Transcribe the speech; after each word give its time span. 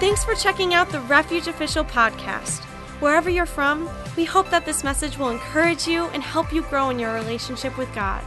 Thanks 0.00 0.24
for 0.24 0.36
checking 0.36 0.74
out 0.74 0.90
the 0.90 1.00
Refuge 1.00 1.48
Official 1.48 1.82
podcast. 1.84 2.62
Wherever 3.00 3.28
you're 3.28 3.46
from, 3.46 3.90
we 4.16 4.24
hope 4.24 4.48
that 4.50 4.64
this 4.64 4.84
message 4.84 5.18
will 5.18 5.30
encourage 5.30 5.88
you 5.88 6.04
and 6.10 6.22
help 6.22 6.52
you 6.52 6.62
grow 6.62 6.90
in 6.90 7.00
your 7.00 7.12
relationship 7.14 7.76
with 7.76 7.92
God. 7.96 8.22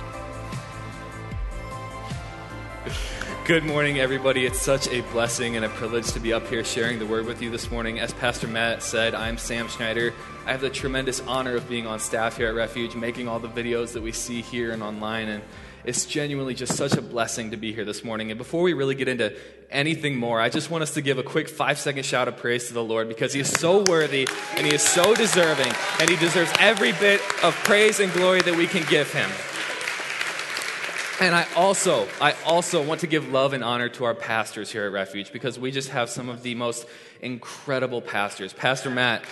Good 3.46 3.63
morning, 3.63 3.99
everybody. 4.02 4.46
It's 4.46 4.60
such 4.60 4.90
a 4.90 4.99
blessing 5.13 5.56
and 5.56 5.63
a 5.63 5.70
privilege 5.70 6.12
to 6.12 6.20
be 6.20 6.34
up 6.34 6.46
here 6.47 6.65
sharing 6.65 6.99
the 6.99 7.06
word 7.06 7.26
with 7.26 7.42
you 7.42 7.49
this 7.49 7.72
morning. 7.72 7.99
As 7.99 8.13
Pastor 8.15 8.47
Matt 8.47 8.83
said, 8.83 9.15
I'm 9.15 9.38
Sam 9.38 9.69
Schneider. 9.69 10.13
I 10.46 10.51
have 10.51 10.60
the 10.60 10.69
tremendous 10.69 11.22
honor 11.22 11.56
of 11.56 11.69
being 11.69 11.88
on 11.88 12.01
staff 12.01 12.35
here 12.35 12.47
at 12.47 12.56
Refuge, 12.56 12.96
making 12.96 13.29
all 13.29 13.40
the 13.40 13.47
videos 13.47 13.94
that 13.94 14.03
we 14.03 14.12
see 14.12 14.42
here 14.42 14.72
and 14.72 14.83
online. 14.83 15.29
And 15.29 15.42
it's 15.84 16.05
genuinely 16.05 16.54
just 16.54 16.76
such 16.76 16.94
a 16.94 17.02
blessing 17.02 17.52
to 17.52 17.58
be 17.58 17.73
here 17.73 17.86
this 17.86 18.04
morning. 18.04 18.32
And 18.32 18.38
before 18.38 18.62
we 18.62 18.73
really 18.73 18.95
get 18.95 19.08
into 19.08 19.36
anything 19.70 20.16
more, 20.16 20.40
I 20.40 20.50
just 20.50 20.70
want 20.70 20.84
us 20.84 20.94
to 20.96 21.02
give 21.02 21.18
a 21.18 21.24
quick 21.24 21.50
five 21.50 21.80
second 21.80 22.05
shout 22.05 22.28
of 22.28 22.38
praise 22.38 22.68
to 22.68 22.74
the 22.74 22.84
Lord 22.84 23.08
because 23.08 23.34
He 23.34 23.40
is 23.40 23.50
so 23.50 23.84
worthy 23.84 24.28
and 24.55 24.66
He 24.66 24.74
is 24.74 24.82
so 24.82 25.16
deserving 25.16 25.72
and 26.00 26.10
He 26.10 26.16
deserves 26.16 26.52
every 26.60 26.91
bit 26.94 27.22
of 27.44 27.54
praise 27.64 28.00
and 28.00 28.12
glory 28.14 28.41
that 28.41 28.55
we 28.55 28.68
can 28.68 28.88
give 28.90 29.12
Him. 29.12 29.30
And 31.22 31.36
I 31.36 31.46
also, 31.56 32.08
I 32.20 32.34
also 32.48 32.84
want 32.84 33.02
to 33.02 33.08
give 33.08 33.30
love 33.30 33.54
and 33.54 33.64
honor 33.64 33.90
to 33.90 34.06
our 34.06 34.16
pastors 34.16 34.72
here 34.72 34.86
at 34.86 34.92
Refuge 34.92 35.32
because 35.32 35.60
we 35.60 35.70
just 35.70 35.90
have 35.90 36.10
some 36.10 36.30
of 36.30 36.42
the 36.42 36.56
most 36.56 36.88
incredible 37.22 38.02
pastors. 38.02 38.54
Pastor 38.54 38.90
Matt, 38.90 39.24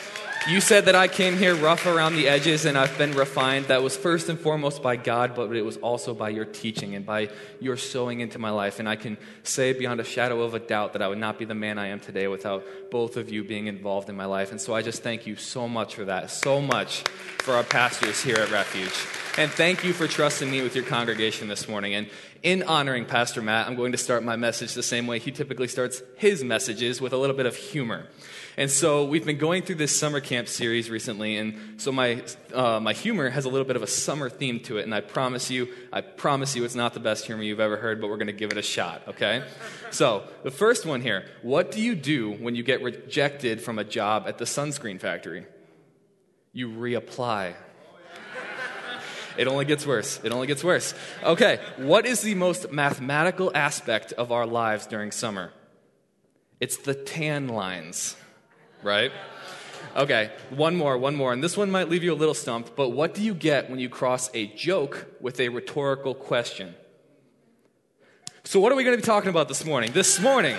you 0.48 0.62
said 0.62 0.86
that 0.86 0.94
I 0.94 1.08
came 1.08 1.36
here 1.36 1.56
rough 1.56 1.88
around 1.88 2.16
the 2.16 2.28
edges 2.28 2.66
and 2.66 2.78
I've 2.78 2.96
been 3.00 3.14
refined. 3.14 3.66
That 3.66 3.82
was 3.82 3.98
first 3.98 4.30
and 4.30 4.40
foremost 4.40 4.84
by 4.84 4.98
God, 4.98 5.34
but 5.34 5.52
it 5.56 5.64
was 5.64 5.78
also 5.78 6.14
by 6.14 6.30
your 6.30 6.46
teaching 6.46 6.94
and 6.94 7.08
by 7.08 7.30
your 7.60 7.76
sowing 7.76 8.20
into 8.20 8.38
my 8.38 8.52
life. 8.52 8.80
And 8.80 8.88
I 8.88 8.96
can 8.96 9.18
say 9.42 9.74
beyond 9.74 10.00
a 10.00 10.04
shadow 10.04 10.44
of 10.44 10.54
a 10.54 10.60
doubt 10.60 10.94
that 10.94 11.02
I 11.02 11.08
would 11.08 11.18
not 11.18 11.40
be 11.40 11.46
the 11.46 11.56
man 11.56 11.80
I 11.80 11.88
am 11.88 12.00
today 12.00 12.28
without 12.28 12.64
both 12.92 13.18
of 13.18 13.32
you 13.32 13.44
being 13.44 13.66
involved 13.66 14.10
in 14.10 14.16
my 14.16 14.26
life. 14.26 14.52
And 14.52 14.62
so 14.62 14.76
I 14.76 14.84
just 14.84 15.02
thank 15.02 15.26
you 15.26 15.36
so 15.36 15.68
much 15.68 15.96
for 15.96 16.06
that, 16.06 16.30
so 16.30 16.62
much 16.62 17.00
for 17.40 17.56
our 17.56 17.64
pastors 17.64 18.22
here 18.22 18.38
at 18.38 18.52
Refuge. 18.52 18.94
And 19.40 19.50
thank 19.50 19.86
you 19.86 19.94
for 19.94 20.06
trusting 20.06 20.52
me 20.52 20.62
with 20.64 20.76
your 20.76 20.84
congregation 20.84 21.48
this 21.48 21.70
morning. 21.70 21.94
And 21.96 22.10
in 22.44 22.62
honoring 22.64 23.06
Pastor 23.06 23.42
Matt, 23.42 23.68
I'm 23.68 23.78
going 23.78 23.94
to 23.94 23.98
start 23.98 24.22
my 24.22 24.36
message 24.36 24.74
the 24.74 24.84
same 24.84 25.08
way 25.08 25.18
he 25.18 25.32
typically 25.32 25.70
starts 25.70 26.04
his 26.18 26.44
messages 26.44 27.00
with 27.00 27.14
a 27.14 27.18
little 27.18 27.38
bit 27.38 27.46
of 27.46 27.56
humor. 27.56 28.08
And 28.58 28.70
so 28.70 29.06
we've 29.06 29.26
been 29.26 29.38
going 29.38 29.64
through 29.64 29.76
this 29.76 29.98
summer 29.98 30.20
camp 30.20 30.50
series 30.50 30.90
recently, 30.90 31.38
and 31.38 31.80
so 31.80 31.90
my, 31.94 32.22
uh, 32.54 32.82
my 32.82 32.92
humor 32.92 33.30
has 33.30 33.46
a 33.46 33.50
little 33.50 33.66
bit 33.66 33.78
of 33.78 33.82
a 33.82 33.88
summer 33.88 34.30
theme 34.30 34.60
to 34.64 34.78
it. 34.78 34.84
And 34.84 34.94
I 34.94 35.00
promise 35.00 35.50
you, 35.50 35.70
I 35.94 36.02
promise 36.02 36.54
you 36.58 36.66
it's 36.66 36.76
not 36.76 36.94
the 36.94 37.00
best 37.00 37.26
humor 37.26 37.42
you've 37.42 37.62
ever 37.62 37.78
heard, 37.78 38.02
but 38.02 38.10
we're 38.10 38.18
going 38.18 38.28
to 38.28 38.34
give 38.34 38.52
it 38.52 38.58
a 38.58 38.62
shot, 38.62 39.04
okay? 39.08 39.46
So 39.90 40.24
the 40.44 40.52
first 40.52 40.86
one 40.86 41.00
here 41.00 41.24
what 41.44 41.72
do 41.72 41.80
you 41.80 41.96
do 41.96 42.34
when 42.34 42.56
you 42.56 42.64
get 42.64 42.84
rejected 42.84 43.62
from 43.62 43.80
a 43.80 43.86
job 43.86 44.26
at 44.28 44.38
the 44.38 44.44
sunscreen 44.44 45.00
factory? 45.00 45.46
You 46.52 46.68
reapply. 46.68 47.56
It 49.40 49.48
only 49.48 49.64
gets 49.64 49.88
worse. 49.88 50.20
It 50.22 50.34
only 50.34 50.48
gets 50.48 50.66
worse. 50.66 50.94
Okay, 51.24 51.62
what 51.78 52.06
is 52.06 52.22
the 52.22 52.36
most 52.36 52.74
mathematical 52.74 53.50
aspect 53.56 54.12
of 54.12 54.34
our 54.34 54.46
lives 54.46 54.86
during 54.86 55.12
summer? 55.12 55.54
It's 56.60 56.76
the 56.76 56.94
tan 56.94 57.48
lines, 57.48 58.18
right? 58.84 59.14
Okay, 59.96 60.32
one 60.50 60.76
more, 60.76 60.98
one 60.98 61.16
more. 61.16 61.32
And 61.32 61.42
this 61.42 61.56
one 61.56 61.72
might 61.72 61.88
leave 61.88 62.04
you 62.04 62.12
a 62.12 62.20
little 62.20 62.34
stumped, 62.34 62.76
but 62.76 62.90
what 62.90 63.14
do 63.14 63.24
you 63.24 63.34
get 63.34 63.70
when 63.70 63.80
you 63.80 63.88
cross 63.88 64.30
a 64.34 64.48
joke 64.48 65.08
with 65.22 65.40
a 65.40 65.48
rhetorical 65.48 66.14
question? 66.14 66.76
So, 68.44 68.60
what 68.60 68.74
are 68.74 68.76
we 68.76 68.84
going 68.84 68.98
to 68.98 69.02
be 69.02 69.06
talking 69.06 69.30
about 69.30 69.48
this 69.48 69.64
morning? 69.64 69.94
This 69.94 70.20
morning, 70.20 70.58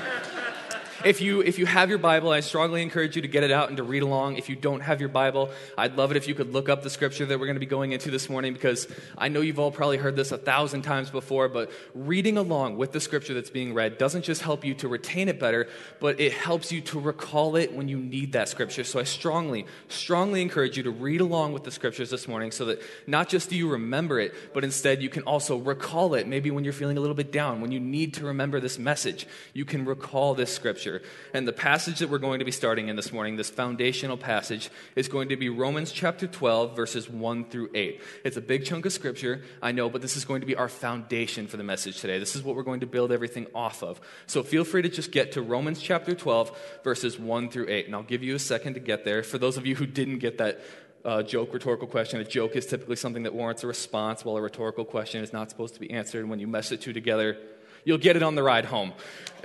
if 1.05 1.21
you, 1.21 1.41
if 1.41 1.59
you 1.59 1.67
have 1.67 1.89
your 1.89 1.99
Bible, 1.99 2.31
I 2.31 2.41
strongly 2.41 2.83
encourage 2.83 3.17
you 3.17 3.23
to 3.23 3.29
get 3.29 3.43
it 3.43 3.51
out 3.51 3.69
and 3.69 3.77
to 3.79 3.83
read 3.83 4.03
along. 4.03 4.37
If 4.37 4.49
you 4.49 4.57
don't 4.57 4.81
have 4.81 5.01
your 5.01 5.09
Bible, 5.09 5.51
I'd 5.79 5.97
love 5.97 6.11
it 6.11 6.17
if 6.17 6.29
you 6.29 6.35
could 6.35 6.53
look 6.53 6.69
up 6.69 6.83
the 6.83 6.91
scripture 6.91 7.25
that 7.27 7.39
we're 7.39 7.47
going 7.47 7.57
to 7.57 7.61
be 7.61 7.67
going 7.67 7.93
into 7.93 8.11
this 8.11 8.29
morning 8.29 8.53
because 8.53 8.87
I 9.17 9.29
know 9.29 9.41
you've 9.41 9.59
all 9.59 9.71
probably 9.71 9.97
heard 9.97 10.17
this 10.17 10.33
a 10.33 10.39
thousand 10.39 10.83
times 10.83 11.11
before, 11.11 11.49
but 11.49 11.71
reading 11.95 12.37
along 12.37 12.77
with 12.77 12.93
the 12.93 13.01
scripture 13.01 13.35
that's 13.35 13.51
being 13.51 13.73
read 13.73 13.99
doesn't 13.99 14.23
just 14.23 14.43
help 14.43 14.65
you 14.65 14.75
to 14.75 14.89
retain 14.89 15.29
it 15.29 15.41
better, 15.41 15.69
but 16.01 16.21
it 16.21 16.33
helps 16.33 16.71
you 16.71 16.81
to 16.83 17.01
recall 17.01 17.57
it 17.57 17.73
when 17.73 17.89
you 17.89 17.99
need 17.99 18.33
that 18.33 18.49
scripture. 18.49 18.85
So 18.85 19.01
I 19.01 19.05
strongly, 19.05 19.67
strongly 19.89 20.43
encourage 20.43 20.77
you 20.77 20.83
to 20.83 20.91
read 20.91 21.21
along 21.21 21.53
with 21.53 21.65
the 21.65 21.71
scriptures 21.71 22.11
this 22.11 22.29
morning 22.29 22.51
so 22.51 22.67
that 22.67 22.83
not 23.07 23.29
just 23.29 23.49
do 23.51 23.57
you 23.57 23.71
remember 23.71 24.21
it, 24.21 24.35
but 24.53 24.65
instead 24.65 25.03
you 25.03 25.09
can 25.09 25.23
also 25.23 25.57
recall 25.57 26.15
it. 26.15 26.27
Maybe 26.27 26.51
when 26.51 26.65
you're 26.65 26.73
feeling 26.73 26.99
a 26.99 27.01
little 27.01 27.15
bit 27.15 27.33
down, 27.33 27.61
when 27.61 27.73
you 27.73 27.81
need 27.81 28.15
to 28.15 28.27
remember 28.27 28.61
this 28.61 28.79
message, 28.79 29.27
you 29.55 29.65
can 29.65 29.85
recall 29.85 30.35
this 30.35 30.53
scripture 30.53 30.90
scripture. 30.91 31.09
And 31.35 31.47
the 31.47 31.53
passage 31.53 32.01
that 32.01 32.09
we're 32.09 32.19
going 32.19 32.39
to 32.41 32.45
be 32.45 32.51
starting 32.51 32.89
in 32.89 32.97
this 32.97 33.13
morning, 33.13 33.37
this 33.37 33.51
foundational 33.51 34.17
passage, 34.17 34.71
is 34.97 35.09
going 35.09 35.29
to 35.29 35.37
be 35.37 35.49
Romans 35.49 35.93
chapter 35.93 36.27
12, 36.27 36.77
verses 36.77 37.09
1 37.09 37.47
through 37.47 37.71
8. 37.75 38.01
It's 38.25 38.37
a 38.37 38.41
big 38.41 38.65
chunk 38.65 38.87
of 38.87 38.93
scripture, 38.93 39.43
I 39.63 39.73
know, 39.73 39.89
but 39.89 40.03
this 40.03 40.17
is 40.17 40.25
going 40.25 40.41
to 40.41 40.47
be 40.47 40.57
our 40.57 40.69
foundation 40.69 41.47
for 41.47 41.57
the 41.57 41.65
message 41.65 42.01
today. 42.01 42.19
This 42.19 42.37
is 42.37 42.43
what 42.43 42.57
we're 42.57 42.63
going 42.63 42.81
to 42.81 42.87
build 42.87 43.13
everything 43.13 43.47
off 43.55 43.83
of. 43.83 44.01
So 44.27 44.43
feel 44.43 44.65
free 44.65 44.83
to 44.83 44.89
just 44.89 45.13
get 45.13 45.33
to 45.33 45.43
Romans 45.43 45.81
chapter 45.81 46.15
12, 46.15 46.81
verses 46.85 47.19
1 47.19 47.51
through 47.51 47.69
8. 47.69 47.87
And 47.87 47.95
I'll 47.95 48.03
give 48.03 48.23
you 48.23 48.35
a 48.35 48.41
second 48.41 48.75
to 48.75 48.81
get 48.81 49.05
there. 49.05 49.23
For 49.23 49.39
those 49.39 49.57
of 49.57 49.67
you 49.67 49.77
who 49.77 49.87
didn't 49.87 50.19
get 50.19 50.39
that, 50.39 50.61
uh, 51.03 51.23
joke 51.23 51.55
rhetorical 51.55 51.89
question. 51.89 52.21
A 52.21 52.25
joke 52.25 52.57
is 52.57 52.67
typically 52.67 52.97
something 52.97 53.23
that 53.23 53.35
warrants 53.35 53.65
a 53.65 53.67
response, 53.67 54.23
while 54.23 54.37
a 54.37 54.43
rhetorical 54.43 54.85
question 54.85 55.25
is 55.25 55.33
not 55.33 55.49
supposed 55.49 55.73
to 55.73 55.81
be 55.81 55.91
answered. 55.91 56.29
When 56.29 56.39
you 56.41 56.47
mesh 56.47 56.69
the 56.69 56.77
two 56.77 56.93
together, 56.93 57.39
You'll 57.85 57.99
get 57.99 58.17
it 58.17 58.23
on 58.23 58.35
the 58.35 58.43
ride 58.43 58.67
home. 58.67 58.93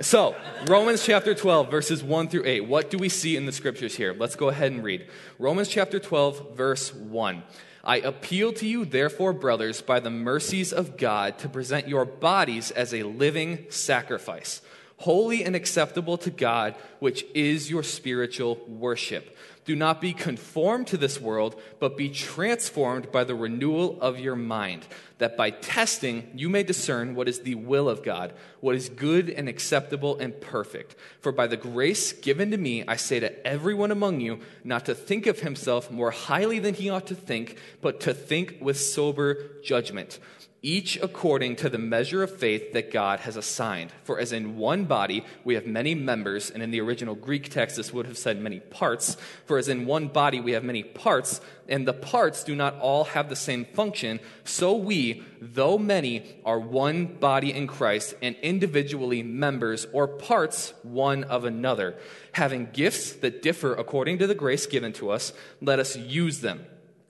So, 0.00 0.36
Romans 0.66 1.04
chapter 1.04 1.34
12, 1.34 1.70
verses 1.70 2.04
1 2.04 2.28
through 2.28 2.44
8. 2.44 2.60
What 2.66 2.90
do 2.90 2.98
we 2.98 3.08
see 3.08 3.34
in 3.34 3.46
the 3.46 3.52
scriptures 3.52 3.96
here? 3.96 4.14
Let's 4.16 4.36
go 4.36 4.48
ahead 4.48 4.72
and 4.72 4.84
read. 4.84 5.06
Romans 5.38 5.68
chapter 5.68 5.98
12, 5.98 6.54
verse 6.54 6.94
1. 6.94 7.42
I 7.82 7.98
appeal 7.98 8.52
to 8.54 8.66
you, 8.66 8.84
therefore, 8.84 9.32
brothers, 9.32 9.80
by 9.80 10.00
the 10.00 10.10
mercies 10.10 10.72
of 10.72 10.98
God, 10.98 11.38
to 11.38 11.48
present 11.48 11.88
your 11.88 12.04
bodies 12.04 12.70
as 12.72 12.92
a 12.92 13.04
living 13.04 13.66
sacrifice, 13.70 14.60
holy 14.98 15.44
and 15.44 15.56
acceptable 15.56 16.18
to 16.18 16.30
God, 16.30 16.74
which 16.98 17.24
is 17.34 17.70
your 17.70 17.82
spiritual 17.82 18.56
worship. 18.66 19.36
Do 19.66 19.74
not 19.74 20.00
be 20.00 20.12
conformed 20.12 20.86
to 20.88 20.96
this 20.96 21.20
world, 21.20 21.60
but 21.80 21.96
be 21.96 22.08
transformed 22.08 23.10
by 23.10 23.24
the 23.24 23.34
renewal 23.34 24.00
of 24.00 24.18
your 24.18 24.36
mind, 24.36 24.86
that 25.18 25.36
by 25.36 25.50
testing 25.50 26.30
you 26.34 26.48
may 26.48 26.62
discern 26.62 27.16
what 27.16 27.28
is 27.28 27.40
the 27.40 27.56
will 27.56 27.88
of 27.88 28.04
God, 28.04 28.32
what 28.60 28.76
is 28.76 28.88
good 28.88 29.28
and 29.28 29.48
acceptable 29.48 30.16
and 30.18 30.40
perfect. 30.40 30.94
For 31.20 31.32
by 31.32 31.48
the 31.48 31.56
grace 31.56 32.12
given 32.12 32.52
to 32.52 32.56
me, 32.56 32.84
I 32.86 32.94
say 32.94 33.18
to 33.18 33.46
everyone 33.46 33.90
among 33.90 34.20
you 34.20 34.38
not 34.62 34.86
to 34.86 34.94
think 34.94 35.26
of 35.26 35.40
himself 35.40 35.90
more 35.90 36.12
highly 36.12 36.60
than 36.60 36.74
he 36.74 36.88
ought 36.88 37.08
to 37.08 37.16
think, 37.16 37.58
but 37.82 37.98
to 38.00 38.14
think 38.14 38.58
with 38.60 38.78
sober 38.78 39.60
judgment 39.64 40.20
each 40.62 40.96
according 41.02 41.56
to 41.56 41.68
the 41.68 41.78
measure 41.78 42.22
of 42.22 42.36
faith 42.36 42.72
that 42.72 42.92
God 42.92 43.20
has 43.20 43.36
assigned. 43.36 43.92
For 44.04 44.18
as 44.18 44.32
in 44.32 44.56
one 44.56 44.84
body 44.84 45.24
we 45.44 45.54
have 45.54 45.66
many 45.66 45.94
members, 45.94 46.50
and 46.50 46.62
in 46.62 46.70
the 46.70 46.80
original 46.80 47.14
Greek 47.14 47.50
text 47.50 47.76
this 47.76 47.92
would 47.92 48.06
have 48.06 48.18
said 48.18 48.40
many 48.40 48.60
parts, 48.60 49.16
for 49.44 49.58
as 49.58 49.68
in 49.68 49.86
one 49.86 50.08
body 50.08 50.40
we 50.40 50.52
have 50.52 50.64
many 50.64 50.82
parts, 50.82 51.40
and 51.68 51.86
the 51.86 51.92
parts 51.92 52.44
do 52.44 52.54
not 52.54 52.78
all 52.80 53.04
have 53.04 53.28
the 53.28 53.36
same 53.36 53.64
function, 53.64 54.20
so 54.44 54.76
we, 54.76 55.22
though 55.40 55.78
many, 55.78 56.36
are 56.44 56.58
one 56.58 57.06
body 57.06 57.52
in 57.52 57.66
Christ, 57.66 58.14
and 58.22 58.36
individually 58.42 59.22
members 59.22 59.86
or 59.92 60.08
parts 60.08 60.72
one 60.82 61.24
of 61.24 61.44
another. 61.44 61.96
Having 62.32 62.70
gifts 62.72 63.12
that 63.14 63.42
differ 63.42 63.74
according 63.74 64.18
to 64.18 64.26
the 64.26 64.34
grace 64.34 64.66
given 64.66 64.92
to 64.94 65.10
us, 65.10 65.32
let 65.60 65.78
us 65.78 65.96
use 65.96 66.40
them 66.40 66.66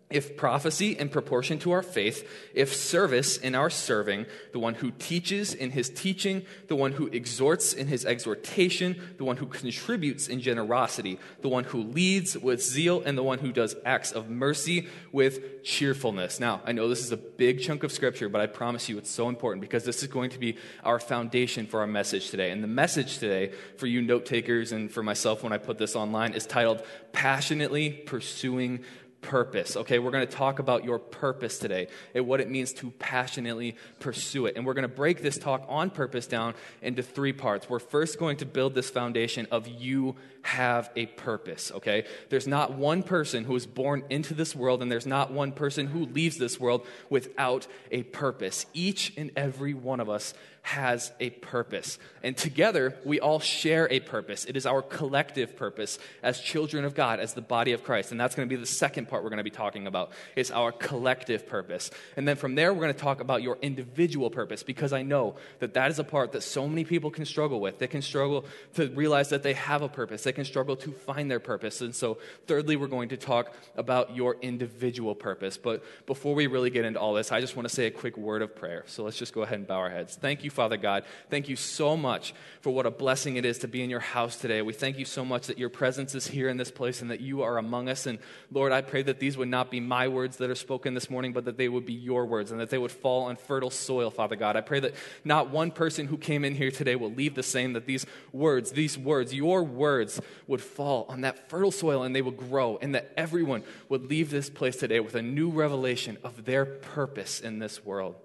if 0.09 0.37
prophecy 0.37 0.97
in 0.97 1.09
proportion 1.09 1.59
to 1.59 1.73
our 1.73 1.83
faith, 1.83 2.29
if 2.55 2.75
service 2.75 3.37
in 3.37 3.57
our 3.57 3.69
serving, 3.69 4.25
the 4.53 4.59
one 4.59 4.75
who 4.75 4.93
teaches 4.93 5.53
in 5.53 5.73
his 5.73 5.91
teaching, 5.91 6.45
the 6.69 6.77
one 6.77 6.93
who 6.93 7.09
exhorts 7.09 7.73
in 7.73 7.89
his 7.89 8.07
exhortation, 8.07 9.01
the 9.19 9.25
one 9.25 9.37
who 9.37 9.47
contributes 9.47 10.29
in 10.29 10.41
generosity, 10.41 11.19
the 11.43 11.49
one 11.49 11.65
who 11.65 11.83
leads 11.83 12.39
with 12.39 12.63
zeal, 12.63 13.03
and 13.05 13.19
the 13.19 13.23
one 13.23 13.41
who 13.41 13.51
does 13.51 13.75
acts 13.85 14.13
of 14.13 14.31
mercy 14.31 14.87
with 15.11 15.65
cheerfulness. 15.65 16.39
Now, 16.39 16.61
I 16.65 16.71
know 16.71 16.89
this 16.89 17.03
is 17.03 17.11
a 17.11 17.17
big 17.17 17.61
chunk 17.61 17.83
of 17.83 17.91
scripture, 17.91 18.29
but 18.29 18.41
I 18.41 18.47
promise 18.47 18.89
you 18.89 18.99
it's 18.99 19.11
so 19.11 19.29
important 19.29 19.61
because 19.61 19.85
this 19.85 20.03
is 20.03 20.09
going 20.09 20.31
to 20.31 20.39
be 20.39 20.57
our 20.85 21.01
foundation 21.01 21.67
for 21.67 21.81
our 21.81 21.87
message 21.87 22.31
today. 22.31 22.53
And 22.53 22.63
the 22.63 22.69
message 22.69 23.19
today, 23.19 23.53
for 23.77 23.89
you 23.89 24.03
note 24.03 24.25
takers 24.25 24.71
and 24.71 24.89
for 24.89 25.03
myself 25.03 25.43
when 25.43 25.53
I 25.53 25.59
put 25.59 25.79
this 25.79 25.97
online, 25.97 26.33
is 26.35 26.47
titled 26.47 26.85
Passionately 27.13 27.91
Pursuing 27.91 28.85
purpose. 29.27 29.77
Okay, 29.77 29.99
we're 29.99 30.13
going 30.13 30.27
to 30.27 30.33
talk 30.33 30.61
about 30.61 30.85
your 30.85 31.01
purpose 31.01 31.59
today 31.59 31.89
and 32.15 32.29
what 32.29 32.41
it 32.41 32.49
means 32.49 32.73
to 32.75 32.93
passionately 32.93 33.77
pursue 33.99 34.47
it. 34.47 34.55
And 34.57 34.65
we're 34.65 34.75
going 34.75 34.89
to 34.89 34.89
break 34.89 35.21
this 35.21 35.37
talk 35.37 35.67
on 35.69 35.91
purpose 35.91 36.29
down 36.29 36.55
into 36.81 37.03
three 37.03 37.33
parts. 37.33 37.69
We're 37.69 37.81
first 37.81 38.21
going 38.21 38.37
to 38.37 38.47
build 38.47 38.77
this 38.77 38.89
foundation 38.89 39.49
of 39.51 39.67
you 39.67 40.15
have 40.43 40.91
a 40.95 41.07
purpose, 41.07 41.73
okay? 41.73 42.05
There's 42.29 42.47
not 42.47 42.75
one 42.75 43.03
person 43.03 43.43
who 43.43 43.57
is 43.57 43.67
born 43.67 44.05
into 44.11 44.33
this 44.33 44.55
world, 44.55 44.81
and 44.81 44.93
there's 44.93 45.07
not 45.07 45.33
one 45.33 45.51
person 45.51 45.89
who 45.89 46.07
leaves 46.07 46.37
this 46.39 46.61
world 46.61 46.87
without 47.11 47.67
a 47.91 48.05
purpose. 48.05 48.65
Each 48.73 49.13
and 49.17 49.33
every 49.35 49.75
one 49.75 49.99
of 49.99 50.09
us 50.09 50.35
has 50.67 51.13
a 51.21 51.31
purpose. 51.31 51.97
And 52.25 52.37
together, 52.37 52.99
we 53.05 53.21
all 53.21 53.39
share 53.39 53.87
a 53.89 54.01
purpose. 54.01 54.45
It 54.47 54.57
is 54.57 54.67
our 54.67 54.83
collective 54.83 55.55
purpose 55.55 56.01
as 56.25 56.41
children 56.41 56.85
of 56.85 56.93
God, 56.93 57.21
as 57.21 57.35
the 57.35 57.41
body 57.41 57.71
of 57.71 57.85
Christ. 57.85 58.11
And 58.11 58.21
that's 58.21 58.35
going 58.35 58.49
to 58.49 58.53
be 58.53 58.61
the 58.61 58.67
second 58.67 59.07
part 59.07 59.23
we're 59.23 59.31
going 59.31 59.39
to 59.39 59.45
be 59.45 59.51
talking 59.51 59.87
about. 59.87 60.11
It's 60.35 60.51
our 60.51 60.73
collective 60.73 61.47
purpose. 61.47 61.93
And 62.17 62.27
then 62.27 62.35
from 62.35 62.57
there, 62.57 62.75
we're 62.75 62.81
going 62.81 62.93
to 62.93 62.99
talk 62.99 63.21
about 63.21 63.43
your 63.45 63.59
individual 63.63 64.29
purpose 64.29 64.65
because 64.65 64.93
I 64.93 65.03
know 65.03 65.37
that 65.61 65.75
that 65.75 65.93
is 65.93 66.01
a 66.01 66.05
part 66.05 66.33
that 66.33 66.43
so 66.43 66.67
many 66.67 66.83
people 66.83 67.13
can 67.13 67.27
struggle 67.27 67.61
with. 67.61 67.79
They 67.79 67.87
can 67.87 68.03
struggle 68.03 68.45
to 68.75 68.89
realize 68.89 69.29
that 69.29 69.45
they 69.45 69.53
have 69.53 69.83
a 69.83 69.89
purpose. 69.89 70.25
They 70.25 70.33
can 70.33 70.45
struggle 70.45 70.75
to 70.79 70.91
find 70.91 71.31
their 71.31 71.39
purpose. 71.39 71.81
And 71.81 71.95
so, 71.95 72.19
thirdly, 72.49 72.75
we're 72.75 72.89
going 72.89 73.11
to 73.11 73.17
talk 73.17 73.55
about 73.77 74.17
your 74.17 74.35
individual 74.43 75.15
purpose. 75.15 75.59
But 75.59 75.85
before 76.07 76.35
we 76.35 76.49
really 76.49 76.71
get 76.71 76.85
into 76.85 76.99
all 76.99 77.15
this, 77.15 77.31
I 77.31 77.41
just 77.41 77.55
want 77.55 77.69
to 77.69 77.75
say 77.75 77.87
a 77.87 77.91
quick 77.93 78.17
word 78.17 78.43
of 78.43 78.57
prayer. 78.57 78.83
So 78.89 79.05
let's 79.05 79.17
just 79.17 79.33
go 79.33 79.43
ahead 79.43 79.59
and 79.59 79.67
bow 79.69 79.77
our 79.77 79.91
heads. 79.91 80.17
Thank 80.17 80.43
you 80.43 80.51
Father 80.57 80.77
God. 80.77 81.05
Thank 81.31 81.49
you 81.49 81.55
so 81.55 81.97
much 81.97 82.35
for 82.63 82.71
what 82.71 82.87
a 82.87 82.91
blessing 82.91 83.37
it 83.37 83.45
is 83.45 83.59
to 83.59 83.69
be 83.69 83.85
in 83.85 83.91
your 83.91 84.01
house 84.01 84.37
today. 84.37 84.63
We 84.63 84.73
thank 84.73 84.99
you 84.99 85.05
so 85.05 85.25
much 85.25 85.47
that 85.47 85.59
your 85.59 85.69
presence 85.69 86.17
is 86.17 86.27
here 86.27 86.49
in 86.49 86.57
this 86.57 86.73
place 86.73 87.01
and 87.01 87.11
that 87.13 87.21
you 87.21 87.43
are 87.43 87.59
among 87.59 87.89
us. 87.89 88.07
And 88.07 88.19
Lord, 88.51 88.73
I 88.73 88.81
pray 88.81 89.03
that 89.03 89.21
these 89.21 89.37
would 89.37 89.49
not 89.49 89.71
be 89.71 89.79
my 89.79 90.09
words 90.09 90.39
that 90.39 90.51
are 90.51 90.57
spoken 90.57 90.95
this 90.95 91.09
morning, 91.09 91.33
but 91.33 91.45
that 91.45 91.59
they 91.59 91.69
would 91.69 91.87
be 91.87 91.93
your 91.93 92.27
words 92.27 92.51
and 92.51 92.61
that 92.61 92.71
they 92.71 92.79
would 92.79 92.91
fall 92.91 93.25
on 93.25 93.37
fertile 93.37 93.71
soil, 93.71 94.11
Father 94.11 94.35
God. 94.35 94.57
I 94.57 94.63
pray 94.63 94.81
that 94.81 94.95
not 95.25 95.51
one 95.51 95.71
person 95.71 96.07
who 96.07 96.17
came 96.17 96.45
in 96.45 96.57
here 96.57 96.71
today 96.71 96.97
will 96.97 97.13
leave 97.13 97.35
the 97.35 97.43
same, 97.45 97.75
that 97.75 97.87
these 97.87 98.07
words, 98.33 98.73
these 98.73 98.99
words, 98.99 99.35
your 99.35 99.63
words 99.63 100.21
would 100.47 100.63
fall 100.63 101.07
on 101.09 101.21
that 101.21 101.49
fertile 101.51 101.71
soil 101.71 102.03
and 102.03 102.17
they 102.17 102.23
would 102.23 102.39
grow, 102.39 102.79
and 102.81 102.95
that 102.95 103.13
everyone 103.17 103.63
would 103.89 104.09
leave 104.09 104.31
this 104.31 104.49
place 104.51 104.77
today 104.77 105.01
with 105.01 105.15
a 105.15 105.23
new 105.23 105.51
revelation 105.51 106.17
of 106.25 106.47
their 106.47 106.65
purpose 106.65 107.41
in 107.41 107.59
this 107.59 107.85
world. 107.85 108.17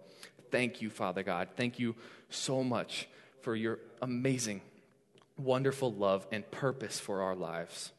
Thank 0.51 0.81
you, 0.81 0.89
Father 0.89 1.23
God. 1.23 1.49
Thank 1.55 1.79
you 1.79 1.95
so 2.29 2.63
much 2.63 3.07
for 3.41 3.55
your 3.55 3.79
amazing, 4.01 4.61
wonderful 5.37 5.91
love 5.91 6.27
and 6.31 6.49
purpose 6.51 6.99
for 6.99 7.21
our 7.21 7.35
lives. 7.35 7.91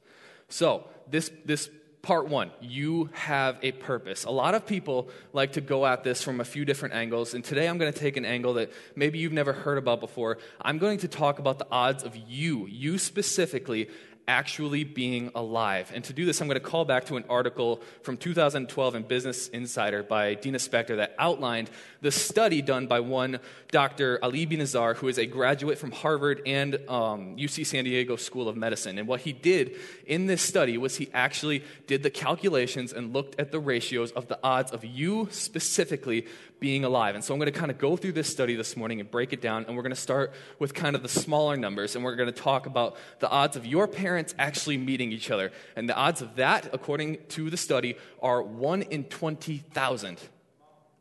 So, 0.49 0.87
this, 1.11 1.31
this 1.45 1.71
part 2.03 2.29
one, 2.29 2.51
you 2.61 3.09
have 3.13 3.59
a 3.63 3.73
purpose. 3.73 4.25
A 4.25 4.31
lot 4.31 4.55
of 4.55 4.67
people 4.67 5.09
like 5.33 5.53
to 5.53 5.61
go 5.61 5.87
at 5.87 6.05
this 6.05 6.23
from 6.23 6.41
a 6.41 6.45
few 6.45 6.65
different 6.65 6.95
angles, 6.95 7.33
and 7.33 7.45
today 7.45 7.69
I'm 7.69 7.79
going 7.79 7.93
to 7.93 7.99
take 7.99 8.17
an 8.17 8.25
angle 8.25 8.55
that 8.55 8.73
maybe 8.97 9.19
you've 9.19 9.33
never 9.33 9.53
heard 9.53 9.79
about 9.79 10.01
before. 10.01 10.39
I'm 10.61 10.79
going 10.79 10.99
to 10.99 11.09
talk 11.09 11.39
about 11.39 11.59
the 11.59 11.67
odds 11.71 12.03
of 12.03 12.17
you, 12.17 12.67
you 12.67 12.99
specifically, 12.99 13.89
actually 14.29 14.85
being 14.85 15.31
alive. 15.35 15.91
And 15.95 16.05
to 16.05 16.13
do 16.13 16.25
this, 16.25 16.41
I'm 16.41 16.49
going 16.49 16.61
to 16.61 16.65
call 16.65 16.85
back 16.85 17.07
to 17.07 17.17
an 17.17 17.25
article 17.29 17.81
from 18.03 18.17
2012 18.17 18.95
in 18.95 19.03
Business 19.03 19.49
Insider 19.49 20.03
by 20.03 20.35
Dina 20.35 20.59
Spector 20.59 20.97
that 20.97 21.15
outlined 21.19 21.71
the 22.01 22.11
study 22.11 22.63
done 22.63 22.87
by 22.87 23.01
one 23.01 23.41
Dr. 23.71 24.19
Ali 24.23 24.47
Binazir, 24.47 24.97
who 24.97 25.09
is 25.09 25.19
a 25.19 25.27
graduate 25.27 25.79
from 25.79 25.91
Harvard 25.91 26.43
and 26.47 26.77
um, 26.89 27.37
UC 27.37 27.67
San 27.67 27.85
Diego 27.85 28.17
School 28.17 28.49
of 28.49 28.57
Medicine. 28.57 28.99
And 28.99 29.09
what 29.09 29.21
he 29.21 29.33
did 29.33 29.77
in 30.07 30.27
this 30.27 30.43
study 30.43 30.79
was 30.79 30.97
he 30.97 31.09
actually 31.13 31.65
did 31.87 32.03
the 32.03 32.11
calculations 32.11 32.93
and 32.93 33.13
looked 33.13 33.39
at 33.41 33.53
the 33.53 33.61
ratios 33.61 34.13
of 34.13 34.29
the 34.29 34.39
odds 34.43 34.73
of 34.73 34.85
you 34.85 35.29
specifically 35.31 36.27
being 36.63 36.85
alive. 36.85 37.17
And 37.17 37.25
so 37.25 37.35
I'm 37.35 37.41
going 37.41 37.53
to 37.53 37.59
kind 37.59 37.73
of 37.73 37.77
go 37.77 37.97
through 37.97 38.13
this 38.13 38.31
study 38.31 38.55
this 38.55 38.77
morning 38.77 39.01
and 39.01 39.11
break 39.11 39.33
it 39.33 39.43
down. 39.43 39.65
And 39.67 39.77
we're 39.77 39.83
going 39.83 39.91
to 39.91 40.01
start 40.01 40.33
with 40.61 40.73
kind 40.73 40.95
of 40.95 41.03
the 41.03 41.09
smaller 41.09 41.57
numbers. 41.57 41.97
And 41.97 42.05
we're 42.05 42.15
going 42.15 42.33
to 42.33 42.41
talk 42.41 42.67
about 42.67 42.97
the 43.19 43.29
odds 43.29 43.57
of 43.57 43.67
your 43.67 43.89
parents 43.89 44.33
actually 44.39 44.79
meeting 44.79 45.11
each 45.11 45.31
other. 45.31 45.51
And 45.75 45.89
the 45.89 45.97
odds 45.97 46.23
of 46.23 46.37
that, 46.37 46.71
according 46.73 47.19
to 47.31 47.51
the 47.51 47.57
study, 47.57 47.97
are 48.23 48.41
1 48.41 48.83
in 48.83 49.05
20,000. 49.05 50.19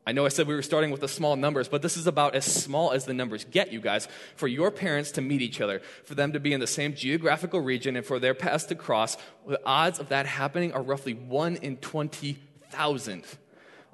I 0.06 0.14
know 0.14 0.26
I 0.26 0.30
said 0.30 0.48
we 0.48 0.56
were 0.56 0.64
starting 0.64 0.90
with 0.90 1.02
the 1.02 1.08
small 1.08 1.36
numbers, 1.36 1.68
but 1.68 1.84
this 1.84 1.96
is 1.96 2.08
about 2.08 2.34
as 2.34 2.44
small 2.44 2.92
as 2.92 3.06
the 3.06 3.14
numbers 3.14 3.46
get, 3.46 3.72
you 3.72 3.80
guys. 3.80 4.08
For 4.36 4.48
your 4.48 4.72
parents 4.72 5.12
to 5.12 5.22
meet 5.22 5.44
each 5.44 5.62
other, 5.62 5.80
for 6.06 6.16
them 6.16 6.34
to 6.34 6.40
be 6.40 6.54
in 6.54 6.60
the 6.60 6.66
same 6.66 6.96
geographical 6.96 7.60
region, 7.60 7.96
and 7.96 8.04
for 8.04 8.18
their 8.18 8.34
paths 8.34 8.66
to 8.66 8.76
cross, 8.76 9.16
the 9.48 9.62
odds 9.64 10.00
of 10.00 10.10
that 10.10 10.26
happening 10.26 10.74
are 10.74 10.82
roughly 10.82 11.14
1 11.14 11.58
in 11.58 11.78
20,000. 11.78 13.26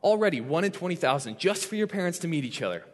Already, 0.07 0.39
1 0.39 0.63
in 0.63 0.71
20,000, 0.71 1.38
just 1.38 1.65
for 1.65 1.75
your 1.75 1.86
parents 1.86 2.19
to 2.19 2.30
meet 2.30 2.45
each 2.45 2.62
other. 2.62 2.86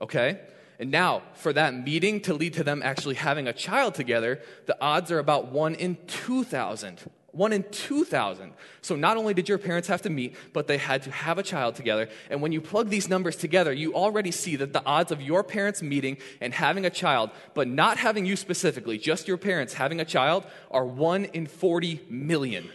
Okay? 0.00 0.40
And 0.80 0.90
now, 0.90 1.22
for 1.34 1.52
that 1.52 1.72
meeting 1.72 2.20
to 2.22 2.34
lead 2.34 2.54
to 2.54 2.64
them 2.64 2.82
actually 2.84 3.14
having 3.14 3.46
a 3.46 3.52
child 3.52 3.94
together, 3.94 4.40
the 4.66 4.76
odds 4.80 5.12
are 5.12 5.20
about 5.20 5.52
1 5.52 5.76
in 5.76 5.98
2,000. 6.08 6.98
One 7.30 7.52
in 7.52 7.62
2,000. 7.70 8.54
So 8.80 8.96
not 8.96 9.16
only 9.16 9.34
did 9.34 9.48
your 9.48 9.58
parents 9.58 9.86
have 9.86 10.02
to 10.02 10.10
meet, 10.10 10.34
but 10.52 10.66
they 10.66 10.78
had 10.78 11.04
to 11.04 11.12
have 11.12 11.38
a 11.38 11.44
child 11.44 11.76
together. 11.76 12.08
And 12.28 12.42
when 12.42 12.50
you 12.50 12.60
plug 12.60 12.88
these 12.88 13.08
numbers 13.08 13.36
together, 13.36 13.72
you 13.72 13.94
already 13.94 14.32
see 14.32 14.56
that 14.56 14.72
the 14.72 14.84
odds 14.84 15.12
of 15.12 15.22
your 15.22 15.44
parents 15.44 15.80
meeting 15.80 16.16
and 16.40 16.52
having 16.52 16.84
a 16.84 16.90
child, 16.90 17.30
but 17.54 17.68
not 17.68 17.98
having 17.98 18.26
you 18.26 18.34
specifically, 18.34 18.98
just 18.98 19.28
your 19.28 19.38
parents 19.38 19.74
having 19.74 20.00
a 20.00 20.04
child, 20.04 20.44
are 20.72 20.84
1 20.84 21.26
in 21.26 21.46
40 21.46 22.00
million. 22.10 22.68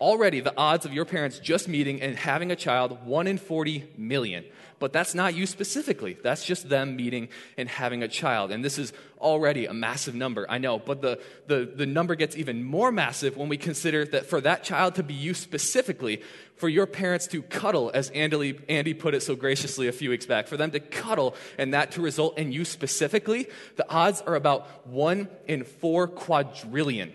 Already, 0.00 0.40
the 0.40 0.52
odds 0.58 0.84
of 0.84 0.92
your 0.92 1.06
parents 1.06 1.38
just 1.38 1.68
meeting 1.68 2.02
and 2.02 2.16
having 2.16 2.50
a 2.50 2.56
child, 2.56 3.06
1 3.06 3.26
in 3.26 3.38
40 3.38 3.92
million. 3.96 4.44
But 4.78 4.92
that's 4.92 5.14
not 5.14 5.34
you 5.34 5.46
specifically. 5.46 6.18
That's 6.22 6.44
just 6.44 6.68
them 6.68 6.96
meeting 6.96 7.28
and 7.56 7.66
having 7.66 8.02
a 8.02 8.08
child. 8.08 8.50
And 8.50 8.62
this 8.62 8.78
is 8.78 8.92
already 9.18 9.64
a 9.64 9.72
massive 9.72 10.14
number, 10.14 10.44
I 10.50 10.58
know. 10.58 10.78
But 10.78 11.00
the, 11.00 11.18
the, 11.46 11.64
the 11.64 11.86
number 11.86 12.14
gets 12.14 12.36
even 12.36 12.62
more 12.62 12.92
massive 12.92 13.38
when 13.38 13.48
we 13.48 13.56
consider 13.56 14.04
that 14.04 14.26
for 14.26 14.38
that 14.42 14.64
child 14.64 14.96
to 14.96 15.02
be 15.02 15.14
you 15.14 15.32
specifically, 15.32 16.20
for 16.56 16.68
your 16.68 16.86
parents 16.86 17.26
to 17.28 17.40
cuddle, 17.40 17.90
as 17.94 18.10
Andy, 18.10 18.60
Andy 18.68 18.92
put 18.92 19.14
it 19.14 19.22
so 19.22 19.34
graciously 19.34 19.88
a 19.88 19.92
few 19.92 20.10
weeks 20.10 20.26
back, 20.26 20.46
for 20.46 20.58
them 20.58 20.70
to 20.72 20.80
cuddle 20.80 21.34
and 21.56 21.72
that 21.72 21.92
to 21.92 22.02
result 22.02 22.36
in 22.36 22.52
you 22.52 22.66
specifically, 22.66 23.48
the 23.76 23.90
odds 23.90 24.20
are 24.26 24.34
about 24.34 24.86
1 24.86 25.26
in 25.48 25.64
4 25.64 26.06
quadrillion. 26.08 27.14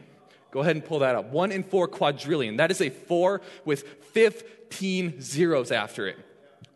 Go 0.51 0.59
ahead 0.59 0.75
and 0.75 0.85
pull 0.85 0.99
that 0.99 1.15
up. 1.15 1.31
1 1.31 1.51
in 1.51 1.63
4 1.63 1.87
quadrillion. 1.87 2.57
That 2.57 2.71
is 2.71 2.81
a 2.81 2.89
4 2.89 3.41
with 3.65 3.83
15 4.13 5.21
zeros 5.21 5.71
after 5.71 6.07
it. 6.07 6.17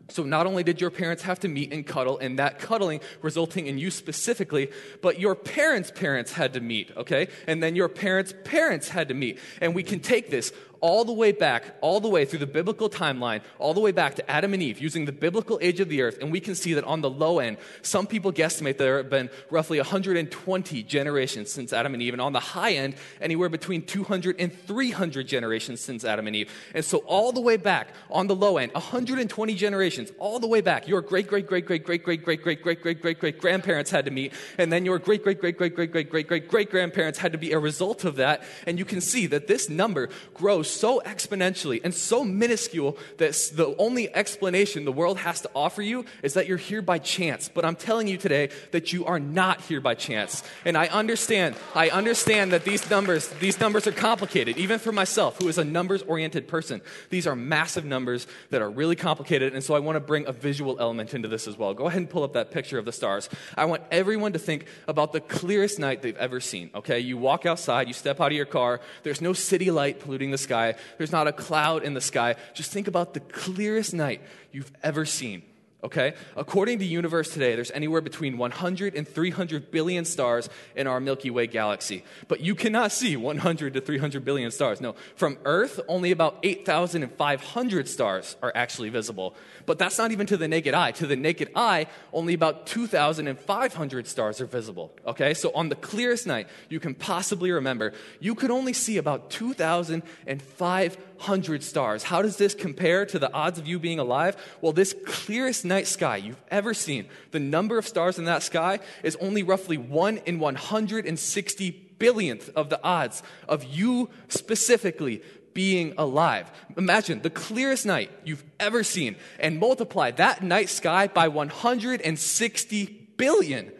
So 0.08 0.22
not 0.22 0.46
only 0.46 0.62
did 0.62 0.80
your 0.80 0.90
parents 0.90 1.24
have 1.24 1.40
to 1.40 1.48
meet 1.48 1.72
and 1.72 1.84
cuddle, 1.84 2.18
and 2.18 2.38
that 2.38 2.58
cuddling 2.58 3.00
resulting 3.22 3.66
in 3.66 3.76
you 3.76 3.90
specifically, 3.90 4.70
but 5.02 5.18
your 5.18 5.34
parents' 5.34 5.90
parents 5.90 6.32
had 6.32 6.52
to 6.54 6.60
meet, 6.60 6.92
okay? 6.96 7.28
And 7.46 7.62
then 7.62 7.74
your 7.74 7.88
parents' 7.88 8.32
parents 8.44 8.88
had 8.88 9.08
to 9.08 9.14
meet. 9.14 9.40
And 9.60 9.74
we 9.74 9.82
can 9.82 9.98
take 9.98 10.30
this 10.30 10.52
all 10.80 11.04
the 11.04 11.12
way 11.12 11.32
back, 11.32 11.76
all 11.80 12.00
the 12.00 12.08
way 12.08 12.24
through 12.24 12.38
the 12.40 12.46
biblical 12.46 12.88
timeline, 12.88 13.40
all 13.58 13.74
the 13.74 13.80
way 13.80 13.92
back 13.92 14.14
to 14.16 14.30
Adam 14.30 14.54
and 14.54 14.62
Eve, 14.62 14.78
using 14.78 15.04
the 15.04 15.12
biblical 15.12 15.58
age 15.62 15.80
of 15.80 15.88
the 15.88 16.02
earth, 16.02 16.18
and 16.20 16.32
we 16.32 16.40
can 16.40 16.54
see 16.54 16.74
that 16.74 16.84
on 16.84 17.00
the 17.00 17.10
low 17.10 17.38
end, 17.38 17.56
some 17.82 18.06
people 18.06 18.32
guesstimate 18.32 18.78
there 18.78 18.98
have 18.98 19.10
been 19.10 19.30
roughly 19.50 19.78
120 19.78 20.82
generations 20.82 21.50
since 21.50 21.72
Adam 21.72 21.94
and 21.94 22.02
Eve, 22.02 22.14
and 22.14 22.22
on 22.22 22.32
the 22.32 22.40
high 22.40 22.72
end, 22.72 22.94
anywhere 23.20 23.48
between 23.48 23.82
200 23.82 24.36
and 24.38 24.52
300 24.52 25.26
generations 25.26 25.80
since 25.80 26.04
Adam 26.04 26.26
and 26.26 26.36
Eve. 26.36 26.52
And 26.74 26.84
so, 26.84 26.98
all 26.98 27.32
the 27.32 27.40
way 27.40 27.56
back, 27.56 27.88
on 28.10 28.26
the 28.26 28.36
low 28.36 28.58
end, 28.58 28.72
120 28.72 29.54
generations, 29.54 30.12
all 30.18 30.38
the 30.38 30.46
way 30.46 30.60
back, 30.60 30.88
your 30.88 31.00
great, 31.00 31.26
great, 31.28 31.46
great, 31.46 31.66
great, 31.66 31.84
great, 31.84 32.02
great, 32.02 32.22
great, 32.22 32.42
great, 32.42 32.62
great, 32.62 32.82
great, 32.82 33.00
great, 33.00 33.18
great 33.18 33.40
grandparents 33.40 33.90
had 33.90 34.04
to 34.04 34.10
meet, 34.10 34.32
and 34.58 34.72
then 34.72 34.84
your 34.84 34.98
great, 34.98 35.22
great, 35.22 35.40
great, 35.40 35.56
great, 35.56 35.74
great, 35.74 35.92
great, 35.92 36.10
great, 36.10 36.28
great, 36.28 36.48
great 36.48 36.70
grandparents 36.70 37.18
had 37.18 37.32
to 37.32 37.38
be 37.38 37.52
a 37.52 37.58
result 37.58 38.04
of 38.04 38.16
that. 38.16 38.42
And 38.66 38.78
you 38.78 38.84
can 38.84 39.00
see 39.00 39.26
that 39.26 39.46
this 39.46 39.68
number 39.68 40.08
grows 40.34 40.65
so 40.66 41.00
exponentially 41.04 41.80
and 41.82 41.94
so 41.94 42.24
minuscule 42.24 42.96
that 43.18 43.32
the 43.54 43.74
only 43.78 44.14
explanation 44.14 44.84
the 44.84 44.92
world 44.92 45.18
has 45.18 45.40
to 45.42 45.50
offer 45.54 45.82
you 45.82 46.04
is 46.22 46.34
that 46.34 46.46
you're 46.46 46.56
here 46.56 46.82
by 46.82 46.98
chance. 46.98 47.48
But 47.52 47.64
I'm 47.64 47.76
telling 47.76 48.08
you 48.08 48.16
today 48.16 48.50
that 48.72 48.92
you 48.92 49.04
are 49.06 49.18
not 49.18 49.60
here 49.62 49.80
by 49.80 49.94
chance. 49.94 50.42
And 50.64 50.76
I 50.76 50.86
understand, 50.86 51.56
I 51.74 51.90
understand 51.90 52.52
that 52.52 52.64
these 52.64 52.88
numbers, 52.90 53.28
these 53.40 53.60
numbers 53.60 53.86
are 53.86 53.92
complicated, 53.92 54.56
even 54.56 54.78
for 54.78 54.92
myself, 54.92 55.38
who 55.38 55.48
is 55.48 55.58
a 55.58 55.64
numbers 55.64 56.02
oriented 56.02 56.48
person. 56.48 56.80
These 57.10 57.26
are 57.26 57.36
massive 57.36 57.84
numbers 57.84 58.26
that 58.50 58.62
are 58.62 58.70
really 58.70 58.96
complicated. 58.96 59.54
And 59.54 59.62
so 59.62 59.74
I 59.74 59.78
want 59.78 59.96
to 59.96 60.00
bring 60.00 60.26
a 60.26 60.32
visual 60.32 60.78
element 60.80 61.14
into 61.14 61.28
this 61.28 61.46
as 61.46 61.56
well. 61.56 61.74
Go 61.74 61.86
ahead 61.86 61.98
and 61.98 62.10
pull 62.10 62.22
up 62.22 62.32
that 62.32 62.50
picture 62.50 62.78
of 62.78 62.84
the 62.84 62.92
stars. 62.92 63.28
I 63.56 63.64
want 63.66 63.82
everyone 63.90 64.32
to 64.32 64.38
think 64.38 64.66
about 64.88 65.12
the 65.12 65.20
clearest 65.20 65.78
night 65.78 66.02
they've 66.02 66.16
ever 66.16 66.40
seen. 66.40 66.70
Okay? 66.74 67.00
You 67.00 67.16
walk 67.16 67.46
outside, 67.46 67.88
you 67.88 67.94
step 67.94 68.20
out 68.20 68.28
of 68.28 68.36
your 68.36 68.46
car, 68.46 68.80
there's 69.02 69.20
no 69.20 69.32
city 69.32 69.70
light 69.70 70.00
polluting 70.00 70.30
the 70.30 70.38
sky, 70.38 70.55
there's 70.98 71.12
not 71.12 71.26
a 71.26 71.32
cloud 71.32 71.82
in 71.82 71.94
the 71.94 72.00
sky. 72.00 72.36
Just 72.54 72.72
think 72.72 72.88
about 72.88 73.14
the 73.14 73.20
clearest 73.20 73.94
night 73.94 74.20
you've 74.52 74.72
ever 74.82 75.04
seen. 75.04 75.42
Okay? 75.86 76.14
According 76.36 76.78
to 76.80 76.84
Universe 76.84 77.30
Today, 77.30 77.54
there's 77.54 77.70
anywhere 77.70 78.00
between 78.00 78.38
100 78.38 78.94
and 78.94 79.08
300 79.08 79.70
billion 79.70 80.04
stars 80.04 80.48
in 80.74 80.86
our 80.86 81.00
Milky 81.00 81.30
Way 81.30 81.46
galaxy. 81.46 82.04
But 82.28 82.40
you 82.40 82.54
cannot 82.54 82.92
see 82.92 83.16
100 83.16 83.74
to 83.74 83.80
300 83.80 84.24
billion 84.24 84.50
stars. 84.50 84.80
No, 84.80 84.94
from 85.14 85.38
Earth, 85.44 85.80
only 85.88 86.10
about 86.10 86.38
8,500 86.42 87.88
stars 87.88 88.36
are 88.42 88.52
actually 88.54 88.90
visible. 88.90 89.34
But 89.64 89.78
that's 89.78 89.98
not 89.98 90.10
even 90.10 90.26
to 90.26 90.36
the 90.36 90.48
naked 90.48 90.74
eye. 90.74 90.90
To 90.92 91.06
the 91.06 91.16
naked 91.16 91.50
eye, 91.54 91.86
only 92.12 92.34
about 92.34 92.66
2,500 92.66 94.06
stars 94.06 94.40
are 94.40 94.46
visible, 94.46 94.92
okay? 95.06 95.34
So 95.34 95.52
on 95.54 95.68
the 95.68 95.76
clearest 95.76 96.26
night 96.26 96.48
you 96.68 96.80
can 96.80 96.94
possibly 96.94 97.52
remember, 97.52 97.92
you 98.18 98.34
could 98.34 98.50
only 98.50 98.72
see 98.72 98.96
about 98.96 99.30
2,500 99.30 101.62
stars. 101.62 102.02
How 102.02 102.22
does 102.22 102.38
this 102.38 102.54
compare 102.54 103.04
to 103.06 103.18
the 103.18 103.32
odds 103.32 103.58
of 103.58 103.68
you 103.68 103.78
being 103.78 103.98
alive? 103.98 104.36
Well, 104.60 104.72
this 104.72 104.94
clearest 105.06 105.64
night 105.64 105.75
sky 105.84 106.16
you've 106.16 106.42
ever 106.50 106.72
seen, 106.72 107.06
the 107.32 107.40
number 107.40 107.76
of 107.76 107.86
stars 107.86 108.18
in 108.18 108.24
that 108.24 108.42
sky 108.42 108.78
is 109.02 109.16
only 109.16 109.42
roughly 109.42 109.76
1 109.76 110.18
in 110.26 110.38
160 110.38 111.70
billionth 111.98 112.50
of 112.50 112.70
the 112.70 112.82
odds 112.82 113.22
of 113.48 113.64
you 113.64 114.08
specifically 114.28 115.22
being 115.52 115.94
alive. 115.96 116.50
Imagine 116.76 117.22
the 117.22 117.30
clearest 117.30 117.86
night 117.86 118.10
you've 118.24 118.44
ever 118.60 118.84
seen 118.84 119.16
and 119.40 119.58
multiply 119.58 120.10
that 120.12 120.42
night 120.42 120.68
sky 120.68 121.06
by 121.06 121.28
160 121.28 123.08
billion. 123.16 123.72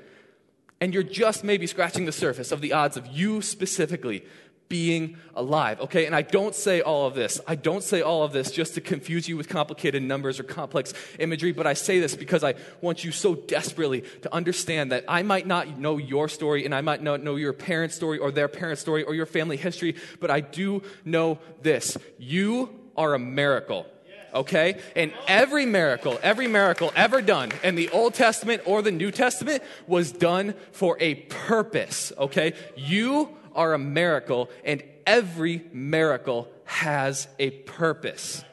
And 0.80 0.92
you're 0.92 1.02
just 1.02 1.44
maybe 1.44 1.66
scratching 1.66 2.06
the 2.06 2.12
surface 2.12 2.50
of 2.50 2.60
the 2.60 2.72
odds 2.72 2.96
of 2.96 3.06
you 3.06 3.42
specifically 3.42 4.24
being 4.68 5.16
alive. 5.34 5.80
Okay, 5.80 6.06
and 6.06 6.14
I 6.14 6.22
don't 6.22 6.54
say 6.54 6.80
all 6.80 7.06
of 7.06 7.14
this. 7.14 7.40
I 7.46 7.54
don't 7.54 7.82
say 7.82 8.02
all 8.02 8.24
of 8.24 8.32
this 8.32 8.50
just 8.50 8.74
to 8.74 8.80
confuse 8.80 9.28
you 9.28 9.36
with 9.36 9.48
complicated 9.48 10.02
numbers 10.02 10.40
or 10.40 10.42
complex 10.42 10.92
imagery, 11.18 11.52
but 11.52 11.66
I 11.66 11.74
say 11.74 12.00
this 12.00 12.16
because 12.16 12.42
I 12.42 12.54
want 12.80 13.04
you 13.04 13.12
so 13.12 13.34
desperately 13.34 14.02
to 14.22 14.34
understand 14.34 14.92
that 14.92 15.04
I 15.08 15.22
might 15.22 15.46
not 15.46 15.78
know 15.78 15.98
your 15.98 16.28
story 16.28 16.64
and 16.64 16.74
I 16.74 16.80
might 16.80 17.02
not 17.02 17.22
know 17.22 17.36
your 17.36 17.52
parents' 17.52 17.94
story 17.94 18.18
or 18.18 18.30
their 18.30 18.48
parents' 18.48 18.80
story 18.80 19.04
or 19.04 19.14
your 19.14 19.26
family 19.26 19.56
history, 19.56 19.96
but 20.20 20.30
I 20.30 20.40
do 20.40 20.82
know 21.04 21.38
this. 21.62 21.96
You 22.18 22.70
are 22.96 23.14
a 23.14 23.18
miracle 23.18 23.86
okay? 24.34 24.78
And 24.94 25.12
every 25.26 25.66
miracle, 25.66 26.18
every 26.22 26.46
miracle 26.46 26.92
ever 26.94 27.22
done 27.22 27.52
in 27.62 27.74
the 27.74 27.88
Old 27.88 28.14
Testament 28.14 28.62
or 28.66 28.82
the 28.82 28.90
New 28.90 29.10
Testament 29.10 29.62
was 29.86 30.12
done 30.12 30.54
for 30.72 30.96
a 31.00 31.14
purpose, 31.14 32.12
okay? 32.18 32.52
You 32.76 33.34
are 33.56 33.74
a 33.74 33.78
miracle, 33.78 34.50
and 34.64 34.82
every 35.06 35.64
miracle 35.72 36.48
has 36.64 37.26
a 37.38 37.50
purpose. 37.50 38.44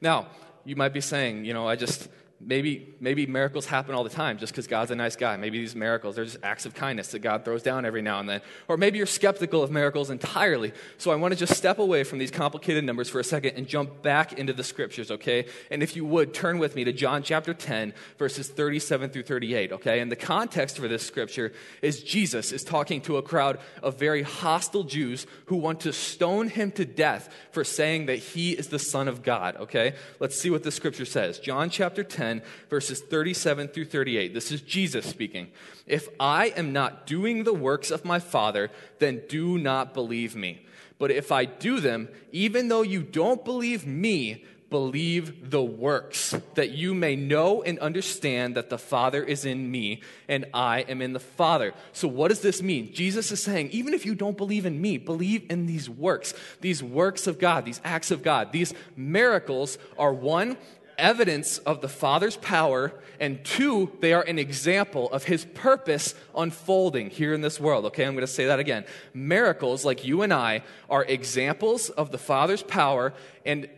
Now, 0.00 0.28
you 0.64 0.76
might 0.76 0.92
be 0.92 1.00
saying, 1.00 1.44
you 1.44 1.52
know, 1.52 1.66
I 1.68 1.76
just 1.76 2.08
maybe, 2.40 2.94
maybe 3.00 3.26
miracles 3.26 3.66
happen 3.66 3.94
all 3.94 4.02
the 4.02 4.10
time 4.10 4.38
just 4.38 4.52
because 4.52 4.66
God's 4.66 4.90
a 4.90 4.94
nice 4.94 5.14
guy. 5.14 5.36
Maybe 5.36 5.58
these 5.58 5.76
miracles 5.76 6.18
are 6.18 6.24
just 6.24 6.38
acts 6.42 6.64
of 6.64 6.74
kindness 6.74 7.08
that 7.08 7.18
God 7.18 7.44
throws 7.44 7.62
down 7.62 7.84
every 7.84 8.00
now 8.00 8.18
and 8.18 8.28
then. 8.28 8.40
Or 8.66 8.76
maybe 8.76 8.96
you're 8.96 9.06
skeptical 9.06 9.62
of 9.62 9.70
miracles 9.70 10.10
entirely. 10.10 10.72
So 10.96 11.10
I 11.10 11.16
want 11.16 11.32
to 11.32 11.38
just 11.38 11.54
step 11.54 11.78
away 11.78 12.02
from 12.02 12.18
these 12.18 12.30
complicated 12.30 12.84
numbers 12.84 13.10
for 13.10 13.20
a 13.20 13.24
second 13.24 13.56
and 13.56 13.66
jump 13.66 14.02
back 14.02 14.32
into 14.32 14.54
the 14.54 14.64
scriptures, 14.64 15.10
okay? 15.10 15.46
And 15.70 15.82
if 15.82 15.94
you 15.96 16.04
would, 16.06 16.32
turn 16.32 16.58
with 16.58 16.74
me 16.74 16.84
to 16.84 16.92
John 16.92 17.22
chapter 17.22 17.52
10, 17.52 17.92
verses 18.18 18.48
37 18.48 19.10
through 19.10 19.24
38, 19.24 19.72
okay? 19.72 20.00
And 20.00 20.10
the 20.10 20.16
context 20.16 20.78
for 20.78 20.88
this 20.88 21.06
scripture 21.06 21.52
is 21.82 22.02
Jesus 22.02 22.52
is 22.52 22.64
talking 22.64 23.02
to 23.02 23.18
a 23.18 23.22
crowd 23.22 23.58
of 23.82 23.98
very 23.98 24.22
hostile 24.22 24.84
Jews 24.84 25.26
who 25.46 25.56
want 25.56 25.80
to 25.80 25.92
stone 25.92 26.48
him 26.48 26.72
to 26.72 26.86
death 26.86 27.28
for 27.52 27.64
saying 27.64 28.06
that 28.06 28.16
he 28.16 28.52
is 28.52 28.68
the 28.68 28.78
Son 28.78 29.08
of 29.08 29.22
God, 29.22 29.56
okay? 29.56 29.94
Let's 30.20 30.38
see 30.38 30.48
what 30.48 30.62
the 30.62 30.72
scripture 30.72 31.04
says. 31.04 31.38
John 31.38 31.68
chapter 31.68 32.02
10 32.02 32.29
10, 32.30 32.42
verses 32.68 33.00
37 33.00 33.68
through 33.68 33.86
38. 33.86 34.32
This 34.32 34.52
is 34.52 34.60
Jesus 34.60 35.06
speaking. 35.06 35.48
If 35.86 36.08
I 36.18 36.46
am 36.56 36.72
not 36.72 37.06
doing 37.06 37.44
the 37.44 37.54
works 37.54 37.90
of 37.90 38.04
my 38.04 38.20
Father, 38.20 38.70
then 38.98 39.22
do 39.28 39.58
not 39.58 39.94
believe 39.94 40.36
me. 40.36 40.64
But 40.98 41.10
if 41.10 41.32
I 41.32 41.46
do 41.46 41.80
them, 41.80 42.08
even 42.30 42.68
though 42.68 42.82
you 42.82 43.02
don't 43.02 43.44
believe 43.44 43.86
me, 43.86 44.44
believe 44.68 45.50
the 45.50 45.62
works, 45.62 46.36
that 46.54 46.70
you 46.70 46.94
may 46.94 47.16
know 47.16 47.62
and 47.62 47.78
understand 47.80 48.54
that 48.54 48.70
the 48.70 48.78
Father 48.78 49.24
is 49.24 49.44
in 49.44 49.68
me 49.68 50.00
and 50.28 50.46
I 50.54 50.82
am 50.82 51.02
in 51.02 51.12
the 51.12 51.18
Father. 51.18 51.74
So, 51.92 52.06
what 52.06 52.28
does 52.28 52.40
this 52.40 52.62
mean? 52.62 52.92
Jesus 52.92 53.32
is 53.32 53.42
saying, 53.42 53.70
even 53.70 53.94
if 53.94 54.06
you 54.06 54.14
don't 54.14 54.36
believe 54.36 54.66
in 54.66 54.80
me, 54.80 54.96
believe 54.98 55.50
in 55.50 55.66
these 55.66 55.90
works, 55.90 56.34
these 56.60 56.82
works 56.82 57.26
of 57.26 57.40
God, 57.40 57.64
these 57.64 57.80
acts 57.82 58.12
of 58.12 58.22
God. 58.22 58.52
These 58.52 58.74
miracles 58.94 59.76
are 59.98 60.12
one, 60.12 60.56
evidence 61.00 61.58
of 61.58 61.80
the 61.80 61.88
Father's 61.88 62.36
power, 62.36 62.92
and 63.18 63.42
two, 63.44 63.92
they 64.00 64.12
are 64.12 64.22
an 64.22 64.38
example 64.38 65.10
of 65.10 65.24
His 65.24 65.44
purpose 65.44 66.14
unfolding 66.36 67.10
here 67.10 67.34
in 67.34 67.40
this 67.40 67.58
world. 67.58 67.84
Okay, 67.86 68.04
I'm 68.04 68.14
going 68.14 68.22
to 68.22 68.26
say 68.26 68.46
that 68.46 68.58
again. 68.58 68.84
Miracles, 69.14 69.84
like 69.84 70.04
you 70.04 70.22
and 70.22 70.32
I, 70.32 70.62
are 70.88 71.04
examples 71.04 71.90
of 71.90 72.10
the 72.10 72.18
Father's 72.18 72.62
power, 72.62 73.12
and 73.44 73.68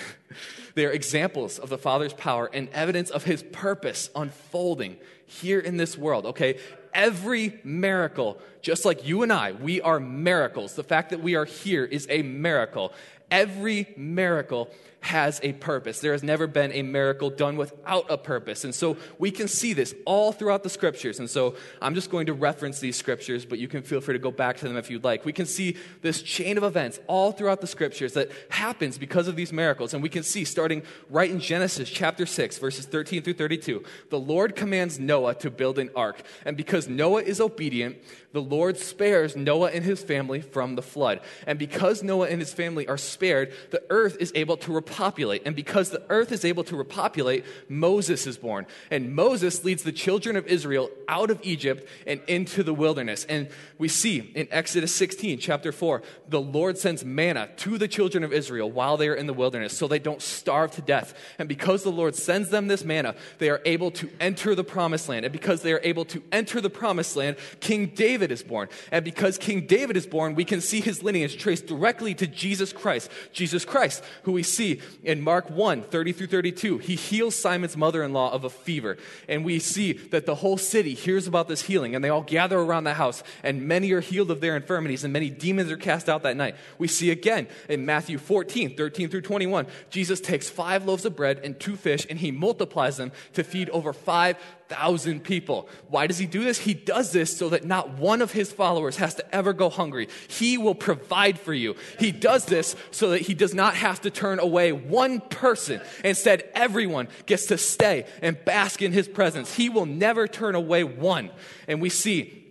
they 0.74 0.86
are 0.86 0.90
examples 0.90 1.58
of 1.58 1.68
the 1.68 1.78
Father's 1.78 2.12
power 2.12 2.50
and 2.52 2.68
evidence 2.70 3.10
of 3.10 3.24
His 3.24 3.42
purpose 3.42 4.10
unfolding 4.14 4.96
here 5.26 5.58
in 5.58 5.76
this 5.76 5.96
world. 5.96 6.26
Okay, 6.26 6.58
every 6.94 7.60
miracle, 7.64 8.38
just 8.60 8.84
like 8.84 9.06
you 9.06 9.22
and 9.22 9.32
I, 9.32 9.52
we 9.52 9.80
are 9.80 10.00
miracles. 10.00 10.74
The 10.74 10.84
fact 10.84 11.10
that 11.10 11.20
we 11.20 11.34
are 11.34 11.44
here 11.44 11.84
is 11.84 12.06
a 12.10 12.22
miracle. 12.22 12.92
Every 13.30 13.92
miracle 13.96 14.70
has 15.02 15.40
a 15.42 15.52
purpose. 15.52 16.00
There 16.00 16.12
has 16.12 16.22
never 16.22 16.46
been 16.46 16.72
a 16.72 16.82
miracle 16.82 17.28
done 17.28 17.56
without 17.56 18.06
a 18.08 18.16
purpose. 18.16 18.64
And 18.64 18.74
so 18.74 18.96
we 19.18 19.30
can 19.30 19.48
see 19.48 19.72
this 19.72 19.94
all 20.06 20.32
throughout 20.32 20.62
the 20.62 20.70
scriptures. 20.70 21.18
And 21.18 21.28
so 21.28 21.56
I'm 21.80 21.94
just 21.94 22.08
going 22.08 22.26
to 22.26 22.32
reference 22.32 22.78
these 22.78 22.96
scriptures, 22.96 23.44
but 23.44 23.58
you 23.58 23.66
can 23.68 23.82
feel 23.82 24.00
free 24.00 24.14
to 24.14 24.20
go 24.20 24.30
back 24.30 24.58
to 24.58 24.68
them 24.68 24.76
if 24.76 24.90
you'd 24.90 25.04
like. 25.04 25.24
We 25.24 25.32
can 25.32 25.46
see 25.46 25.76
this 26.02 26.22
chain 26.22 26.56
of 26.56 26.62
events 26.62 27.00
all 27.08 27.32
throughout 27.32 27.60
the 27.60 27.66
scriptures 27.66 28.14
that 28.14 28.30
happens 28.48 28.96
because 28.96 29.26
of 29.26 29.34
these 29.34 29.52
miracles. 29.52 29.92
And 29.92 30.02
we 30.02 30.08
can 30.08 30.22
see 30.22 30.44
starting 30.44 30.82
right 31.10 31.30
in 31.30 31.40
Genesis 31.40 31.90
chapter 31.90 32.24
6, 32.24 32.58
verses 32.58 32.86
13 32.86 33.22
through 33.22 33.34
32, 33.34 33.84
the 34.10 34.20
Lord 34.20 34.54
commands 34.54 35.00
Noah 35.00 35.34
to 35.36 35.50
build 35.50 35.78
an 35.78 35.90
ark. 35.96 36.22
And 36.44 36.56
because 36.56 36.88
Noah 36.88 37.22
is 37.22 37.40
obedient, 37.40 37.96
the 38.32 38.40
Lord 38.40 38.78
spares 38.78 39.36
Noah 39.36 39.70
and 39.70 39.84
his 39.84 40.02
family 40.02 40.40
from 40.40 40.76
the 40.76 40.82
flood. 40.82 41.20
And 41.46 41.58
because 41.58 42.02
Noah 42.02 42.28
and 42.28 42.40
his 42.40 42.54
family 42.54 42.86
are 42.88 42.96
spared, 42.96 43.52
the 43.70 43.82
earth 43.90 44.16
is 44.20 44.32
able 44.34 44.56
to 44.58 44.72
repopulate. 44.92 45.42
And 45.44 45.54
because 45.54 45.90
the 45.90 46.02
earth 46.08 46.32
is 46.32 46.44
able 46.44 46.64
to 46.64 46.76
repopulate, 46.76 47.44
Moses 47.68 48.26
is 48.26 48.36
born. 48.36 48.66
And 48.90 49.14
Moses 49.14 49.64
leads 49.64 49.82
the 49.82 49.92
children 49.92 50.36
of 50.36 50.46
Israel 50.46 50.90
out 51.08 51.30
of 51.30 51.40
Egypt 51.42 51.88
and 52.06 52.20
into 52.26 52.62
the 52.62 52.74
wilderness. 52.74 53.24
And 53.24 53.48
we 53.78 53.88
see 53.88 54.32
in 54.34 54.48
Exodus 54.50 54.94
16, 54.94 55.38
chapter 55.38 55.72
4, 55.72 56.02
the 56.28 56.40
Lord 56.40 56.78
sends 56.78 57.04
manna 57.04 57.48
to 57.58 57.78
the 57.78 57.88
children 57.88 58.24
of 58.24 58.32
Israel 58.32 58.70
while 58.70 58.96
they 58.96 59.08
are 59.08 59.14
in 59.14 59.26
the 59.26 59.34
wilderness 59.34 59.76
so 59.76 59.88
they 59.88 59.98
don't 59.98 60.22
starve 60.22 60.70
to 60.72 60.82
death. 60.82 61.14
And 61.38 61.48
because 61.48 61.82
the 61.82 61.92
Lord 61.92 62.14
sends 62.14 62.50
them 62.50 62.68
this 62.68 62.84
manna, 62.84 63.14
they 63.38 63.50
are 63.50 63.60
able 63.64 63.90
to 63.92 64.10
enter 64.20 64.54
the 64.54 64.64
promised 64.64 65.08
land. 65.08 65.24
And 65.24 65.32
because 65.32 65.62
they 65.62 65.72
are 65.72 65.80
able 65.82 66.04
to 66.06 66.22
enter 66.30 66.60
the 66.60 66.70
promised 66.70 67.16
land, 67.16 67.36
King 67.60 67.86
David 67.86 68.12
David 68.12 68.30
is 68.30 68.42
born. 68.42 68.68
And 68.90 69.04
because 69.04 69.38
King 69.38 69.66
David 69.66 69.96
is 69.96 70.06
born, 70.06 70.34
we 70.34 70.44
can 70.44 70.60
see 70.60 70.80
his 70.80 71.02
lineage 71.02 71.38
traced 71.38 71.66
directly 71.66 72.14
to 72.16 72.26
Jesus 72.26 72.72
Christ. 72.72 73.10
Jesus 73.32 73.64
Christ, 73.64 74.04
who 74.24 74.32
we 74.32 74.42
see 74.42 74.81
in 75.02 75.20
Mark 75.20 75.50
1 75.50 75.82
30 75.82 76.12
through 76.12 76.26
32. 76.28 76.78
He 76.78 76.94
heals 76.94 77.34
Simon's 77.34 77.76
mother 77.76 78.02
in 78.02 78.12
law 78.12 78.32
of 78.32 78.44
a 78.44 78.50
fever. 78.50 78.96
And 79.28 79.44
we 79.44 79.58
see 79.58 79.92
that 79.92 80.26
the 80.26 80.36
whole 80.36 80.56
city 80.56 80.94
hears 80.94 81.26
about 81.26 81.48
this 81.48 81.62
healing, 81.62 81.94
and 81.94 82.04
they 82.04 82.08
all 82.08 82.22
gather 82.22 82.58
around 82.58 82.84
the 82.84 82.94
house, 82.94 83.22
and 83.42 83.66
many 83.68 83.92
are 83.92 84.00
healed 84.00 84.30
of 84.30 84.40
their 84.40 84.56
infirmities, 84.56 85.04
and 85.04 85.12
many 85.12 85.30
demons 85.30 85.70
are 85.70 85.76
cast 85.76 86.08
out 86.08 86.22
that 86.22 86.36
night. 86.36 86.56
We 86.78 86.88
see 86.88 87.10
again 87.10 87.46
in 87.68 87.86
Matthew 87.86 88.18
14 88.18 88.76
13 88.76 89.08
through 89.08 89.22
21. 89.22 89.66
Jesus 89.90 90.20
takes 90.20 90.48
five 90.48 90.84
loaves 90.86 91.04
of 91.04 91.16
bread 91.16 91.40
and 91.42 91.58
two 91.58 91.76
fish, 91.76 92.06
and 92.08 92.18
he 92.18 92.30
multiplies 92.30 92.96
them 92.96 93.12
to 93.34 93.44
feed 93.44 93.68
over 93.70 93.92
5,000 93.92 94.61
thousand 94.72 95.22
people. 95.22 95.68
Why 95.88 96.06
does 96.06 96.16
he 96.16 96.26
do 96.26 96.44
this? 96.44 96.58
He 96.58 96.72
does 96.72 97.12
this 97.12 97.36
so 97.36 97.50
that 97.50 97.64
not 97.64 97.98
one 97.98 98.22
of 98.22 98.32
his 98.32 98.50
followers 98.50 98.96
has 98.96 99.14
to 99.16 99.34
ever 99.34 99.52
go 99.52 99.68
hungry. 99.68 100.08
He 100.28 100.56
will 100.56 100.74
provide 100.74 101.38
for 101.38 101.52
you. 101.52 101.76
He 101.98 102.10
does 102.10 102.46
this 102.46 102.74
so 102.90 103.10
that 103.10 103.20
he 103.20 103.34
does 103.34 103.54
not 103.54 103.74
have 103.74 104.00
to 104.02 104.10
turn 104.10 104.38
away 104.38 104.72
one 104.72 105.20
person. 105.20 105.80
Instead, 106.04 106.48
everyone 106.54 107.08
gets 107.26 107.46
to 107.46 107.58
stay 107.58 108.06
and 108.22 108.42
bask 108.44 108.80
in 108.80 108.92
his 108.92 109.08
presence. 109.08 109.54
He 109.54 109.68
will 109.68 109.86
never 109.86 110.26
turn 110.26 110.54
away 110.54 110.84
one. 110.84 111.30
And 111.68 111.82
we 111.82 111.90
see 111.90 112.41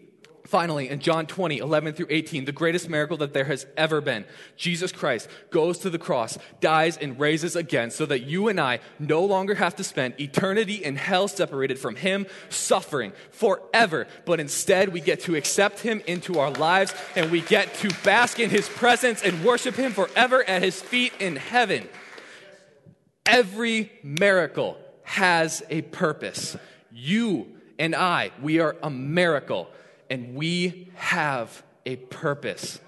Finally, 0.51 0.89
in 0.89 0.99
John 0.99 1.27
20, 1.27 1.59
11 1.59 1.93
through 1.93 2.07
18, 2.09 2.43
the 2.43 2.51
greatest 2.51 2.89
miracle 2.89 3.15
that 3.15 3.31
there 3.31 3.45
has 3.45 3.65
ever 3.77 4.01
been, 4.01 4.25
Jesus 4.57 4.91
Christ 4.91 5.29
goes 5.49 5.77
to 5.77 5.89
the 5.89 5.97
cross, 5.97 6.37
dies, 6.59 6.97
and 6.97 7.17
raises 7.17 7.55
again 7.55 7.89
so 7.89 8.05
that 8.05 8.23
you 8.23 8.49
and 8.49 8.59
I 8.59 8.79
no 8.99 9.23
longer 9.23 9.55
have 9.55 9.77
to 9.77 9.83
spend 9.85 10.19
eternity 10.19 10.83
in 10.83 10.97
hell 10.97 11.29
separated 11.29 11.79
from 11.79 11.95
Him, 11.95 12.27
suffering 12.49 13.13
forever. 13.31 14.07
But 14.25 14.41
instead, 14.41 14.89
we 14.89 14.99
get 14.99 15.21
to 15.21 15.37
accept 15.37 15.79
Him 15.79 16.01
into 16.05 16.37
our 16.37 16.51
lives 16.51 16.93
and 17.15 17.31
we 17.31 17.39
get 17.39 17.73
to 17.75 17.89
bask 18.03 18.37
in 18.37 18.49
His 18.49 18.67
presence 18.67 19.23
and 19.23 19.45
worship 19.45 19.75
Him 19.75 19.93
forever 19.93 20.43
at 20.43 20.61
His 20.61 20.81
feet 20.81 21.13
in 21.21 21.37
heaven. 21.37 21.87
Every 23.25 23.89
miracle 24.03 24.77
has 25.03 25.63
a 25.69 25.81
purpose. 25.83 26.57
You 26.91 27.47
and 27.79 27.95
I, 27.95 28.31
we 28.41 28.59
are 28.59 28.75
a 28.83 28.89
miracle, 28.89 29.69
and 30.11 30.35
we 30.35 30.89
have 30.95 31.63
a 31.85 31.95
purpose. 31.95 32.81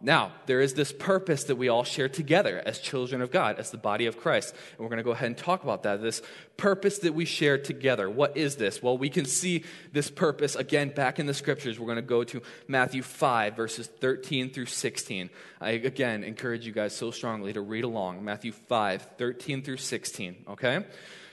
Now, 0.00 0.32
there 0.46 0.60
is 0.60 0.72
this 0.72 0.90
purpose 0.90 1.44
that 1.44 1.56
we 1.56 1.68
all 1.68 1.84
share 1.84 2.08
together 2.08 2.62
as 2.64 2.78
children 2.78 3.20
of 3.20 3.30
God, 3.30 3.58
as 3.58 3.70
the 3.70 3.76
body 3.76 4.06
of 4.06 4.18
Christ. 4.18 4.54
And 4.72 4.80
we're 4.80 4.88
going 4.88 4.98
to 4.98 5.04
go 5.04 5.10
ahead 5.10 5.26
and 5.26 5.36
talk 5.36 5.64
about 5.64 5.82
that. 5.82 6.00
This 6.00 6.22
purpose 6.56 6.98
that 7.00 7.14
we 7.14 7.26
share 7.26 7.58
together. 7.58 8.08
What 8.08 8.38
is 8.38 8.56
this? 8.56 8.82
Well, 8.82 8.96
we 8.96 9.10
can 9.10 9.26
see 9.26 9.64
this 9.92 10.10
purpose 10.10 10.56
again 10.56 10.90
back 10.90 11.18
in 11.18 11.26
the 11.26 11.34
scriptures. 11.34 11.78
We're 11.78 11.86
going 11.86 11.96
to 11.96 12.02
go 12.02 12.24
to 12.24 12.40
Matthew 12.68 13.02
5, 13.02 13.54
verses 13.54 13.86
13 13.86 14.50
through 14.50 14.66
16. 14.66 15.28
I 15.60 15.70
again 15.72 16.24
encourage 16.24 16.66
you 16.66 16.72
guys 16.72 16.96
so 16.96 17.10
strongly 17.10 17.52
to 17.52 17.60
read 17.60 17.84
along. 17.84 18.24
Matthew 18.24 18.52
5, 18.52 19.08
13 19.18 19.62
through 19.62 19.78
16, 19.78 20.36
okay? 20.50 20.84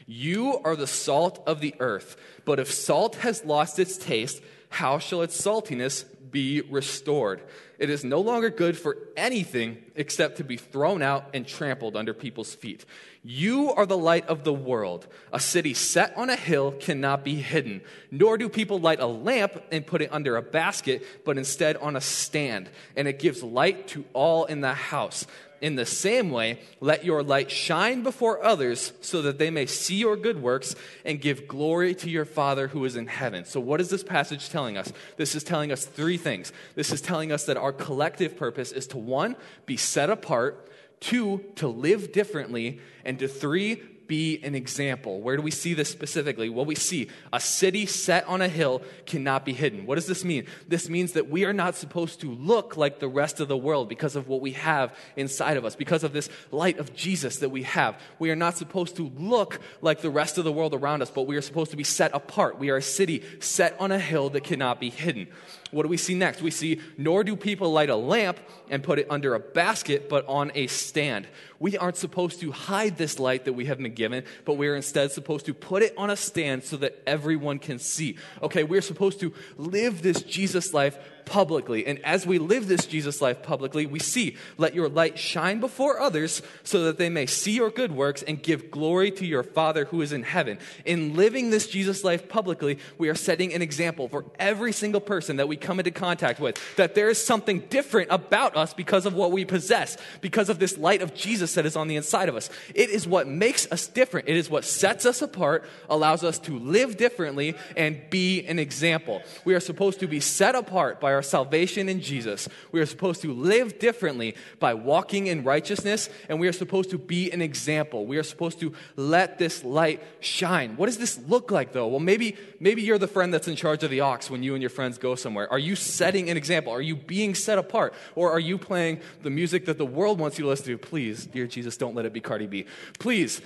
You 0.06 0.60
are 0.66 0.76
the 0.76 0.88
salt 0.88 1.44
of 1.48 1.62
the 1.62 1.76
earth, 1.80 2.18
but 2.44 2.60
if 2.60 2.74
salt 2.74 3.16
has 3.18 3.46
lost 3.46 3.80
its 3.80 3.98
taste, 3.98 4.42
how 4.74 4.98
shall 4.98 5.22
its 5.22 5.40
saltiness 5.40 6.04
be 6.32 6.62
restored? 6.62 7.42
It 7.78 7.92
is 7.92 8.04
no 8.04 8.22
longer 8.22 8.50
good 8.50 8.76
for 8.76 8.98
anything 9.16 9.78
except 9.96 10.38
to 10.38 10.44
be 10.44 10.58
thrown 10.58 11.04
out 11.04 11.30
and 11.36 11.46
trampled 11.46 11.96
under 11.96 12.12
people's 12.12 12.56
feet. 12.56 12.86
You 13.24 13.72
are 13.72 13.86
the 13.86 13.98
light 13.98 14.28
of 14.28 14.44
the 14.44 14.54
world. 14.54 15.06
A 15.32 15.40
city 15.40 15.76
set 15.76 16.18
on 16.18 16.32
a 16.32 16.36
hill 16.36 16.72
cannot 16.72 17.24
be 17.24 17.36
hidden, 17.36 17.82
nor 18.10 18.36
do 18.36 18.50
people 18.50 18.80
light 18.80 19.00
a 19.00 19.06
lamp 19.06 19.62
and 19.72 19.86
put 19.86 20.02
it 20.02 20.12
under 20.12 20.38
a 20.38 20.42
basket, 20.42 21.06
but 21.24 21.38
instead 21.38 21.78
on 21.78 21.96
a 21.96 22.02
stand, 22.02 22.68
and 22.96 23.08
it 23.08 23.20
gives 23.20 23.44
light 23.44 23.88
to 23.90 24.04
all 24.14 24.46
in 24.46 24.62
the 24.62 24.74
house. 24.74 25.28
In 25.64 25.76
the 25.76 25.86
same 25.86 26.30
way, 26.30 26.60
let 26.82 27.06
your 27.06 27.24
light 27.24 27.50
shine 27.50 28.04
before 28.04 28.44
others 28.44 28.92
so 29.00 29.22
that 29.22 29.38
they 29.38 29.50
may 29.50 29.66
see 29.66 29.96
your 29.96 30.18
good 30.18 30.42
works 30.42 30.76
and 31.06 31.22
give 31.22 31.48
glory 31.48 31.96
to 31.96 32.10
your 32.10 32.26
Father 32.26 32.68
who 32.68 32.84
is 32.84 32.98
in 32.98 33.08
heaven. 33.08 33.46
So, 33.46 33.62
what 33.62 33.80
is 33.80 33.90
this 33.90 34.04
passage 34.04 34.50
telling 34.50 34.76
us? 34.76 34.92
This 35.16 35.36
is 35.36 35.44
telling 35.46 35.72
us 35.72 35.86
three 35.86 36.18
things. 36.18 36.52
This 36.76 36.92
is 36.92 37.00
telling 37.00 37.32
us 37.32 37.46
that 37.46 37.56
our 37.56 37.72
collective 37.72 38.36
purpose 38.36 38.74
is 38.74 38.88
to 38.88 38.98
one, 38.98 39.38
be 39.66 39.78
set 39.78 40.10
apart, 40.10 40.70
two, 41.00 41.46
to 41.56 41.70
live 41.70 42.12
differently, 42.12 42.82
and 43.06 43.18
to 43.20 43.30
three, 43.30 43.82
be 44.08 44.42
an 44.44 44.56
example. 44.56 45.22
Where 45.22 45.36
do 45.36 45.42
we 45.42 45.52
see 45.52 45.74
this 45.74 45.90
specifically? 45.90 46.50
Well, 46.50 46.66
we 46.66 46.76
see 46.76 47.10
a 47.32 47.40
city 47.40 47.86
set 47.86 48.26
on 48.28 48.42
a 48.42 48.48
hill 48.48 48.82
cannot 49.06 49.46
be 49.46 49.54
hidden. 49.54 49.86
What 49.86 49.96
does 49.96 50.08
this 50.08 50.24
mean? 50.24 50.48
This 50.68 50.90
means 50.90 51.14
that 51.14 51.30
we 51.30 51.46
are 51.46 51.54
not 51.54 51.76
supposed 51.76 52.22
to 52.22 52.32
look 52.32 52.78
like 52.78 53.00
the 53.00 53.08
rest 53.08 53.40
of 53.40 53.48
the 53.48 53.58
world 53.58 53.90
because 53.90 54.16
of 54.16 54.28
what 54.28 54.42
we 54.42 54.52
have 54.52 54.96
inside 55.16 55.58
of 55.58 55.66
us, 55.66 55.76
because 55.76 56.04
of 56.04 56.14
this 56.14 56.30
light 56.52 56.80
of 56.80 56.96
Jesus 56.96 57.38
that 57.38 57.50
we 57.50 57.64
have. 57.64 58.00
We 58.20 58.32
are 58.32 58.36
not 58.36 58.58
supposed 58.58 58.96
to 58.98 59.12
look 59.18 59.60
like 59.82 60.02
the 60.02 60.10
rest 60.10 60.38
of 60.38 60.44
the 60.44 60.52
world 60.52 60.74
around 60.74 61.02
us, 61.02 61.12
but 61.12 61.28
we 61.28 61.36
are 61.36 61.42
supposed 61.42 61.72
to 61.72 61.78
be 61.78 61.84
set 61.84 62.14
apart. 62.14 62.60
We 62.60 62.70
are 62.70 62.78
a 62.78 62.82
city 62.82 63.24
set 63.40 63.76
on 63.80 63.92
a 63.92 64.00
hill 64.00 64.30
that 64.32 64.44
cannot 64.44 64.80
be 64.80 64.90
hidden. 64.90 65.28
What 65.74 65.84
do 65.84 65.90
we 65.90 65.98
see 65.98 66.14
next? 66.14 66.42
We 66.42 66.52
see, 66.52 66.80
nor 66.98 67.24
do 67.24 67.36
people 67.36 67.72
light 67.72 67.90
a 67.90 67.96
lamp 67.96 68.40
and 68.70 68.84
put 68.84 69.00
it 69.00 69.08
under 69.10 69.34
a 69.34 69.40
basket, 69.40 70.08
but 70.08 70.26
on 70.28 70.52
a 70.56 70.68
stand. 70.68 71.28
We 71.60 71.78
aren't 71.78 71.98
supposed 71.98 72.40
to 72.42 72.52
hide 72.52 72.98
this 72.98 73.20
light 73.20 73.46
that 73.46 73.54
we 73.54 73.66
have 73.66 73.80
been 73.80 73.94
given, 73.94 74.24
but 74.46 74.56
we 74.58 74.68
are 74.68 74.76
instead 74.76 75.12
supposed 75.12 75.46
to 75.48 75.54
put 75.54 75.82
it 75.82 75.94
on 75.98 76.10
a 76.10 76.16
stand 76.16 76.64
so 76.64 76.78
that 76.78 77.02
everyone 77.08 77.60
can 77.60 77.80
see. 77.80 78.18
Okay, 78.42 78.64
we're 78.64 78.82
supposed 78.82 79.20
to 79.22 79.34
live 79.58 80.02
this 80.02 80.22
Jesus 80.22 80.74
life 80.74 80.98
publicly. 81.26 81.86
And 81.86 82.04
as 82.06 82.26
we 82.26 82.40
live 82.40 82.68
this 82.68 82.86
Jesus 82.86 83.22
life 83.22 83.44
publicly, 83.44 83.86
we 83.86 84.00
see, 84.00 84.38
let 84.58 84.74
your 84.76 84.90
light 84.90 85.18
shine 85.18 85.60
before 85.60 86.00
others 86.00 86.42
so 86.64 86.84
that 86.84 86.98
they 86.98 87.10
may 87.10 87.26
see 87.26 87.54
your 87.54 87.70
good 87.70 87.92
works 87.92 88.24
and 88.24 88.42
give 88.42 88.72
glory 88.72 89.12
to 89.12 89.26
your 89.26 89.44
Father 89.44 89.86
who 89.86 90.02
is 90.02 90.12
in 90.12 90.24
heaven. 90.24 90.58
In 90.86 91.16
living 91.16 91.50
this 91.50 91.68
Jesus 91.68 92.04
life 92.04 92.28
publicly, 92.28 92.80
we 92.98 93.10
are 93.10 93.16
setting 93.16 93.54
an 93.54 93.62
example 93.62 94.08
for 94.08 94.26
every 94.40 94.72
single 94.72 95.02
person 95.02 95.38
that 95.38 95.48
we 95.48 95.56
come 95.56 95.80
into 95.80 95.92
contact 95.92 96.40
with 96.40 96.60
that 96.76 96.96
there 96.96 97.10
is 97.10 97.24
something 97.24 97.60
different 97.70 98.10
about 98.12 98.56
us 98.56 98.74
because 98.74 99.06
of 99.06 99.14
what 99.14 99.32
we 99.32 99.46
possess, 99.46 99.98
because 100.22 100.50
of 100.50 100.60
this 100.60 100.78
light 100.78 101.02
of 101.02 101.14
Jesus 101.14 101.54
that 101.56 101.66
is 101.66 101.76
on 101.76 101.88
the 101.88 101.96
inside 101.96 102.30
of 102.30 102.36
us. 102.36 102.50
It 102.76 102.90
is 102.90 103.08
what 103.08 103.28
makes 103.28 103.72
us 103.72 103.88
different. 103.88 104.28
It 104.28 104.36
is 104.36 104.50
what 104.50 104.66
sets 104.66 105.06
us 105.06 105.22
apart, 105.22 105.64
allows 105.90 106.24
us 106.24 106.40
to 106.40 106.60
live 106.60 106.98
differently, 106.98 107.56
and 107.76 108.02
be 108.10 108.46
an 108.46 108.60
example. 108.60 109.22
We 109.46 109.56
are 109.56 109.60
supposed 109.60 110.00
to 110.02 110.08
be 110.08 110.20
set 110.20 110.56
apart 110.56 111.00
by 111.00 111.13
our 111.14 111.22
salvation 111.22 111.88
in 111.88 112.02
Jesus. 112.02 112.50
We 112.72 112.82
are 112.82 112.86
supposed 112.86 113.22
to 113.22 113.34
live 113.34 113.80
differently 113.80 114.36
by 114.60 114.74
walking 114.74 115.28
in 115.28 115.44
righteousness, 115.44 116.10
and 116.28 116.40
we 116.40 116.48
are 116.48 116.54
supposed 116.54 116.90
to 116.90 116.98
be 116.98 117.32
an 117.32 117.42
example. 117.42 118.06
We 118.06 118.18
are 118.18 118.24
supposed 118.24 118.60
to 118.60 118.74
let 118.96 119.38
this 119.38 119.64
light 119.64 120.02
shine. 120.20 120.76
What 120.76 120.88
does 120.88 120.98
this 120.98 121.20
look 121.28 121.52
like, 121.52 121.72
though? 121.72 121.88
Well, 121.88 122.00
maybe, 122.00 122.36
maybe 122.60 122.82
you're 122.82 122.98
the 122.98 123.08
friend 123.08 123.34
that's 123.34 123.48
in 123.48 123.56
charge 123.56 123.84
of 123.84 123.90
the 123.90 124.02
aux 124.02 124.20
when 124.28 124.44
you 124.44 124.54
and 124.54 124.62
your 124.62 124.70
friends 124.70 124.98
go 124.98 125.16
somewhere. 125.16 125.50
Are 125.52 125.60
you 125.60 125.76
setting 125.76 126.30
an 126.30 126.38
example? 126.38 126.74
Are 126.74 126.82
you 126.82 126.96
being 126.96 127.36
set 127.36 127.58
apart? 127.58 127.94
Or 128.16 128.32
are 128.32 128.40
you 128.40 128.58
playing 128.58 129.00
the 129.22 129.30
music 129.30 129.66
that 129.66 129.78
the 129.78 129.86
world 129.86 130.20
wants 130.20 130.38
you 130.38 130.44
to 130.44 130.50
listen 130.50 130.66
to? 130.66 130.78
Please, 130.78 131.26
dear 131.26 131.48
Jesus, 131.48 131.78
don't 131.78 131.96
let 131.96 132.06
it 132.06 132.14
be 132.14 132.22
Cardi 132.22 132.48
B. 132.48 132.66
Please, 133.00 133.42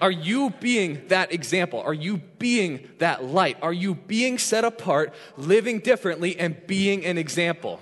are 0.00 0.10
you 0.10 0.50
being 0.60 1.06
that 1.08 1.32
example? 1.32 1.80
Are 1.80 1.94
you 1.94 2.18
being 2.38 2.88
that 2.98 3.24
light? 3.24 3.58
Are 3.62 3.72
you 3.72 3.94
being 3.94 4.38
set 4.38 4.64
apart, 4.64 5.14
living 5.36 5.80
differently, 5.80 6.38
and 6.38 6.66
being 6.66 7.04
an 7.04 7.18
example? 7.18 7.80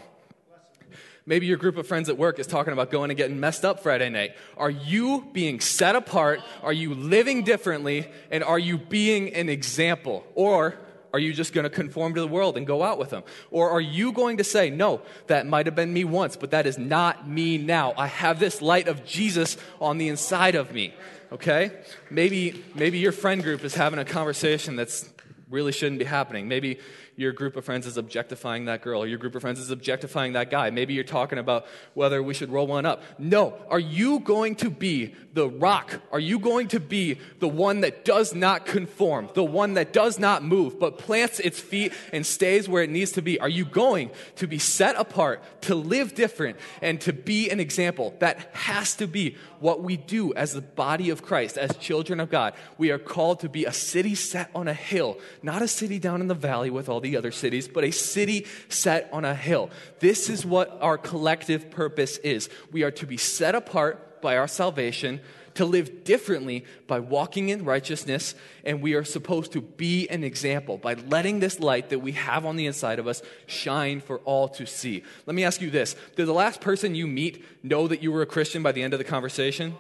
Maybe 1.26 1.46
your 1.46 1.58
group 1.58 1.76
of 1.76 1.86
friends 1.86 2.08
at 2.08 2.18
work 2.18 2.38
is 2.38 2.46
talking 2.46 2.72
about 2.72 2.90
going 2.90 3.10
and 3.10 3.16
getting 3.16 3.38
messed 3.38 3.64
up 3.64 3.80
Friday 3.80 4.08
night. 4.08 4.36
Are 4.56 4.70
you 4.70 5.28
being 5.32 5.60
set 5.60 5.94
apart? 5.94 6.40
Are 6.62 6.72
you 6.72 6.94
living 6.94 7.44
differently? 7.44 8.08
And 8.30 8.42
are 8.42 8.58
you 8.58 8.78
being 8.78 9.32
an 9.34 9.48
example? 9.48 10.26
Or 10.34 10.76
are 11.12 11.18
you 11.18 11.32
just 11.32 11.52
going 11.52 11.64
to 11.64 11.70
conform 11.70 12.14
to 12.14 12.20
the 12.20 12.26
world 12.26 12.56
and 12.56 12.66
go 12.66 12.82
out 12.82 12.98
with 12.98 13.10
them? 13.10 13.22
Or 13.50 13.70
are 13.70 13.80
you 13.80 14.12
going 14.12 14.38
to 14.38 14.44
say, 14.44 14.70
no, 14.70 15.02
that 15.26 15.46
might 15.46 15.66
have 15.66 15.74
been 15.74 15.92
me 15.92 16.04
once, 16.04 16.36
but 16.36 16.52
that 16.52 16.66
is 16.66 16.78
not 16.78 17.28
me 17.28 17.58
now? 17.58 17.94
I 17.96 18.06
have 18.06 18.40
this 18.40 18.62
light 18.62 18.88
of 18.88 19.04
Jesus 19.04 19.56
on 19.80 19.98
the 19.98 20.08
inside 20.08 20.54
of 20.54 20.72
me 20.72 20.94
okay? 21.32 21.72
Maybe, 22.10 22.64
maybe 22.74 22.98
your 22.98 23.12
friend 23.12 23.42
group 23.42 23.64
is 23.64 23.74
having 23.74 23.98
a 23.98 24.04
conversation 24.04 24.76
that's 24.76 25.08
really 25.50 25.72
shouldn't 25.72 25.98
be 25.98 26.04
happening. 26.04 26.48
Maybe 26.48 26.78
your 27.16 27.32
group 27.32 27.56
of 27.56 27.64
friends 27.64 27.86
is 27.86 27.96
objectifying 27.96 28.66
that 28.66 28.82
girl, 28.82 29.02
or 29.02 29.06
your 29.06 29.18
group 29.18 29.34
of 29.34 29.42
friends 29.42 29.58
is 29.58 29.70
objectifying 29.70 30.32
that 30.34 30.50
guy. 30.50 30.70
Maybe 30.70 30.94
you're 30.94 31.04
talking 31.04 31.38
about 31.38 31.66
whether 31.92 32.22
we 32.22 32.32
should 32.32 32.50
roll 32.50 32.66
one 32.66 32.86
up. 32.86 33.02
No. 33.18 33.54
Are 33.68 33.80
you 33.80 34.20
going 34.20 34.54
to 34.56 34.70
be 34.70 35.14
the 35.34 35.48
rock? 35.48 36.00
Are 36.12 36.20
you 36.20 36.38
going 36.38 36.68
to 36.68 36.80
be 36.80 37.18
the 37.40 37.48
one 37.48 37.80
that 37.80 38.04
does 38.04 38.34
not 38.34 38.64
conform, 38.64 39.28
the 39.34 39.44
one 39.44 39.74
that 39.74 39.92
does 39.92 40.18
not 40.18 40.42
move, 40.42 40.78
but 40.78 40.98
plants 40.98 41.40
its 41.40 41.60
feet 41.60 41.92
and 42.12 42.24
stays 42.24 42.68
where 42.68 42.82
it 42.82 42.90
needs 42.90 43.12
to 43.12 43.22
be? 43.22 43.38
Are 43.38 43.48
you 43.48 43.64
going 43.64 44.10
to 44.36 44.46
be 44.46 44.58
set 44.58 44.96
apart, 44.96 45.42
to 45.62 45.74
live 45.74 46.14
different, 46.14 46.56
and 46.80 47.00
to 47.02 47.12
be 47.12 47.50
an 47.50 47.60
example? 47.60 48.14
That 48.20 48.48
has 48.54 48.94
to 48.96 49.06
be 49.06 49.36
what 49.58 49.82
we 49.82 49.96
do 49.96 50.32
as 50.34 50.54
the 50.54 50.62
body 50.62 51.10
of 51.10 51.22
Christ, 51.22 51.58
as 51.58 51.76
children 51.76 52.18
of 52.18 52.30
God. 52.30 52.54
We 52.78 52.90
are 52.90 52.98
called 52.98 53.40
to 53.40 53.48
be 53.48 53.66
a 53.66 53.72
city 53.72 54.14
set 54.14 54.50
on 54.54 54.68
a 54.68 54.74
hill, 54.74 55.18
not 55.42 55.62
a 55.62 55.68
city 55.68 55.98
down 55.98 56.20
in 56.20 56.28
the 56.28 56.34
valley 56.34 56.70
with 56.70 56.88
all 56.88 57.00
the 57.00 57.16
other 57.16 57.30
cities, 57.30 57.68
but 57.68 57.84
a 57.84 57.90
city 57.90 58.46
set 58.68 59.08
on 59.12 59.24
a 59.24 59.34
hill. 59.34 59.70
This 60.00 60.28
is 60.28 60.44
what 60.44 60.78
our 60.80 60.98
collective 60.98 61.70
purpose 61.70 62.18
is. 62.18 62.48
We 62.72 62.82
are 62.82 62.90
to 62.92 63.06
be 63.06 63.16
set 63.16 63.54
apart 63.54 64.22
by 64.22 64.36
our 64.36 64.48
salvation 64.48 65.20
to 65.54 65.64
live 65.64 66.04
differently 66.04 66.64
by 66.86 67.00
walking 67.00 67.48
in 67.48 67.64
righteousness, 67.64 68.34
and 68.64 68.80
we 68.80 68.94
are 68.94 69.04
supposed 69.04 69.52
to 69.52 69.60
be 69.60 70.08
an 70.08 70.24
example 70.24 70.78
by 70.78 70.94
letting 70.94 71.40
this 71.40 71.60
light 71.60 71.90
that 71.90 71.98
we 71.98 72.12
have 72.12 72.46
on 72.46 72.56
the 72.56 72.66
inside 72.66 72.98
of 72.98 73.06
us 73.06 73.22
shine 73.46 74.00
for 74.00 74.18
all 74.20 74.48
to 74.48 74.66
see. 74.66 75.02
Let 75.26 75.34
me 75.34 75.44
ask 75.44 75.60
you 75.60 75.70
this 75.70 75.96
Did 76.16 76.26
the 76.26 76.32
last 76.32 76.60
person 76.60 76.94
you 76.94 77.06
meet 77.06 77.44
know 77.62 77.88
that 77.88 78.02
you 78.02 78.12
were 78.12 78.22
a 78.22 78.26
Christian 78.26 78.62
by 78.62 78.72
the 78.72 78.82
end 78.82 78.94
of 78.94 78.98
the 78.98 79.04
conversation? 79.04 79.74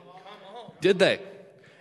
Did 0.80 0.98
they? 0.98 1.20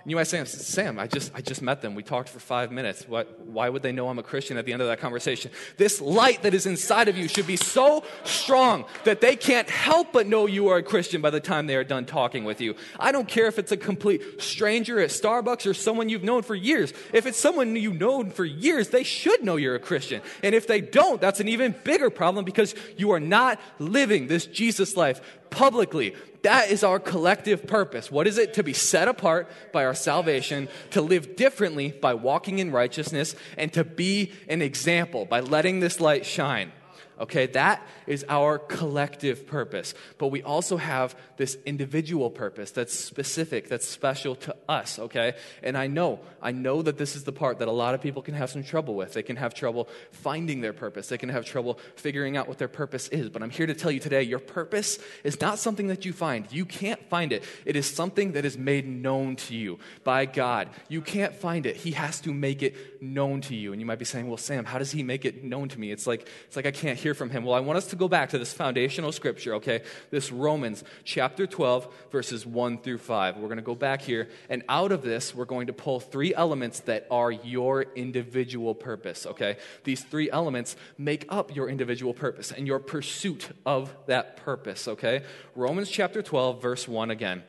And 0.09 0.11
you 0.11 0.17
might 0.17 0.23
say, 0.23 0.43
Sam, 0.45 0.97
I 0.97 1.05
just, 1.05 1.31
I 1.35 1.41
just 1.41 1.61
met 1.61 1.83
them. 1.83 1.93
We 1.93 2.01
talked 2.01 2.29
for 2.29 2.39
five 2.39 2.71
minutes. 2.71 3.07
What, 3.07 3.41
why 3.45 3.69
would 3.69 3.83
they 3.83 3.91
know 3.91 4.09
I'm 4.09 4.17
a 4.17 4.23
Christian 4.23 4.57
at 4.57 4.65
the 4.65 4.73
end 4.73 4.81
of 4.81 4.87
that 4.87 4.99
conversation? 4.99 5.51
This 5.77 6.01
light 6.01 6.41
that 6.41 6.55
is 6.55 6.65
inside 6.65 7.09
of 7.09 7.15
you 7.15 7.27
should 7.27 7.45
be 7.45 7.55
so 7.55 8.03
strong 8.23 8.85
that 9.03 9.21
they 9.21 9.35
can't 9.35 9.69
help 9.69 10.11
but 10.11 10.25
know 10.25 10.47
you 10.47 10.69
are 10.69 10.77
a 10.77 10.81
Christian 10.81 11.21
by 11.21 11.29
the 11.29 11.39
time 11.39 11.67
they 11.67 11.75
are 11.75 11.83
done 11.83 12.05
talking 12.05 12.43
with 12.43 12.59
you. 12.59 12.73
I 12.99 13.11
don't 13.11 13.27
care 13.27 13.45
if 13.45 13.59
it's 13.59 13.71
a 13.71 13.77
complete 13.77 14.41
stranger 14.41 14.99
at 14.99 15.11
Starbucks 15.11 15.69
or 15.69 15.75
someone 15.75 16.09
you've 16.09 16.23
known 16.23 16.41
for 16.41 16.55
years. 16.55 16.91
If 17.13 17.27
it's 17.27 17.37
someone 17.37 17.75
you've 17.75 17.99
known 17.99 18.31
for 18.31 18.45
years, 18.45 18.89
they 18.89 19.03
should 19.03 19.43
know 19.43 19.57
you're 19.57 19.75
a 19.75 19.79
Christian. 19.79 20.23
And 20.41 20.55
if 20.55 20.65
they 20.65 20.81
don't, 20.81 21.21
that's 21.21 21.39
an 21.39 21.49
even 21.49 21.75
bigger 21.83 22.09
problem 22.09 22.45
because 22.45 22.73
you 22.97 23.11
are 23.11 23.19
not 23.19 23.61
living 23.77 24.25
this 24.25 24.47
Jesus 24.47 24.97
life 24.97 25.21
publicly. 25.51 26.15
That 26.43 26.71
is 26.71 26.83
our 26.83 26.99
collective 26.99 27.67
purpose. 27.67 28.09
What 28.09 28.27
is 28.27 28.37
it? 28.37 28.53
To 28.55 28.63
be 28.63 28.73
set 28.73 29.07
apart 29.07 29.49
by 29.73 29.85
our 29.85 29.93
salvation, 29.93 30.69
to 30.91 31.01
live 31.01 31.35
differently 31.35 31.91
by 31.91 32.13
walking 32.13 32.59
in 32.59 32.71
righteousness, 32.71 33.35
and 33.57 33.73
to 33.73 33.83
be 33.83 34.31
an 34.47 34.61
example 34.61 35.25
by 35.25 35.41
letting 35.41 35.79
this 35.79 35.99
light 35.99 36.25
shine. 36.25 36.71
Okay, 37.19 37.47
that 37.47 37.85
is 38.07 38.23
our 38.29 38.57
collective 38.57 39.45
purpose. 39.45 39.93
But 40.17 40.27
we 40.27 40.41
also 40.41 40.77
have 40.77 41.17
this 41.35 41.57
individual 41.65 42.29
purpose 42.29 42.71
that's 42.71 42.97
specific, 42.97 43.67
that's 43.67 43.87
special 43.87 44.35
to 44.35 44.55
us, 44.69 44.99
okay? 44.99 45.33
And 45.61 45.77
I 45.77 45.87
know, 45.87 46.21
I 46.41 46.53
know 46.53 46.81
that 46.81 46.97
this 46.97 47.17
is 47.17 47.25
the 47.25 47.33
part 47.33 47.59
that 47.59 47.67
a 47.67 47.73
lot 47.73 47.93
of 47.93 48.01
people 48.01 48.21
can 48.21 48.35
have 48.35 48.49
some 48.49 48.63
trouble 48.63 48.95
with. 48.95 49.13
They 49.13 49.23
can 49.23 49.35
have 49.35 49.53
trouble 49.53 49.89
finding 50.11 50.61
their 50.61 50.71
purpose, 50.71 51.09
they 51.09 51.17
can 51.17 51.29
have 51.29 51.45
trouble 51.45 51.79
figuring 51.95 52.37
out 52.37 52.47
what 52.47 52.57
their 52.57 52.69
purpose 52.69 53.09
is. 53.09 53.29
But 53.29 53.43
I'm 53.43 53.49
here 53.49 53.67
to 53.67 53.73
tell 53.73 53.91
you 53.91 53.99
today 53.99 54.23
your 54.23 54.39
purpose 54.39 54.97
is 55.25 55.41
not 55.41 55.59
something 55.59 55.87
that 55.87 56.05
you 56.05 56.13
find. 56.13 56.49
You 56.51 56.65
can't 56.65 57.03
find 57.09 57.33
it, 57.33 57.43
it 57.65 57.75
is 57.75 57.85
something 57.93 58.31
that 58.33 58.45
is 58.45 58.57
made 58.57 58.87
known 58.87 59.35
to 59.37 59.55
you 59.55 59.79
by 60.05 60.25
God. 60.25 60.69
You 60.87 61.01
can't 61.01 61.33
find 61.33 61.65
it, 61.65 61.75
He 61.75 61.91
has 61.91 62.21
to 62.21 62.33
make 62.33 62.63
it 62.63 63.01
known 63.01 63.41
to 63.41 63.55
you. 63.55 63.73
And 63.73 63.81
you 63.81 63.85
might 63.85 63.99
be 63.99 64.05
saying, 64.05 64.27
well, 64.27 64.37
Sam, 64.37 64.63
how 64.63 64.79
does 64.79 64.91
He 64.91 65.03
make 65.03 65.25
it 65.25 65.43
known 65.43 65.67
to 65.69 65.79
me? 65.79 65.91
It's 65.91 66.07
like, 66.07 66.27
it's 66.47 66.55
like 66.55 66.65
I 66.65 66.71
can't 66.71 66.97
hear 67.09 67.15
from 67.15 67.31
him. 67.31 67.43
Well, 67.43 67.55
I 67.55 67.59
want 67.59 67.77
us 67.77 67.87
to 67.87 67.95
go 67.95 68.07
back 68.07 68.29
to 68.29 68.37
this 68.37 68.53
foundational 68.53 69.11
scripture, 69.11 69.55
okay? 69.55 69.81
This 70.11 70.31
Romans 70.31 70.83
chapter 71.03 71.47
12, 71.47 71.91
verses 72.11 72.45
1 72.45 72.77
through 72.77 72.99
5. 72.99 73.37
We're 73.37 73.47
going 73.47 73.57
to 73.57 73.63
go 73.63 73.73
back 73.73 74.03
here, 74.03 74.29
and 74.47 74.61
out 74.69 74.91
of 74.91 75.01
this, 75.01 75.33
we're 75.33 75.45
going 75.45 75.65
to 75.67 75.73
pull 75.73 75.99
three 75.99 76.35
elements 76.35 76.81
that 76.81 77.07
are 77.09 77.31
your 77.31 77.81
individual 77.95 78.75
purpose, 78.75 79.25
okay? 79.25 79.57
These 79.85 80.03
three 80.03 80.29
elements 80.29 80.75
make 80.99 81.25
up 81.29 81.55
your 81.55 81.67
individual 81.67 82.13
purpose 82.13 82.51
and 82.51 82.67
your 82.67 82.77
pursuit 82.77 83.49
of 83.65 83.91
that 84.05 84.37
purpose, 84.37 84.87
okay? 84.87 85.23
Romans 85.55 85.89
chapter 85.89 86.21
12, 86.21 86.61
verse 86.61 86.87
1 86.87 87.09
again. 87.09 87.41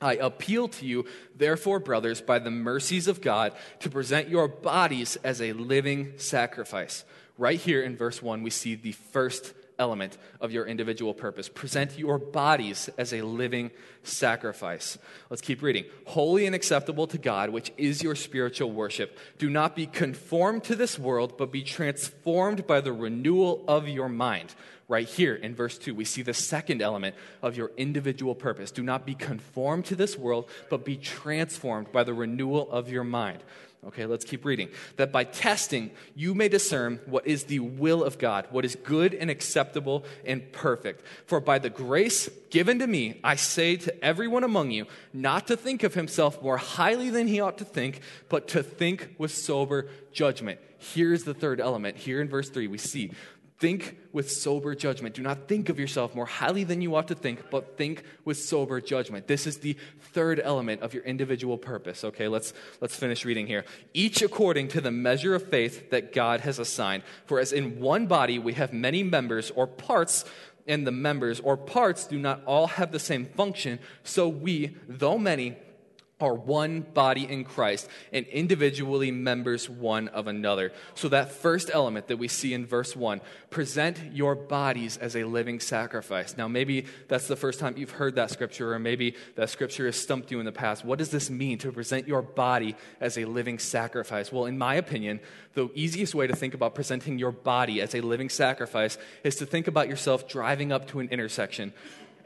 I 0.00 0.14
appeal 0.14 0.68
to 0.68 0.86
you, 0.86 1.06
therefore, 1.34 1.80
brothers, 1.80 2.20
by 2.20 2.38
the 2.38 2.52
mercies 2.52 3.08
of 3.08 3.20
God, 3.20 3.52
to 3.80 3.90
present 3.90 4.28
your 4.28 4.46
bodies 4.46 5.16
as 5.24 5.40
a 5.40 5.54
living 5.54 6.12
sacrifice 6.18 7.04
right 7.42 7.58
here 7.58 7.82
in 7.82 7.96
verse 7.96 8.22
1, 8.22 8.44
we 8.44 8.50
see 8.50 8.76
the 8.76 8.92
first 8.92 9.52
element 9.76 10.16
of 10.40 10.52
your 10.52 10.64
individual 10.64 11.12
purpose. 11.12 11.48
Present 11.48 11.98
your 11.98 12.16
bodies 12.16 12.88
as 12.96 13.12
a 13.12 13.22
living 13.22 13.72
sacrifice. 14.04 14.96
Let's 15.28 15.42
keep 15.42 15.60
reading. 15.60 15.86
Holy 16.06 16.46
and 16.46 16.54
acceptable 16.54 17.08
to 17.08 17.18
God, 17.18 17.50
which 17.50 17.72
is 17.76 18.00
your 18.00 18.14
spiritual 18.14 18.70
worship. 18.70 19.18
Do 19.38 19.50
not 19.50 19.74
be 19.74 19.86
conformed 19.86 20.62
to 20.64 20.76
this 20.76 21.00
world, 21.00 21.36
but 21.36 21.50
be 21.50 21.64
transformed 21.64 22.64
by 22.64 22.80
the 22.80 22.92
renewal 22.92 23.64
of 23.66 23.88
your 23.88 24.08
mind. 24.08 24.54
Right 24.86 25.08
here 25.08 25.34
in 25.34 25.56
verse 25.56 25.78
2, 25.78 25.96
we 25.96 26.04
see 26.04 26.22
the 26.22 26.34
second 26.34 26.80
element 26.80 27.16
of 27.42 27.56
your 27.56 27.72
individual 27.76 28.36
purpose. 28.36 28.70
Do 28.70 28.84
not 28.84 29.04
be 29.04 29.16
conformed 29.16 29.86
to 29.86 29.96
this 29.96 30.16
world, 30.16 30.48
but 30.70 30.84
be 30.84 30.96
transformed 30.96 31.90
by 31.90 32.04
the 32.04 32.14
renewal 32.14 32.70
of 32.70 32.88
your 32.88 33.02
mind. 33.02 33.42
Okay, 33.84 34.06
let's 34.06 34.24
keep 34.24 34.44
reading. 34.44 34.68
That 34.96 35.10
by 35.10 35.24
testing, 35.24 35.90
you 36.14 36.34
may 36.34 36.48
discern 36.48 37.00
what 37.06 37.26
is 37.26 37.44
the 37.44 37.58
will 37.58 38.04
of 38.04 38.16
God, 38.16 38.46
what 38.50 38.64
is 38.64 38.76
good 38.76 39.12
and 39.12 39.28
acceptable 39.28 40.04
and 40.24 40.52
perfect. 40.52 41.04
For 41.26 41.40
by 41.40 41.58
the 41.58 41.68
grace 41.68 42.28
given 42.50 42.78
to 42.78 42.86
me, 42.86 43.18
I 43.24 43.34
say 43.34 43.74
to 43.76 44.04
everyone 44.04 44.44
among 44.44 44.70
you, 44.70 44.86
not 45.12 45.48
to 45.48 45.56
think 45.56 45.82
of 45.82 45.94
himself 45.94 46.40
more 46.40 46.58
highly 46.58 47.10
than 47.10 47.26
he 47.26 47.40
ought 47.40 47.58
to 47.58 47.64
think, 47.64 48.02
but 48.28 48.46
to 48.48 48.62
think 48.62 49.16
with 49.18 49.34
sober 49.34 49.88
judgment. 50.12 50.60
Here's 50.78 51.24
the 51.24 51.34
third 51.34 51.60
element. 51.60 51.96
Here 51.96 52.20
in 52.20 52.28
verse 52.28 52.50
3, 52.50 52.68
we 52.68 52.78
see 52.78 53.10
Think 53.62 53.96
with 54.12 54.28
sober 54.28 54.74
judgment. 54.74 55.14
Do 55.14 55.22
not 55.22 55.46
think 55.46 55.68
of 55.68 55.78
yourself 55.78 56.16
more 56.16 56.26
highly 56.26 56.64
than 56.64 56.82
you 56.82 56.96
ought 56.96 57.06
to 57.06 57.14
think, 57.14 57.48
but 57.48 57.78
think 57.78 58.02
with 58.24 58.36
sober 58.36 58.80
judgment. 58.80 59.28
This 59.28 59.46
is 59.46 59.58
the 59.58 59.76
third 60.00 60.40
element 60.40 60.82
of 60.82 60.92
your 60.92 61.04
individual 61.04 61.56
purpose. 61.56 62.02
Okay, 62.02 62.26
let's, 62.26 62.54
let's 62.80 62.96
finish 62.96 63.24
reading 63.24 63.46
here. 63.46 63.64
Each 63.94 64.20
according 64.20 64.66
to 64.68 64.80
the 64.80 64.90
measure 64.90 65.36
of 65.36 65.48
faith 65.48 65.90
that 65.90 66.12
God 66.12 66.40
has 66.40 66.58
assigned. 66.58 67.04
For 67.26 67.38
as 67.38 67.52
in 67.52 67.78
one 67.78 68.08
body 68.08 68.36
we 68.36 68.54
have 68.54 68.72
many 68.72 69.04
members 69.04 69.52
or 69.52 69.68
parts, 69.68 70.24
and 70.66 70.84
the 70.84 70.90
members 70.90 71.38
or 71.38 71.56
parts 71.56 72.04
do 72.04 72.18
not 72.18 72.42
all 72.44 72.66
have 72.66 72.90
the 72.90 72.98
same 72.98 73.26
function, 73.26 73.78
so 74.02 74.26
we, 74.26 74.76
though 74.88 75.18
many, 75.18 75.54
are 76.22 76.32
one 76.32 76.80
body 76.80 77.28
in 77.28 77.42
Christ 77.44 77.88
and 78.12 78.24
individually 78.28 79.10
members 79.10 79.68
one 79.68 80.06
of 80.08 80.28
another. 80.28 80.72
So, 80.94 81.08
that 81.08 81.32
first 81.32 81.68
element 81.74 82.06
that 82.06 82.16
we 82.16 82.28
see 82.28 82.54
in 82.54 82.64
verse 82.64 82.94
1 82.94 83.20
present 83.50 83.98
your 84.12 84.36
bodies 84.36 84.96
as 84.96 85.16
a 85.16 85.24
living 85.24 85.58
sacrifice. 85.58 86.36
Now, 86.36 86.46
maybe 86.46 86.86
that's 87.08 87.26
the 87.26 87.36
first 87.36 87.58
time 87.58 87.76
you've 87.76 87.90
heard 87.90 88.14
that 88.14 88.30
scripture, 88.30 88.72
or 88.72 88.78
maybe 88.78 89.16
that 89.34 89.50
scripture 89.50 89.86
has 89.86 89.96
stumped 89.96 90.30
you 90.30 90.38
in 90.38 90.46
the 90.46 90.52
past. 90.52 90.84
What 90.84 90.98
does 90.98 91.10
this 91.10 91.28
mean 91.28 91.58
to 91.58 91.72
present 91.72 92.06
your 92.06 92.22
body 92.22 92.76
as 93.00 93.18
a 93.18 93.24
living 93.24 93.58
sacrifice? 93.58 94.30
Well, 94.30 94.46
in 94.46 94.56
my 94.56 94.76
opinion, 94.76 95.18
the 95.54 95.70
easiest 95.74 96.14
way 96.14 96.28
to 96.28 96.36
think 96.36 96.54
about 96.54 96.74
presenting 96.74 97.18
your 97.18 97.32
body 97.32 97.80
as 97.80 97.94
a 97.94 98.00
living 98.00 98.28
sacrifice 98.28 98.96
is 99.24 99.36
to 99.36 99.46
think 99.46 99.66
about 99.66 99.88
yourself 99.88 100.28
driving 100.28 100.70
up 100.70 100.86
to 100.88 101.00
an 101.00 101.08
intersection 101.08 101.72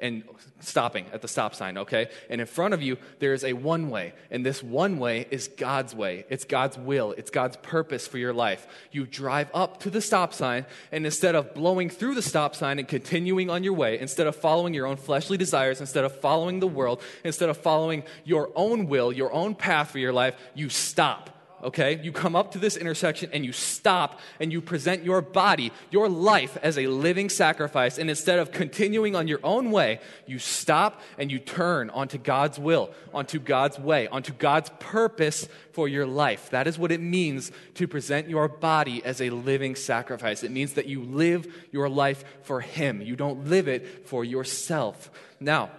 and 0.00 0.24
stopping 0.60 1.06
at 1.12 1.22
the 1.22 1.28
stop 1.28 1.54
sign, 1.54 1.78
okay? 1.78 2.08
And 2.30 2.40
in 2.40 2.46
front 2.46 2.74
of 2.74 2.82
you, 2.82 2.96
there 3.18 3.34
is 3.34 3.44
a 3.44 3.52
one 3.52 3.90
way. 3.90 4.14
And 4.30 4.44
this 4.44 4.62
one 4.62 4.98
way 4.98 5.26
is 5.30 5.48
God's 5.48 5.94
way. 5.94 6.24
It's 6.28 6.44
God's 6.44 6.78
will. 6.78 7.12
It's 7.12 7.30
God's 7.30 7.56
purpose 7.58 8.06
for 8.06 8.18
your 8.18 8.32
life. 8.32 8.66
You 8.90 9.06
drive 9.06 9.50
up 9.54 9.80
to 9.80 9.90
the 9.90 10.00
stop 10.00 10.34
sign, 10.34 10.66
and 10.92 11.04
instead 11.04 11.34
of 11.34 11.54
blowing 11.54 11.90
through 11.90 12.14
the 12.14 12.22
stop 12.22 12.54
sign 12.54 12.78
and 12.78 12.88
continuing 12.88 13.50
on 13.50 13.64
your 13.64 13.74
way, 13.74 13.98
instead 13.98 14.26
of 14.26 14.36
following 14.36 14.74
your 14.74 14.86
own 14.86 14.96
fleshly 14.96 15.36
desires, 15.36 15.80
instead 15.80 16.04
of 16.04 16.20
following 16.20 16.60
the 16.60 16.66
world, 16.66 17.02
instead 17.24 17.48
of 17.48 17.56
following 17.56 18.02
your 18.24 18.50
own 18.54 18.86
will, 18.86 19.12
your 19.12 19.32
own 19.32 19.54
path 19.54 19.90
for 19.90 19.98
your 19.98 20.12
life, 20.12 20.34
you 20.54 20.68
stop 20.68 21.35
okay? 21.62 22.00
You 22.02 22.12
come 22.12 22.36
up 22.36 22.52
to 22.52 22.58
this 22.58 22.76
intersection 22.76 23.30
and 23.32 23.44
you 23.44 23.52
stop 23.52 24.20
and 24.40 24.52
you 24.52 24.60
present 24.60 25.04
your 25.04 25.20
body, 25.20 25.72
your 25.90 26.08
life 26.08 26.56
as 26.62 26.78
a 26.78 26.86
living 26.86 27.28
sacrifice. 27.28 27.98
And 27.98 28.10
instead 28.10 28.38
of 28.38 28.52
continuing 28.52 29.16
on 29.16 29.28
your 29.28 29.40
own 29.42 29.70
way, 29.70 30.00
you 30.26 30.38
stop 30.38 31.00
and 31.18 31.30
you 31.30 31.38
turn 31.38 31.90
onto 31.90 32.18
God's 32.18 32.58
will, 32.58 32.90
onto 33.12 33.38
God's 33.38 33.78
way, 33.78 34.08
onto 34.08 34.32
God's 34.32 34.70
purpose 34.78 35.48
for 35.72 35.88
your 35.88 36.06
life. 36.06 36.50
That 36.50 36.66
is 36.66 36.78
what 36.78 36.92
it 36.92 37.00
means 37.00 37.52
to 37.74 37.88
present 37.88 38.28
your 38.28 38.48
body 38.48 39.04
as 39.04 39.20
a 39.20 39.30
living 39.30 39.74
sacrifice. 39.74 40.42
It 40.42 40.50
means 40.50 40.74
that 40.74 40.86
you 40.86 41.02
live 41.02 41.46
your 41.72 41.88
life 41.88 42.24
for 42.42 42.60
Him, 42.60 43.02
you 43.02 43.16
don't 43.16 43.46
live 43.46 43.68
it 43.68 44.08
for 44.08 44.24
yourself. 44.24 45.10
Now, 45.40 45.70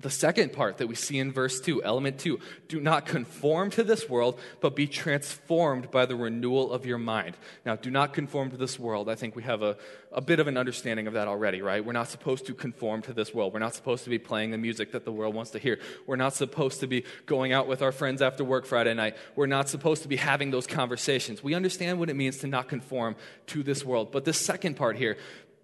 the 0.00 0.10
second 0.10 0.52
part 0.52 0.78
that 0.78 0.86
we 0.86 0.94
see 0.94 1.18
in 1.18 1.32
verse 1.32 1.60
2, 1.60 1.82
element 1.82 2.18
2, 2.18 2.38
do 2.68 2.80
not 2.80 3.06
conform 3.06 3.70
to 3.70 3.84
this 3.84 4.08
world, 4.08 4.38
but 4.60 4.74
be 4.74 4.86
transformed 4.86 5.90
by 5.90 6.06
the 6.06 6.16
renewal 6.16 6.72
of 6.72 6.86
your 6.86 6.98
mind. 6.98 7.36
Now, 7.66 7.76
do 7.76 7.90
not 7.90 8.12
conform 8.12 8.50
to 8.50 8.56
this 8.56 8.78
world. 8.78 9.08
I 9.08 9.14
think 9.14 9.36
we 9.36 9.42
have 9.42 9.62
a, 9.62 9.76
a 10.12 10.20
bit 10.20 10.40
of 10.40 10.46
an 10.46 10.56
understanding 10.56 11.06
of 11.06 11.14
that 11.14 11.28
already, 11.28 11.60
right? 11.60 11.84
We're 11.84 11.92
not 11.92 12.08
supposed 12.08 12.46
to 12.46 12.54
conform 12.54 13.02
to 13.02 13.12
this 13.12 13.34
world. 13.34 13.52
We're 13.52 13.60
not 13.60 13.74
supposed 13.74 14.04
to 14.04 14.10
be 14.10 14.18
playing 14.18 14.52
the 14.52 14.58
music 14.58 14.92
that 14.92 15.04
the 15.04 15.12
world 15.12 15.34
wants 15.34 15.50
to 15.52 15.58
hear. 15.58 15.78
We're 16.06 16.16
not 16.16 16.34
supposed 16.34 16.80
to 16.80 16.86
be 16.86 17.04
going 17.26 17.52
out 17.52 17.68
with 17.68 17.82
our 17.82 17.92
friends 17.92 18.22
after 18.22 18.42
work 18.42 18.66
Friday 18.66 18.94
night. 18.94 19.16
We're 19.36 19.46
not 19.46 19.68
supposed 19.68 20.02
to 20.02 20.08
be 20.08 20.16
having 20.16 20.50
those 20.50 20.66
conversations. 20.66 21.42
We 21.42 21.54
understand 21.54 21.98
what 21.98 22.08
it 22.08 22.14
means 22.14 22.38
to 22.38 22.46
not 22.46 22.68
conform 22.68 23.16
to 23.48 23.62
this 23.62 23.84
world. 23.84 24.12
But 24.12 24.24
the 24.24 24.32
second 24.32 24.76
part 24.76 24.96
here, 24.96 25.18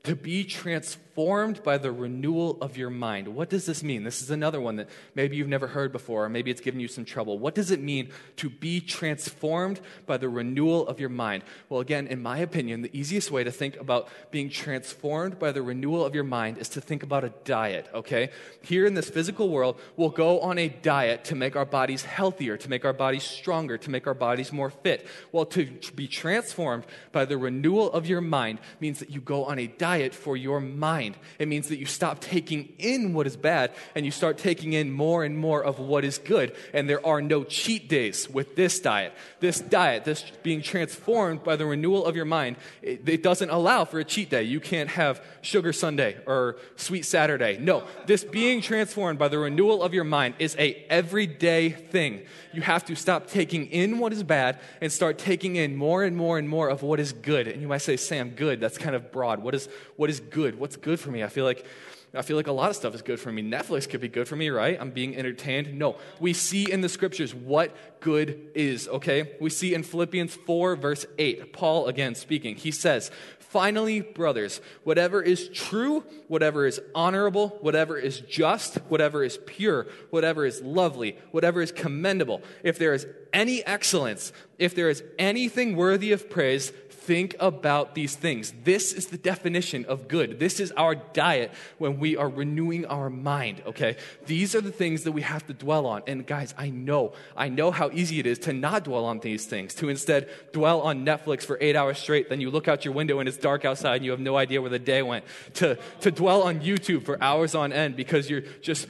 to 0.06 0.14
be 0.14 0.44
transformed 0.44 1.60
by 1.64 1.78
the 1.78 1.90
renewal 1.90 2.58
of 2.60 2.76
your 2.76 2.90
mind. 2.90 3.26
What 3.26 3.48
does 3.48 3.66
this 3.66 3.82
mean? 3.82 4.04
This 4.04 4.22
is 4.22 4.30
another 4.30 4.60
one 4.60 4.76
that 4.76 4.88
maybe 5.16 5.34
you've 5.34 5.48
never 5.48 5.66
heard 5.66 5.90
before, 5.90 6.26
or 6.26 6.28
maybe 6.28 6.50
it's 6.50 6.60
given 6.60 6.78
you 6.78 6.86
some 6.86 7.04
trouble. 7.04 7.40
What 7.40 7.56
does 7.56 7.72
it 7.72 7.82
mean 7.82 8.10
to 8.36 8.48
be 8.48 8.80
transformed 8.80 9.80
by 10.04 10.18
the 10.18 10.28
renewal 10.28 10.86
of 10.86 11.00
your 11.00 11.08
mind? 11.08 11.42
Well, 11.68 11.80
again, 11.80 12.06
in 12.06 12.22
my 12.22 12.38
opinion, 12.38 12.82
the 12.82 12.96
easiest 12.96 13.32
way 13.32 13.42
to 13.42 13.50
think 13.50 13.80
about 13.80 14.08
being 14.30 14.48
transformed 14.48 15.40
by 15.40 15.50
the 15.50 15.62
renewal 15.62 16.04
of 16.04 16.14
your 16.14 16.22
mind 16.22 16.58
is 16.58 16.68
to 16.70 16.80
think 16.80 17.02
about 17.02 17.24
a 17.24 17.32
diet, 17.44 17.88
okay? 17.92 18.30
Here 18.62 18.86
in 18.86 18.94
this 18.94 19.10
physical 19.10 19.48
world, 19.48 19.80
we'll 19.96 20.10
go 20.10 20.38
on 20.40 20.56
a 20.56 20.68
diet 20.68 21.24
to 21.24 21.34
make 21.34 21.56
our 21.56 21.64
bodies 21.64 22.04
healthier, 22.04 22.56
to 22.58 22.68
make 22.68 22.84
our 22.84 22.92
bodies 22.92 23.24
stronger, 23.24 23.76
to 23.78 23.90
make 23.90 24.06
our 24.06 24.14
bodies 24.14 24.52
more 24.52 24.70
fit. 24.70 25.04
Well, 25.32 25.46
to 25.46 25.66
be 25.96 26.06
transformed 26.06 26.84
by 27.10 27.24
the 27.24 27.38
renewal 27.38 27.90
of 27.90 28.06
your 28.06 28.20
mind 28.20 28.60
means 28.80 29.00
that 29.00 29.10
you 29.10 29.20
go 29.20 29.46
on 29.46 29.58
a 29.58 29.66
diet 29.66 29.95
diet 29.96 30.14
for 30.14 30.36
your 30.36 30.60
mind. 30.60 31.16
It 31.38 31.48
means 31.48 31.68
that 31.68 31.78
you 31.78 31.86
stop 31.86 32.20
taking 32.20 32.72
in 32.78 33.14
what 33.14 33.26
is 33.26 33.36
bad 33.36 33.72
and 33.94 34.04
you 34.04 34.12
start 34.12 34.36
taking 34.36 34.74
in 34.74 34.92
more 34.92 35.24
and 35.24 35.36
more 35.36 35.64
of 35.64 35.78
what 35.78 36.04
is 36.04 36.18
good. 36.18 36.54
And 36.74 36.88
there 36.88 37.04
are 37.06 37.22
no 37.22 37.44
cheat 37.44 37.88
days 37.88 38.28
with 38.28 38.56
this 38.56 38.78
diet. 38.80 39.14
This 39.40 39.58
diet, 39.60 40.04
this 40.04 40.22
being 40.42 40.60
transformed 40.60 41.42
by 41.42 41.56
the 41.56 41.64
renewal 41.64 42.04
of 42.04 42.14
your 42.14 42.24
mind, 42.26 42.56
it, 42.82 43.08
it 43.08 43.22
doesn't 43.22 43.50
allow 43.50 43.84
for 43.84 43.98
a 43.98 44.04
cheat 44.04 44.28
day. 44.30 44.42
You 44.42 44.60
can't 44.60 44.90
have 44.90 45.22
sugar 45.40 45.72
Sunday 45.72 46.16
or 46.26 46.56
sweet 46.76 47.06
Saturday. 47.06 47.58
No, 47.58 47.84
this 48.06 48.22
being 48.22 48.60
transformed 48.60 49.18
by 49.18 49.28
the 49.28 49.38
renewal 49.38 49.82
of 49.82 49.94
your 49.94 50.04
mind 50.04 50.34
is 50.38 50.54
a 50.58 50.74
everyday 50.90 51.70
thing. 51.70 52.26
You 52.52 52.60
have 52.62 52.84
to 52.86 52.94
stop 52.96 53.28
taking 53.28 53.66
in 53.66 53.98
what 53.98 54.12
is 54.12 54.22
bad 54.22 54.60
and 54.80 54.92
start 54.92 55.18
taking 55.18 55.56
in 55.56 55.76
more 55.76 56.04
and 56.04 56.16
more 56.16 56.38
and 56.38 56.48
more 56.48 56.68
of 56.68 56.82
what 56.82 57.00
is 57.00 57.12
good. 57.12 57.48
And 57.48 57.62
you 57.62 57.68
might 57.68 57.82
say, 57.82 57.96
Sam, 57.96 58.30
good, 58.30 58.60
that's 58.60 58.78
kind 58.78 58.94
of 58.94 59.12
broad. 59.12 59.42
What 59.42 59.54
is, 59.54 59.68
what 59.96 60.10
is 60.10 60.20
good? 60.20 60.58
What's 60.58 60.76
good 60.76 61.00
for 61.00 61.10
me? 61.10 61.22
I 61.22 61.28
feel 61.28 61.44
like 61.44 61.66
I 62.14 62.22
feel 62.22 62.36
like 62.36 62.46
a 62.46 62.52
lot 62.52 62.70
of 62.70 62.76
stuff 62.76 62.94
is 62.94 63.02
good 63.02 63.20
for 63.20 63.30
me. 63.30 63.42
Netflix 63.42 63.88
could 63.88 64.00
be 64.00 64.08
good 64.08 64.26
for 64.26 64.36
me, 64.36 64.48
right? 64.48 64.78
I'm 64.80 64.90
being 64.90 65.16
entertained. 65.16 65.78
No. 65.78 65.96
We 66.18 66.32
see 66.32 66.70
in 66.70 66.80
the 66.80 66.88
scriptures 66.88 67.34
what 67.34 67.76
good 68.00 68.50
is, 68.54 68.88
okay? 68.88 69.32
We 69.38 69.50
see 69.50 69.74
in 69.74 69.82
Philippians 69.82 70.34
4, 70.34 70.76
verse 70.76 71.04
8, 71.18 71.52
Paul 71.52 71.88
again 71.88 72.14
speaking. 72.14 72.56
He 72.56 72.70
says, 72.70 73.10
Finally, 73.38 74.00
brothers, 74.00 74.60
whatever 74.82 75.22
is 75.22 75.48
true, 75.48 76.04
whatever 76.26 76.66
is 76.66 76.80
honorable, 76.94 77.56
whatever 77.60 77.96
is 77.96 78.20
just, 78.20 78.76
whatever 78.88 79.22
is 79.22 79.38
pure, 79.46 79.86
whatever 80.10 80.44
is 80.44 80.60
lovely, 80.62 81.16
whatever 81.30 81.62
is 81.62 81.70
commendable, 81.70 82.42
if 82.64 82.78
there 82.78 82.92
is 82.92 83.06
any 83.32 83.64
excellence, 83.64 84.32
if 84.58 84.74
there 84.74 84.90
is 84.90 85.02
anything 85.18 85.76
worthy 85.76 86.10
of 86.12 86.28
praise, 86.28 86.72
think 87.06 87.36
about 87.38 87.94
these 87.94 88.16
things. 88.16 88.52
This 88.64 88.92
is 88.92 89.06
the 89.06 89.16
definition 89.16 89.84
of 89.84 90.08
good. 90.08 90.40
This 90.40 90.58
is 90.58 90.72
our 90.72 90.96
diet 90.96 91.52
when 91.78 92.00
we 92.00 92.16
are 92.16 92.28
renewing 92.28 92.84
our 92.86 93.08
mind, 93.08 93.62
okay? 93.64 93.96
These 94.26 94.56
are 94.56 94.60
the 94.60 94.72
things 94.72 95.04
that 95.04 95.12
we 95.12 95.22
have 95.22 95.46
to 95.46 95.54
dwell 95.54 95.86
on. 95.86 96.02
And 96.08 96.26
guys, 96.26 96.52
I 96.58 96.70
know, 96.70 97.12
I 97.36 97.48
know 97.48 97.70
how 97.70 97.90
easy 97.92 98.18
it 98.18 98.26
is 98.26 98.40
to 98.40 98.52
not 98.52 98.84
dwell 98.84 99.04
on 99.04 99.20
these 99.20 99.46
things, 99.46 99.72
to 99.74 99.88
instead 99.88 100.28
dwell 100.52 100.80
on 100.80 101.06
Netflix 101.06 101.42
for 101.42 101.56
eight 101.60 101.76
hours 101.76 101.98
straight. 101.98 102.28
Then 102.28 102.40
you 102.40 102.50
look 102.50 102.66
out 102.66 102.84
your 102.84 102.92
window 102.92 103.20
and 103.20 103.28
it's 103.28 103.38
dark 103.38 103.64
outside 103.64 103.96
and 103.96 104.04
you 104.04 104.10
have 104.10 104.20
no 104.20 104.36
idea 104.36 104.60
where 104.60 104.70
the 104.70 104.80
day 104.80 105.02
went. 105.02 105.24
To, 105.54 105.78
to 106.00 106.10
dwell 106.10 106.42
on 106.42 106.58
YouTube 106.58 107.04
for 107.04 107.22
hours 107.22 107.54
on 107.54 107.72
end 107.72 107.94
because 107.94 108.28
you're 108.28 108.42
just 108.62 108.88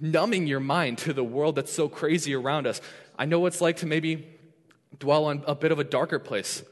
numbing 0.00 0.46
your 0.46 0.60
mind 0.60 0.98
to 0.98 1.12
the 1.12 1.22
world 1.22 1.56
that's 1.56 1.72
so 1.72 1.86
crazy 1.86 2.34
around 2.34 2.66
us. 2.66 2.80
I 3.18 3.26
know 3.26 3.40
what 3.40 3.48
it's 3.48 3.60
like 3.60 3.76
to 3.78 3.86
maybe 3.86 4.26
dwell 4.98 5.26
on 5.26 5.44
a 5.46 5.54
bit 5.54 5.70
of 5.70 5.78
a 5.78 5.84
darker 5.84 6.18
place 6.18 6.62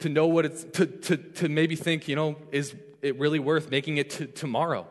to 0.00 0.08
know 0.08 0.26
what 0.26 0.44
it's, 0.44 0.64
to, 0.64 0.86
to, 0.86 1.16
to 1.16 1.48
maybe 1.48 1.76
think, 1.76 2.08
you 2.08 2.16
know, 2.16 2.36
is 2.52 2.74
it 3.02 3.18
really 3.18 3.38
worth 3.38 3.70
making 3.70 3.96
it 3.96 4.10
to 4.10 4.26
tomorrow? 4.26 4.86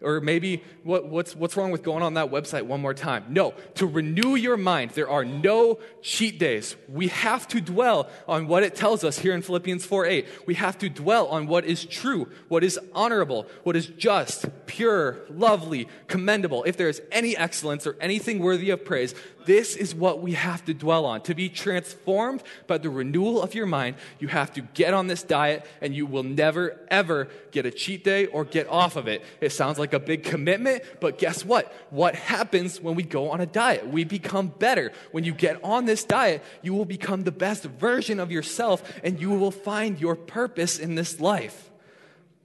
Or 0.00 0.20
maybe, 0.20 0.62
what, 0.84 1.08
what's, 1.08 1.34
what's 1.34 1.56
wrong 1.56 1.72
with 1.72 1.82
going 1.82 2.04
on 2.04 2.14
that 2.14 2.30
website 2.30 2.62
one 2.62 2.80
more 2.80 2.94
time? 2.94 3.24
No, 3.30 3.52
to 3.74 3.86
renew 3.86 4.36
your 4.36 4.56
mind, 4.56 4.92
there 4.92 5.10
are 5.10 5.24
no 5.24 5.80
cheat 6.02 6.38
days. 6.38 6.76
We 6.88 7.08
have 7.08 7.48
to 7.48 7.60
dwell 7.60 8.08
on 8.28 8.46
what 8.46 8.62
it 8.62 8.76
tells 8.76 9.02
us 9.02 9.18
here 9.18 9.34
in 9.34 9.42
Philippians 9.42 9.84
4 9.84 10.06
8. 10.06 10.28
We 10.46 10.54
have 10.54 10.78
to 10.78 10.88
dwell 10.88 11.26
on 11.26 11.48
what 11.48 11.64
is 11.64 11.84
true, 11.84 12.28
what 12.46 12.62
is 12.62 12.78
honorable, 12.94 13.48
what 13.64 13.74
is 13.74 13.86
just, 13.86 14.46
pure, 14.66 15.18
lovely, 15.30 15.88
commendable. 16.06 16.62
If 16.62 16.76
there 16.76 16.88
is 16.88 17.02
any 17.10 17.36
excellence 17.36 17.84
or 17.84 17.96
anything 18.00 18.38
worthy 18.38 18.70
of 18.70 18.84
praise, 18.84 19.16
this 19.48 19.76
is 19.76 19.94
what 19.94 20.20
we 20.20 20.32
have 20.32 20.62
to 20.66 20.74
dwell 20.74 21.06
on. 21.06 21.22
To 21.22 21.34
be 21.34 21.48
transformed 21.48 22.42
by 22.66 22.76
the 22.76 22.90
renewal 22.90 23.40
of 23.42 23.54
your 23.54 23.64
mind, 23.64 23.96
you 24.18 24.28
have 24.28 24.52
to 24.52 24.60
get 24.60 24.92
on 24.92 25.06
this 25.06 25.22
diet 25.22 25.64
and 25.80 25.94
you 25.94 26.04
will 26.04 26.22
never, 26.22 26.78
ever 26.88 27.28
get 27.50 27.64
a 27.64 27.70
cheat 27.70 28.04
day 28.04 28.26
or 28.26 28.44
get 28.44 28.68
off 28.68 28.96
of 28.96 29.08
it. 29.08 29.24
It 29.40 29.50
sounds 29.52 29.78
like 29.78 29.94
a 29.94 29.98
big 29.98 30.22
commitment, 30.22 30.82
but 31.00 31.16
guess 31.16 31.46
what? 31.46 31.72
What 31.88 32.14
happens 32.14 32.78
when 32.78 32.94
we 32.94 33.02
go 33.04 33.30
on 33.30 33.40
a 33.40 33.46
diet? 33.46 33.88
We 33.88 34.04
become 34.04 34.48
better. 34.48 34.92
When 35.12 35.24
you 35.24 35.32
get 35.32 35.64
on 35.64 35.86
this 35.86 36.04
diet, 36.04 36.44
you 36.60 36.74
will 36.74 36.84
become 36.84 37.24
the 37.24 37.32
best 37.32 37.64
version 37.64 38.20
of 38.20 38.30
yourself 38.30 38.82
and 39.02 39.18
you 39.18 39.30
will 39.30 39.50
find 39.50 39.98
your 39.98 40.14
purpose 40.14 40.78
in 40.78 40.94
this 40.94 41.20
life. 41.20 41.70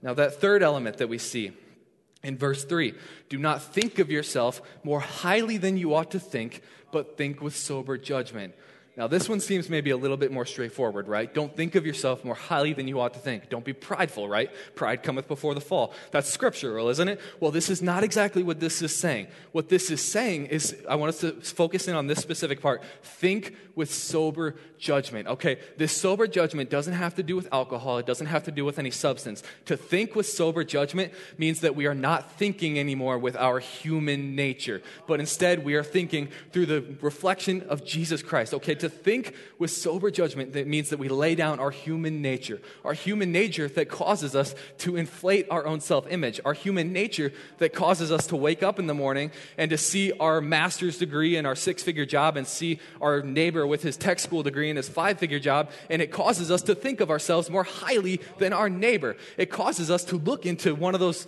Now, 0.00 0.14
that 0.14 0.40
third 0.40 0.62
element 0.62 0.96
that 0.96 1.10
we 1.10 1.18
see 1.18 1.52
in 2.22 2.38
verse 2.38 2.64
3 2.64 2.94
do 3.28 3.38
not 3.38 3.62
think 3.62 3.98
of 3.98 4.10
yourself 4.10 4.62
more 4.82 5.00
highly 5.00 5.58
than 5.58 5.76
you 5.76 5.94
ought 5.94 6.10
to 6.12 6.18
think, 6.18 6.62
but 6.94 7.18
think 7.18 7.42
with 7.42 7.56
sober 7.56 7.98
judgment. 7.98 8.54
Now, 8.96 9.08
this 9.08 9.28
one 9.28 9.40
seems 9.40 9.68
maybe 9.68 9.90
a 9.90 9.96
little 9.96 10.16
bit 10.16 10.30
more 10.30 10.46
straightforward, 10.46 11.08
right? 11.08 11.32
Don't 11.32 11.54
think 11.56 11.74
of 11.74 11.84
yourself 11.84 12.24
more 12.24 12.36
highly 12.36 12.74
than 12.74 12.86
you 12.86 13.00
ought 13.00 13.14
to 13.14 13.18
think. 13.18 13.48
Don't 13.48 13.64
be 13.64 13.72
prideful, 13.72 14.28
right? 14.28 14.50
Pride 14.76 15.02
cometh 15.02 15.26
before 15.26 15.52
the 15.54 15.60
fall. 15.60 15.92
That's 16.12 16.30
scriptural, 16.30 16.88
isn't 16.88 17.08
it? 17.08 17.20
Well, 17.40 17.50
this 17.50 17.70
is 17.70 17.82
not 17.82 18.04
exactly 18.04 18.44
what 18.44 18.60
this 18.60 18.82
is 18.82 18.94
saying. 18.94 19.26
What 19.50 19.68
this 19.68 19.90
is 19.90 20.00
saying 20.00 20.46
is, 20.46 20.76
I 20.88 20.94
want 20.94 21.08
us 21.08 21.20
to 21.22 21.32
focus 21.32 21.88
in 21.88 21.96
on 21.96 22.06
this 22.06 22.20
specific 22.20 22.60
part. 22.60 22.82
Think 23.02 23.56
with 23.74 23.92
sober 23.92 24.54
judgment. 24.78 25.26
Okay, 25.26 25.58
this 25.76 25.92
sober 25.92 26.26
judgment 26.26 26.70
doesn't 26.70 26.92
have 26.92 27.14
to 27.16 27.22
do 27.22 27.34
with 27.34 27.48
alcohol, 27.52 27.98
it 27.98 28.06
doesn't 28.06 28.26
have 28.26 28.44
to 28.44 28.52
do 28.52 28.64
with 28.64 28.78
any 28.78 28.90
substance. 28.90 29.42
To 29.64 29.76
think 29.76 30.14
with 30.14 30.26
sober 30.26 30.62
judgment 30.62 31.12
means 31.38 31.60
that 31.60 31.74
we 31.74 31.86
are 31.86 31.94
not 31.94 32.32
thinking 32.32 32.78
anymore 32.78 33.18
with 33.18 33.34
our 33.34 33.58
human 33.58 34.36
nature, 34.36 34.82
but 35.06 35.20
instead 35.20 35.64
we 35.64 35.74
are 35.74 35.82
thinking 35.82 36.28
through 36.52 36.66
the 36.66 36.84
reflection 37.00 37.62
of 37.62 37.84
Jesus 37.84 38.22
Christ. 38.22 38.54
Okay, 38.54 38.74
to 38.84 38.88
think 38.88 39.34
with 39.58 39.70
sober 39.70 40.10
judgment, 40.10 40.52
that 40.52 40.66
means 40.66 40.90
that 40.90 40.98
we 40.98 41.08
lay 41.08 41.34
down 41.34 41.58
our 41.58 41.70
human 41.70 42.22
nature, 42.22 42.60
our 42.84 42.92
human 42.92 43.32
nature 43.32 43.68
that 43.68 43.88
causes 43.88 44.36
us 44.36 44.54
to 44.78 44.96
inflate 44.96 45.46
our 45.50 45.66
own 45.66 45.80
self 45.80 46.06
image, 46.10 46.40
our 46.44 46.52
human 46.52 46.92
nature 46.92 47.32
that 47.58 47.72
causes 47.72 48.12
us 48.12 48.26
to 48.28 48.36
wake 48.36 48.62
up 48.62 48.78
in 48.78 48.86
the 48.86 48.94
morning 48.94 49.30
and 49.58 49.70
to 49.70 49.78
see 49.78 50.12
our 50.12 50.40
master's 50.40 50.98
degree 50.98 51.36
and 51.36 51.46
our 51.46 51.56
six 51.56 51.82
figure 51.82 52.06
job 52.06 52.36
and 52.36 52.46
see 52.46 52.78
our 53.00 53.22
neighbor 53.22 53.66
with 53.66 53.82
his 53.82 53.96
tech 53.96 54.18
school 54.18 54.42
degree 54.42 54.70
and 54.70 54.76
his 54.76 54.88
five 54.88 55.18
figure 55.18 55.40
job, 55.40 55.70
and 55.90 56.00
it 56.00 56.12
causes 56.12 56.50
us 56.50 56.62
to 56.62 56.74
think 56.74 57.00
of 57.00 57.10
ourselves 57.10 57.50
more 57.50 57.64
highly 57.64 58.20
than 58.38 58.52
our 58.52 58.68
neighbor. 58.68 59.16
It 59.36 59.50
causes 59.50 59.90
us 59.90 60.04
to 60.04 60.16
look 60.16 60.46
into 60.46 60.74
one 60.74 60.94
of 60.94 61.00
those 61.00 61.26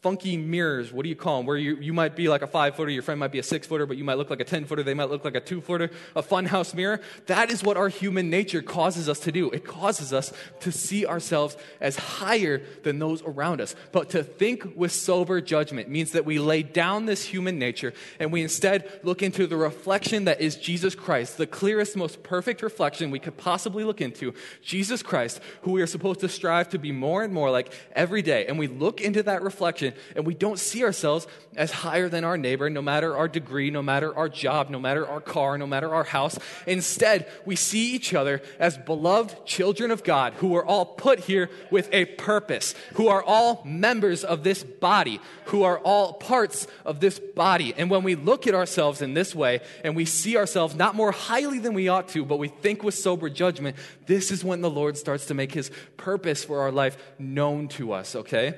funky 0.00 0.36
mirrors. 0.36 0.92
What 0.92 1.02
do 1.02 1.08
you 1.08 1.16
call 1.16 1.38
them? 1.38 1.46
Where 1.46 1.56
you, 1.56 1.76
you 1.76 1.92
might 1.92 2.14
be 2.14 2.28
like 2.28 2.42
a 2.42 2.46
five 2.46 2.76
footer, 2.76 2.90
your 2.90 3.02
friend 3.02 3.18
might 3.18 3.32
be 3.32 3.38
a 3.38 3.42
six 3.42 3.66
footer, 3.66 3.86
but 3.86 3.96
you 3.96 4.04
might 4.04 4.16
look 4.18 4.30
like 4.30 4.40
a 4.40 4.44
10 4.44 4.64
footer, 4.64 4.82
they 4.82 4.94
might 4.94 5.10
look 5.10 5.24
like 5.24 5.34
a 5.34 5.40
two 5.40 5.60
footer, 5.60 5.90
a 6.14 6.22
funhouse 6.22 6.74
mirror. 6.74 7.00
That 7.26 7.50
is 7.50 7.62
what 7.62 7.76
our 7.76 7.88
human 7.88 8.30
nature 8.30 8.62
causes 8.62 9.08
us 9.08 9.18
to 9.20 9.32
do. 9.32 9.50
It 9.50 9.64
causes 9.64 10.12
us 10.12 10.32
to 10.60 10.70
see 10.70 11.04
ourselves 11.06 11.56
as 11.80 11.96
higher 11.96 12.62
than 12.84 12.98
those 12.98 13.22
around 13.22 13.60
us. 13.60 13.74
But 13.90 14.10
to 14.10 14.22
think 14.22 14.76
with 14.76 14.92
sober 14.92 15.40
judgment 15.40 15.88
means 15.88 16.12
that 16.12 16.24
we 16.24 16.38
lay 16.38 16.62
down 16.62 17.06
this 17.06 17.24
human 17.24 17.58
nature 17.58 17.92
and 18.20 18.32
we 18.32 18.42
instead 18.42 19.00
look 19.02 19.22
into 19.22 19.46
the 19.46 19.56
reflection 19.56 20.26
that 20.26 20.40
is 20.40 20.56
Jesus 20.56 20.94
Christ, 20.94 21.38
the 21.38 21.46
clearest, 21.46 21.96
most 21.96 22.22
perfect 22.22 22.62
reflection 22.62 23.10
we 23.10 23.18
could 23.18 23.36
possibly 23.36 23.82
look 23.84 24.00
into. 24.00 24.34
Jesus 24.62 25.02
Christ, 25.02 25.40
who 25.62 25.72
we 25.72 25.82
are 25.82 25.86
supposed 25.86 26.20
to 26.20 26.28
strive 26.28 26.68
to 26.70 26.78
be 26.78 26.92
more 26.92 27.24
and 27.24 27.32
more 27.32 27.50
like 27.50 27.72
every 27.92 28.22
day. 28.22 28.46
And 28.46 28.58
we 28.58 28.68
look 28.68 29.00
into 29.00 29.22
that 29.24 29.42
reflection 29.42 29.87
and 30.16 30.26
we 30.26 30.34
don't 30.34 30.58
see 30.58 30.84
ourselves 30.84 31.26
as 31.56 31.70
higher 31.70 32.08
than 32.08 32.24
our 32.24 32.36
neighbor, 32.36 32.70
no 32.70 32.82
matter 32.82 33.16
our 33.16 33.28
degree, 33.28 33.70
no 33.70 33.82
matter 33.82 34.14
our 34.16 34.28
job, 34.28 34.70
no 34.70 34.78
matter 34.78 35.06
our 35.06 35.20
car, 35.20 35.58
no 35.58 35.66
matter 35.66 35.94
our 35.94 36.04
house. 36.04 36.38
Instead, 36.66 37.30
we 37.44 37.56
see 37.56 37.94
each 37.94 38.14
other 38.14 38.40
as 38.58 38.78
beloved 38.78 39.44
children 39.44 39.90
of 39.90 40.04
God 40.04 40.34
who 40.34 40.54
are 40.56 40.64
all 40.64 40.86
put 40.86 41.20
here 41.20 41.50
with 41.70 41.88
a 41.92 42.04
purpose, 42.04 42.74
who 42.94 43.08
are 43.08 43.22
all 43.22 43.62
members 43.64 44.24
of 44.24 44.44
this 44.44 44.62
body, 44.62 45.20
who 45.46 45.62
are 45.62 45.78
all 45.78 46.12
parts 46.12 46.66
of 46.84 47.00
this 47.00 47.18
body. 47.18 47.74
And 47.76 47.90
when 47.90 48.02
we 48.02 48.14
look 48.14 48.46
at 48.46 48.54
ourselves 48.54 49.02
in 49.02 49.14
this 49.14 49.34
way 49.34 49.60
and 49.82 49.96
we 49.96 50.04
see 50.04 50.36
ourselves 50.36 50.74
not 50.74 50.94
more 50.94 51.12
highly 51.12 51.58
than 51.58 51.74
we 51.74 51.88
ought 51.88 52.08
to, 52.08 52.24
but 52.24 52.38
we 52.38 52.48
think 52.48 52.82
with 52.82 52.94
sober 52.94 53.28
judgment, 53.28 53.76
this 54.06 54.30
is 54.30 54.44
when 54.44 54.60
the 54.60 54.70
Lord 54.70 54.96
starts 54.96 55.26
to 55.26 55.34
make 55.34 55.52
his 55.52 55.70
purpose 55.96 56.44
for 56.44 56.60
our 56.60 56.72
life 56.72 56.96
known 57.18 57.68
to 57.68 57.92
us, 57.92 58.14
okay? 58.14 58.54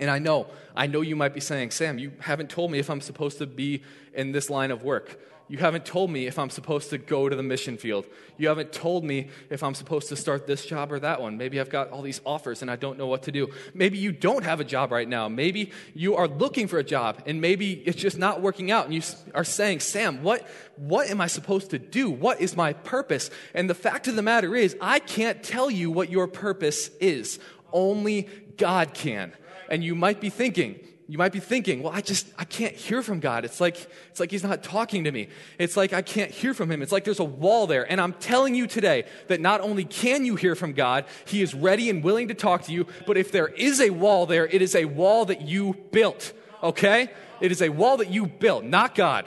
And 0.00 0.10
I 0.10 0.18
know, 0.18 0.46
I 0.74 0.86
know 0.86 1.02
you 1.02 1.14
might 1.14 1.34
be 1.34 1.40
saying, 1.40 1.70
Sam, 1.70 1.98
you 1.98 2.12
haven't 2.20 2.48
told 2.48 2.70
me 2.70 2.78
if 2.78 2.88
I'm 2.88 3.02
supposed 3.02 3.38
to 3.38 3.46
be 3.46 3.82
in 4.14 4.32
this 4.32 4.48
line 4.48 4.70
of 4.70 4.82
work. 4.82 5.20
You 5.46 5.58
haven't 5.58 5.84
told 5.84 6.12
me 6.12 6.28
if 6.28 6.38
I'm 6.38 6.48
supposed 6.48 6.90
to 6.90 6.98
go 6.98 7.28
to 7.28 7.34
the 7.34 7.42
mission 7.42 7.76
field. 7.76 8.06
You 8.38 8.46
haven't 8.46 8.72
told 8.72 9.02
me 9.04 9.30
if 9.50 9.64
I'm 9.64 9.74
supposed 9.74 10.08
to 10.10 10.16
start 10.16 10.46
this 10.46 10.64
job 10.64 10.92
or 10.92 11.00
that 11.00 11.20
one. 11.20 11.36
Maybe 11.36 11.58
I've 11.58 11.68
got 11.68 11.90
all 11.90 12.02
these 12.02 12.20
offers 12.24 12.62
and 12.62 12.70
I 12.70 12.76
don't 12.76 12.96
know 12.96 13.08
what 13.08 13.24
to 13.24 13.32
do. 13.32 13.48
Maybe 13.74 13.98
you 13.98 14.12
don't 14.12 14.44
have 14.44 14.60
a 14.60 14.64
job 14.64 14.92
right 14.92 15.08
now. 15.08 15.28
Maybe 15.28 15.72
you 15.92 16.14
are 16.14 16.28
looking 16.28 16.68
for 16.68 16.78
a 16.78 16.84
job 16.84 17.24
and 17.26 17.40
maybe 17.40 17.72
it's 17.84 18.00
just 18.00 18.16
not 18.16 18.40
working 18.40 18.70
out 18.70 18.84
and 18.86 18.94
you 18.94 19.02
are 19.34 19.42
saying, 19.42 19.80
Sam, 19.80 20.22
what, 20.22 20.46
what 20.76 21.10
am 21.10 21.20
I 21.20 21.26
supposed 21.26 21.70
to 21.70 21.80
do? 21.80 22.10
What 22.10 22.40
is 22.40 22.56
my 22.56 22.72
purpose? 22.72 23.28
And 23.52 23.68
the 23.68 23.74
fact 23.74 24.06
of 24.06 24.14
the 24.14 24.22
matter 24.22 24.54
is, 24.54 24.76
I 24.80 25.00
can't 25.00 25.42
tell 25.42 25.68
you 25.68 25.90
what 25.90 26.10
your 26.10 26.28
purpose 26.28 26.90
is. 27.00 27.40
Only 27.72 28.28
God 28.56 28.94
can 28.94 29.32
and 29.70 29.82
you 29.82 29.94
might 29.94 30.20
be 30.20 30.28
thinking, 30.28 30.80
you 31.10 31.18
might 31.18 31.32
be 31.32 31.40
thinking, 31.40 31.82
well, 31.82 31.92
I 31.92 32.02
just, 32.02 32.28
I 32.38 32.44
can't 32.44 32.74
hear 32.74 33.02
from 33.02 33.18
God. 33.18 33.44
It's 33.44 33.60
like, 33.60 33.76
it's 34.10 34.20
like 34.20 34.30
he's 34.30 34.44
not 34.44 34.62
talking 34.62 35.04
to 35.04 35.10
me. 35.10 35.28
It's 35.58 35.76
like 35.76 35.92
I 35.92 36.02
can't 36.02 36.30
hear 36.30 36.54
from 36.54 36.70
him. 36.70 36.82
It's 36.82 36.92
like 36.92 37.02
there's 37.02 37.18
a 37.18 37.24
wall 37.24 37.66
there. 37.66 37.90
And 37.90 38.00
I'm 38.00 38.12
telling 38.12 38.54
you 38.54 38.68
today 38.68 39.06
that 39.26 39.40
not 39.40 39.60
only 39.60 39.84
can 39.84 40.24
you 40.24 40.36
hear 40.36 40.54
from 40.54 40.72
God, 40.72 41.06
he 41.26 41.42
is 41.42 41.52
ready 41.52 41.90
and 41.90 42.04
willing 42.04 42.28
to 42.28 42.34
talk 42.34 42.62
to 42.66 42.72
you, 42.72 42.86
but 43.08 43.16
if 43.16 43.32
there 43.32 43.48
is 43.48 43.80
a 43.80 43.90
wall 43.90 44.26
there, 44.26 44.46
it 44.46 44.62
is 44.62 44.76
a 44.76 44.84
wall 44.84 45.24
that 45.24 45.40
you 45.40 45.74
built, 45.90 46.32
okay? 46.62 47.10
It 47.40 47.50
is 47.50 47.60
a 47.60 47.70
wall 47.70 47.96
that 47.96 48.10
you 48.10 48.26
built, 48.26 48.62
not 48.62 48.94
God. 48.94 49.26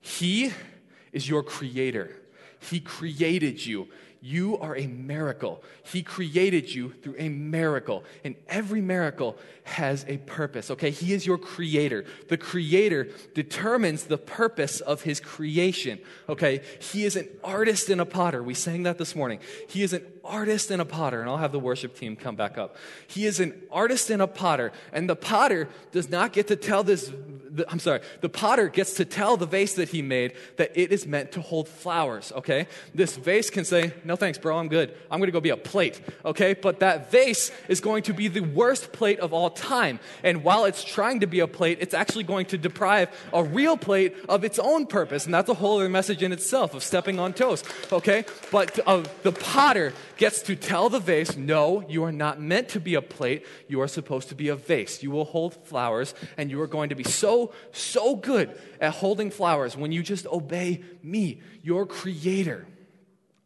He 0.00 0.52
is 1.12 1.28
your 1.28 1.42
creator. 1.42 2.14
He 2.60 2.78
created 2.78 3.64
you. 3.66 3.88
You 4.20 4.58
are 4.58 4.76
a 4.76 4.86
miracle. 4.86 5.62
He 5.84 6.02
created 6.02 6.72
you 6.72 6.92
through 7.02 7.14
a 7.18 7.28
miracle. 7.28 8.04
And 8.24 8.34
every 8.48 8.80
miracle 8.80 9.38
has 9.64 10.04
a 10.08 10.16
purpose, 10.18 10.70
okay? 10.72 10.90
He 10.90 11.12
is 11.12 11.24
your 11.24 11.38
creator. 11.38 12.04
The 12.28 12.36
creator 12.36 13.08
determines 13.34 14.04
the 14.04 14.18
purpose 14.18 14.80
of 14.80 15.02
his 15.02 15.20
creation, 15.20 16.00
okay? 16.28 16.62
He 16.80 17.04
is 17.04 17.14
an 17.14 17.28
artist 17.44 17.88
and 17.90 18.00
a 18.00 18.06
potter. 18.06 18.42
We 18.42 18.54
sang 18.54 18.82
that 18.84 18.98
this 18.98 19.14
morning. 19.14 19.38
He 19.68 19.82
is 19.82 19.92
an 19.92 20.04
artist 20.28 20.70
and 20.70 20.80
a 20.80 20.84
potter. 20.84 21.20
And 21.20 21.28
I'll 21.28 21.38
have 21.38 21.52
the 21.52 21.58
worship 21.58 21.96
team 21.96 22.16
come 22.16 22.36
back 22.36 22.58
up. 22.58 22.76
He 23.06 23.26
is 23.26 23.40
an 23.40 23.60
artist 23.70 24.10
and 24.10 24.22
a 24.22 24.26
potter. 24.26 24.72
And 24.92 25.08
the 25.08 25.16
potter 25.16 25.68
does 25.92 26.08
not 26.08 26.32
get 26.32 26.48
to 26.48 26.56
tell 26.56 26.82
this 26.84 27.10
I'm 27.68 27.78
sorry, 27.78 28.00
the 28.20 28.28
potter 28.28 28.68
gets 28.68 28.94
to 28.94 29.04
tell 29.04 29.36
the 29.36 29.46
vase 29.46 29.74
that 29.74 29.88
he 29.88 30.02
made 30.02 30.34
that 30.56 30.72
it 30.74 30.92
is 30.92 31.06
meant 31.06 31.32
to 31.32 31.40
hold 31.40 31.68
flowers, 31.68 32.32
okay? 32.36 32.66
This 32.94 33.16
vase 33.16 33.50
can 33.50 33.64
say, 33.64 33.92
no 34.04 34.16
thanks, 34.16 34.38
bro, 34.38 34.58
I'm 34.58 34.68
good. 34.68 34.94
I'm 35.10 35.18
gonna 35.20 35.32
go 35.32 35.40
be 35.40 35.50
a 35.50 35.56
plate, 35.56 36.00
okay? 36.24 36.54
But 36.54 36.80
that 36.80 37.10
vase 37.10 37.50
is 37.68 37.80
going 37.80 38.02
to 38.04 38.14
be 38.14 38.28
the 38.28 38.40
worst 38.40 38.92
plate 38.92 39.20
of 39.20 39.32
all 39.32 39.50
time. 39.50 39.98
And 40.22 40.44
while 40.44 40.64
it's 40.64 40.84
trying 40.84 41.20
to 41.20 41.26
be 41.26 41.40
a 41.40 41.46
plate, 41.46 41.78
it's 41.80 41.94
actually 41.94 42.24
going 42.24 42.46
to 42.46 42.58
deprive 42.58 43.08
a 43.32 43.42
real 43.42 43.76
plate 43.76 44.14
of 44.28 44.44
its 44.44 44.58
own 44.58 44.86
purpose. 44.86 45.24
And 45.24 45.34
that's 45.34 45.48
a 45.48 45.54
whole 45.54 45.78
other 45.78 45.88
message 45.88 46.22
in 46.22 46.32
itself 46.32 46.74
of 46.74 46.82
stepping 46.82 47.18
on 47.18 47.32
toes, 47.32 47.64
okay? 47.92 48.24
But 48.50 48.78
uh, 48.86 49.04
the 49.22 49.32
potter 49.32 49.92
gets 50.18 50.42
to 50.42 50.56
tell 50.56 50.90
the 50.90 51.00
vase, 51.00 51.36
no, 51.36 51.82
you 51.88 52.04
are 52.04 52.12
not 52.12 52.40
meant 52.40 52.68
to 52.70 52.80
be 52.80 52.94
a 52.94 53.00
plate. 53.02 53.46
You 53.68 53.80
are 53.80 53.88
supposed 53.88 54.28
to 54.28 54.34
be 54.34 54.48
a 54.48 54.56
vase. 54.56 55.02
You 55.02 55.10
will 55.10 55.24
hold 55.24 55.54
flowers, 55.66 56.14
and 56.36 56.50
you 56.50 56.60
are 56.60 56.66
going 56.66 56.90
to 56.90 56.94
be 56.94 57.04
so, 57.04 57.52
so 57.72 58.16
good 58.16 58.60
at 58.80 58.92
holding 58.94 59.30
flowers 59.30 59.76
when 59.76 59.92
you 59.92 60.02
just 60.02 60.26
obey 60.26 60.82
me, 61.02 61.40
your 61.62 61.86
creator. 61.86 62.66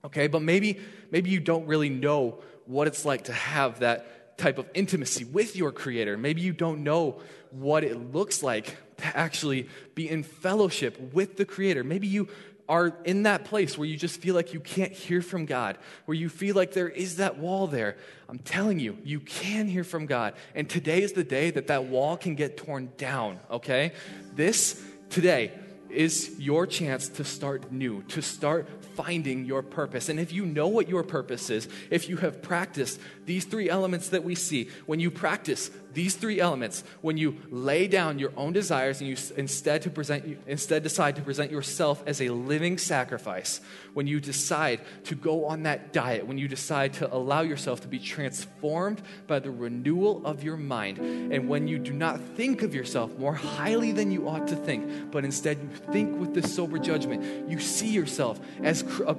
Okay, 0.04 0.26
but 0.26 0.42
maybe, 0.42 0.80
maybe 1.12 1.30
you 1.30 1.38
don't 1.38 1.66
really 1.66 1.90
know 1.90 2.38
what 2.66 2.88
it's 2.88 3.04
like 3.04 3.24
to 3.24 3.32
have 3.32 3.80
that 3.80 4.38
type 4.38 4.58
of 4.58 4.68
intimacy 4.74 5.24
with 5.24 5.54
your 5.54 5.70
creator. 5.70 6.16
Maybe 6.16 6.40
you 6.40 6.52
don't 6.52 6.82
know 6.82 7.20
what 7.50 7.84
it 7.84 8.12
looks 8.12 8.42
like 8.42 8.76
to 8.96 9.16
actually 9.16 9.68
be 9.94 10.08
in 10.08 10.22
fellowship 10.22 11.12
with 11.12 11.36
the 11.36 11.44
creator. 11.44 11.84
Maybe 11.84 12.06
you 12.06 12.28
are 12.68 12.96
in 13.04 13.24
that 13.24 13.44
place 13.44 13.76
where 13.76 13.86
you 13.86 13.96
just 13.96 14.20
feel 14.20 14.34
like 14.34 14.54
you 14.54 14.60
can't 14.60 14.92
hear 14.92 15.20
from 15.20 15.46
God, 15.46 15.78
where 16.04 16.16
you 16.16 16.28
feel 16.28 16.54
like 16.54 16.72
there 16.72 16.88
is 16.88 17.16
that 17.16 17.38
wall 17.38 17.66
there, 17.66 17.96
I'm 18.28 18.38
telling 18.38 18.78
you, 18.78 18.96
you 19.04 19.20
can 19.20 19.66
hear 19.66 19.84
from 19.84 20.06
God. 20.06 20.34
And 20.54 20.68
today 20.68 21.02
is 21.02 21.12
the 21.12 21.24
day 21.24 21.50
that 21.50 21.66
that 21.66 21.84
wall 21.84 22.16
can 22.16 22.34
get 22.34 22.56
torn 22.56 22.92
down, 22.96 23.38
okay? 23.50 23.92
This, 24.34 24.82
today, 25.10 25.52
is 25.90 26.34
your 26.38 26.66
chance 26.66 27.08
to 27.08 27.24
start 27.24 27.70
new, 27.70 28.02
to 28.04 28.22
start 28.22 28.66
finding 28.94 29.44
your 29.44 29.62
purpose. 29.62 30.08
And 30.08 30.18
if 30.18 30.32
you 30.32 30.46
know 30.46 30.68
what 30.68 30.88
your 30.88 31.02
purpose 31.02 31.50
is, 31.50 31.68
if 31.90 32.08
you 32.08 32.16
have 32.18 32.42
practiced 32.42 32.98
these 33.26 33.44
three 33.44 33.68
elements 33.68 34.08
that 34.08 34.24
we 34.24 34.34
see, 34.34 34.70
when 34.86 35.00
you 35.00 35.10
practice 35.10 35.70
these 35.94 36.14
three 36.14 36.40
elements, 36.40 36.84
when 37.00 37.16
you 37.16 37.36
lay 37.50 37.86
down 37.86 38.18
your 38.18 38.32
own 38.36 38.52
desires 38.52 39.00
and 39.00 39.08
you 39.08 39.16
instead 39.36 39.82
to 39.82 39.90
present 39.90 40.38
instead 40.46 40.82
decide 40.82 41.16
to 41.16 41.22
present 41.22 41.50
yourself 41.50 42.02
as 42.06 42.20
a 42.20 42.28
living 42.28 42.78
sacrifice, 42.78 43.60
when 43.94 44.06
you 44.06 44.20
decide 44.20 44.80
to 45.04 45.14
go 45.14 45.46
on 45.46 45.64
that 45.64 45.92
diet, 45.92 46.26
when 46.26 46.38
you 46.38 46.48
decide 46.48 46.92
to 46.94 47.14
allow 47.14 47.42
yourself 47.42 47.80
to 47.82 47.88
be 47.88 47.98
transformed 47.98 49.02
by 49.26 49.38
the 49.38 49.50
renewal 49.50 50.22
of 50.24 50.42
your 50.42 50.56
mind, 50.56 50.98
and 50.98 51.48
when 51.48 51.68
you 51.68 51.78
do 51.78 51.92
not 51.92 52.20
think 52.20 52.62
of 52.62 52.74
yourself 52.74 53.16
more 53.18 53.34
highly 53.34 53.92
than 53.92 54.10
you 54.10 54.28
ought 54.28 54.48
to 54.48 54.56
think, 54.56 55.10
but 55.10 55.24
instead 55.24 55.58
you 55.58 55.92
think 55.92 56.18
with 56.18 56.34
this 56.34 56.54
sober 56.54 56.78
judgment, 56.78 57.48
you 57.48 57.58
see 57.58 57.90
yourself 57.90 58.40
as 58.62 58.82
a 59.06 59.14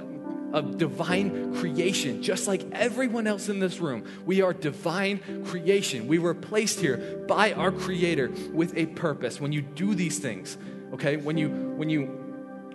of 0.53 0.77
divine 0.77 1.55
creation, 1.55 2.21
just 2.21 2.47
like 2.47 2.63
everyone 2.71 3.27
else 3.27 3.49
in 3.49 3.59
this 3.59 3.79
room. 3.79 4.05
We 4.25 4.41
are 4.41 4.53
divine 4.53 5.43
creation. 5.45 6.07
We 6.07 6.19
were 6.19 6.35
placed 6.35 6.79
here 6.79 7.25
by 7.27 7.53
our 7.53 7.71
Creator 7.71 8.31
with 8.53 8.77
a 8.77 8.85
purpose. 8.85 9.41
When 9.41 9.51
you 9.51 9.63
do 9.63 9.95
these 9.95 10.19
things, 10.19 10.57
okay, 10.93 11.17
when 11.17 11.37
you 11.37 11.49
when 11.49 11.89
you 11.89 12.19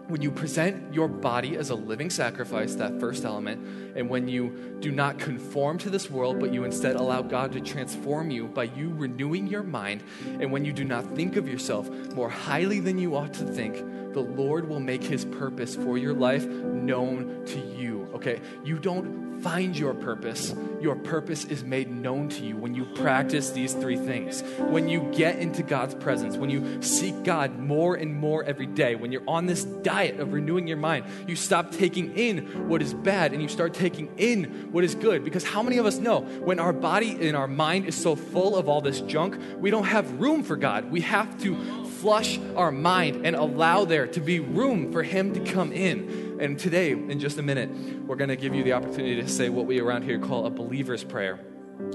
when 0.08 0.22
you 0.22 0.30
present 0.30 0.94
your 0.94 1.06
body 1.06 1.56
as 1.56 1.68
a 1.68 1.74
living 1.74 2.08
sacrifice, 2.08 2.74
that 2.76 2.98
first 2.98 3.26
element, 3.26 3.94
and 3.94 4.08
when 4.08 4.26
you 4.26 4.76
do 4.80 4.90
not 4.90 5.18
conform 5.18 5.76
to 5.78 5.90
this 5.90 6.10
world, 6.10 6.40
but 6.40 6.52
you 6.52 6.64
instead 6.64 6.96
allow 6.96 7.20
God 7.20 7.52
to 7.52 7.60
transform 7.60 8.30
you 8.30 8.46
by 8.46 8.64
you 8.64 8.90
renewing 8.94 9.46
your 9.46 9.62
mind, 9.62 10.02
and 10.40 10.50
when 10.50 10.64
you 10.64 10.72
do 10.72 10.84
not 10.84 11.14
think 11.14 11.36
of 11.36 11.46
yourself 11.46 11.90
more 12.14 12.30
highly 12.30 12.80
than 12.80 12.98
you 12.98 13.16
ought 13.16 13.34
to 13.34 13.44
think, 13.44 13.84
the 14.12 14.20
Lord 14.20 14.68
will 14.68 14.80
make 14.80 15.02
his 15.02 15.24
purpose 15.24 15.76
for 15.76 15.98
your 15.98 16.14
life 16.14 16.46
known 16.46 17.44
to 17.46 17.58
you. 17.58 18.08
Okay? 18.14 18.40
You 18.64 18.78
don't 18.78 19.28
find 19.40 19.78
your 19.78 19.94
purpose, 19.94 20.54
your 20.80 20.96
purpose 20.96 21.44
is 21.44 21.64
made 21.64 21.90
known 21.90 22.28
to 22.28 22.44
you 22.44 22.56
when 22.56 22.74
you 22.74 22.84
practice 22.84 23.50
these 23.50 23.72
three 23.72 23.96
things. 23.96 24.42
When 24.58 24.88
you 24.88 25.00
get 25.14 25.38
into 25.38 25.62
God's 25.62 25.94
presence, 25.94 26.36
when 26.36 26.50
you 26.50 26.82
seek 26.82 27.22
God 27.24 27.58
more 27.58 27.94
and 27.94 28.14
more 28.14 28.42
every 28.44 28.66
day, 28.66 28.94
when 28.94 29.12
you're 29.12 29.28
on 29.28 29.46
this 29.46 29.64
diet 29.64 30.20
of 30.20 30.32
renewing 30.32 30.66
your 30.66 30.76
mind, 30.76 31.04
you 31.26 31.36
stop 31.36 31.72
taking 31.72 32.16
in 32.16 32.68
what 32.68 32.82
is 32.82 32.94
bad 32.94 33.32
and 33.32 33.42
you 33.42 33.48
start 33.48 33.74
taking 33.74 34.12
in 34.16 34.72
what 34.72 34.84
is 34.84 34.94
good. 34.94 35.24
Because 35.24 35.44
how 35.44 35.62
many 35.62 35.78
of 35.78 35.86
us 35.86 35.98
know 35.98 36.20
when 36.20 36.58
our 36.58 36.72
body 36.72 37.28
and 37.28 37.36
our 37.36 37.48
mind 37.48 37.86
is 37.86 37.94
so 37.94 38.16
full 38.16 38.56
of 38.56 38.68
all 38.68 38.80
this 38.80 39.00
junk, 39.02 39.38
we 39.58 39.70
don't 39.70 39.84
have 39.84 40.20
room 40.20 40.42
for 40.42 40.56
God? 40.56 40.90
We 40.90 41.02
have 41.02 41.40
to 41.42 41.84
flush 42.00 42.38
our 42.56 42.70
mind 42.70 43.26
and 43.26 43.34
allow 43.34 43.84
there 43.84 44.06
to 44.06 44.20
be 44.20 44.40
room 44.40 44.92
for 44.92 45.02
Him 45.02 45.34
to 45.34 45.40
come 45.40 45.72
in. 45.72 46.38
And 46.40 46.58
today, 46.58 46.92
in 46.92 47.18
just 47.18 47.38
a 47.38 47.42
minute, 47.42 47.70
we're 48.06 48.16
going 48.16 48.28
to 48.28 48.36
give 48.36 48.54
you 48.54 48.62
the 48.62 48.72
opportunity 48.72 49.20
to 49.20 49.28
say 49.28 49.48
what 49.48 49.66
we 49.66 49.80
around 49.80 50.02
here 50.02 50.18
call 50.18 50.46
a 50.46 50.50
believer's 50.50 51.04
prayer. 51.04 51.40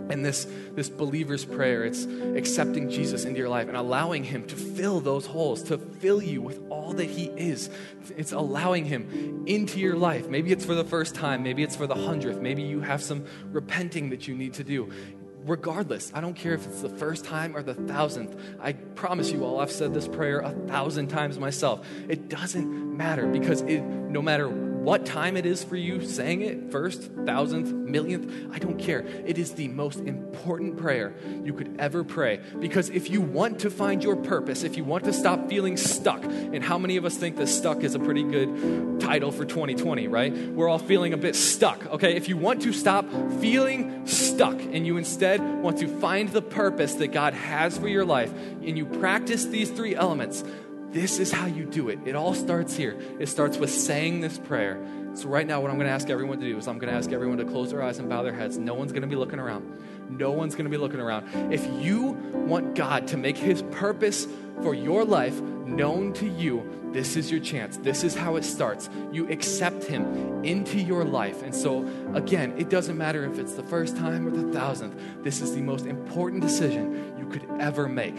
And 0.10 0.24
this, 0.24 0.48
this 0.76 0.88
believer's 0.88 1.44
prayer, 1.44 1.84
it's 1.84 2.06
accepting 2.06 2.90
Jesus 2.90 3.26
into 3.26 3.40
your 3.40 3.50
life 3.50 3.68
and 3.68 3.76
allowing 3.76 4.24
Him 4.24 4.46
to 4.48 4.56
fill 4.56 5.02
those 5.02 5.26
holes, 5.26 5.64
to 5.64 5.78
fill 5.78 6.22
you 6.22 6.42
with 6.42 6.62
all 6.70 6.94
that 6.94 7.10
He 7.10 7.26
is. 7.26 7.70
It's 8.16 8.32
allowing 8.32 8.86
Him 8.86 9.44
into 9.46 9.80
your 9.80 9.96
life. 9.96 10.30
Maybe 10.30 10.52
it's 10.52 10.66
for 10.66 10.76
the 10.76 10.86
first 10.86 11.16
time, 11.16 11.44
maybe 11.44 11.64
it's 11.64 11.76
for 11.76 11.88
the 11.88 11.96
hundredth, 11.96 12.40
maybe 12.40 12.62
you 12.62 12.80
have 12.82 13.02
some 13.02 13.26
repenting 13.52 14.10
that 14.12 14.28
you 14.28 14.36
need 14.36 14.54
to 14.54 14.64
do 14.64 14.92
regardless, 15.46 16.12
I 16.14 16.22
don't 16.22 16.36
care 16.36 16.54
if 16.54 16.66
it's 16.66 16.82
the 16.82 16.90
first 16.90 17.26
time 17.26 17.56
or 17.56 17.64
the 17.64 17.74
thousandth. 17.74 18.36
I 18.62 18.74
promise 18.74 19.32
you 19.32 19.44
all, 19.44 19.60
I've 19.60 19.72
said 19.72 19.94
this 19.94 20.08
prayer 20.08 20.40
a 20.40 20.52
thousand 20.52 21.08
times 21.08 21.38
myself. 21.38 21.86
It 22.08 22.30
doesn't 22.30 22.98
matter 22.98 23.28
because 23.28 23.62
it, 23.62 23.82
no 23.82 24.22
matter 24.22 24.48
what 24.84 25.06
time 25.06 25.38
it 25.38 25.46
is 25.46 25.64
for 25.64 25.78
you 25.78 26.06
saying 26.06 26.42
it, 26.42 26.72
first, 26.72 27.10
thousandth, 27.26 27.72
millionth, 27.72 28.54
I 28.54 28.60
don't 28.60 28.78
care. 28.78 29.00
It 29.00 29.38
is 29.38 29.54
the 29.54 29.70
most 29.70 30.00
important 30.00 30.78
prayer 30.78 31.14
you 31.44 31.54
could 31.54 31.78
ever 31.80 32.04
pray. 32.04 32.42
Because 32.60 32.90
if 32.90 33.10
you 33.10 33.22
want 33.22 33.60
to 33.60 33.70
find 33.70 34.04
your 34.04 34.18
purpose, 34.18 34.64
if 34.64 34.76
you 34.76 34.84
want 34.84 35.06
to 35.06 35.14
stop 35.14 35.48
feeling 35.48 35.78
stuck, 35.78 36.24
and 36.26 36.62
how 36.64 36.78
many 36.78 36.98
of 36.98 37.06
us 37.06 37.16
think 37.16 37.38
that 37.38 37.48
stuck 37.48 37.84
is 37.84 37.96
a 37.96 38.00
pretty 38.00 38.24
good 38.24 39.00
title 39.00 39.32
for 39.32 39.46
2020, 39.46 40.08
right? 40.10 40.34
We're 40.34 40.68
all 40.68 40.80
feeling 40.80 41.14
a 41.14 41.18
bit 41.18 41.36
stuck, 41.36 41.86
okay? 41.88 42.16
If 42.16 42.28
you 42.28 42.36
want 42.36 42.62
to 42.64 42.74
stop 42.74 43.06
feeling 43.40 44.06
stuck 44.06 44.60
and 44.60 44.86
you 44.86 44.98
instead 44.98 45.42
want 45.62 45.78
to 45.78 45.88
find 45.88 46.30
the 46.30 46.42
purpose 46.42 46.96
that 46.96 47.08
God 47.08 47.34
has 47.34 47.78
for 47.78 47.88
your 47.88 48.06
life, 48.06 48.34
and 48.34 48.78
you 48.78 48.86
practice 48.86 49.46
these 49.46 49.70
three 49.70 49.96
elements, 49.96 50.44
this 50.94 51.20
is 51.20 51.32
how 51.32 51.48
you 51.48 51.66
do 51.66 51.90
it. 51.90 52.00
It 52.06 52.16
all 52.16 52.34
starts 52.36 52.76
here. 52.76 52.96
It 53.20 53.28
starts 53.28 53.58
with 53.58 53.72
saying 53.72 54.22
this 54.22 54.38
prayer. 54.38 54.80
So, 55.16 55.28
right 55.28 55.46
now, 55.46 55.60
what 55.60 55.70
I'm 55.70 55.78
going 55.78 55.88
to 55.88 55.94
ask 55.94 56.10
everyone 56.10 56.40
to 56.40 56.46
do 56.46 56.58
is 56.58 56.68
I'm 56.68 56.78
going 56.80 56.92
to 56.92 56.98
ask 56.98 57.12
everyone 57.12 57.40
to 57.40 57.46
close 57.46 57.72
their 57.72 57.82
eyes 57.82 58.00
and 58.00 58.08
bow 58.10 58.24
their 58.24 58.34
heads. 58.34 58.58
No 58.58 58.76
one's 58.76 58.92
going 58.92 59.02
to 59.02 59.08
be 59.08 59.16
looking 59.16 59.40
around. 59.40 59.80
No 60.10 60.32
one's 60.32 60.56
going 60.56 60.66
to 60.66 60.72
be 60.72 60.78
looking 60.78 61.00
around. 61.00 61.54
If 61.54 61.66
you 61.84 62.12
want 62.34 62.76
God 62.76 63.08
to 63.10 63.18
make 63.18 63.38
his 63.38 63.64
purpose 63.72 64.28
for 64.62 64.74
your 64.74 65.04
life 65.04 65.40
known 65.42 66.14
to 66.14 66.28
you, 66.28 66.90
this 66.94 67.16
is 67.16 67.32
your 67.32 67.40
chance. 67.40 67.78
This 67.78 68.04
is 68.04 68.16
how 68.16 68.36
it 68.36 68.44
starts. 68.44 68.90
You 69.12 69.30
accept 69.32 69.84
him 69.84 70.44
into 70.44 70.80
your 70.80 71.04
life. 71.04 71.42
And 71.42 71.56
so, 71.56 71.88
again, 72.14 72.54
it 72.58 72.70
doesn't 72.70 72.98
matter 72.98 73.26
if 73.26 73.40
it's 73.40 73.54
the 73.54 73.64
first 73.64 73.98
time 73.98 74.28
or 74.28 74.32
the 74.32 74.52
thousandth. 74.52 75.00
This 75.24 75.42
is 75.42 75.56
the 75.56 75.62
most 75.62 75.86
important 75.88 76.44
decision 76.44 77.16
you 77.18 77.26
could 77.28 77.48
ever 77.60 77.88
make. 77.88 78.18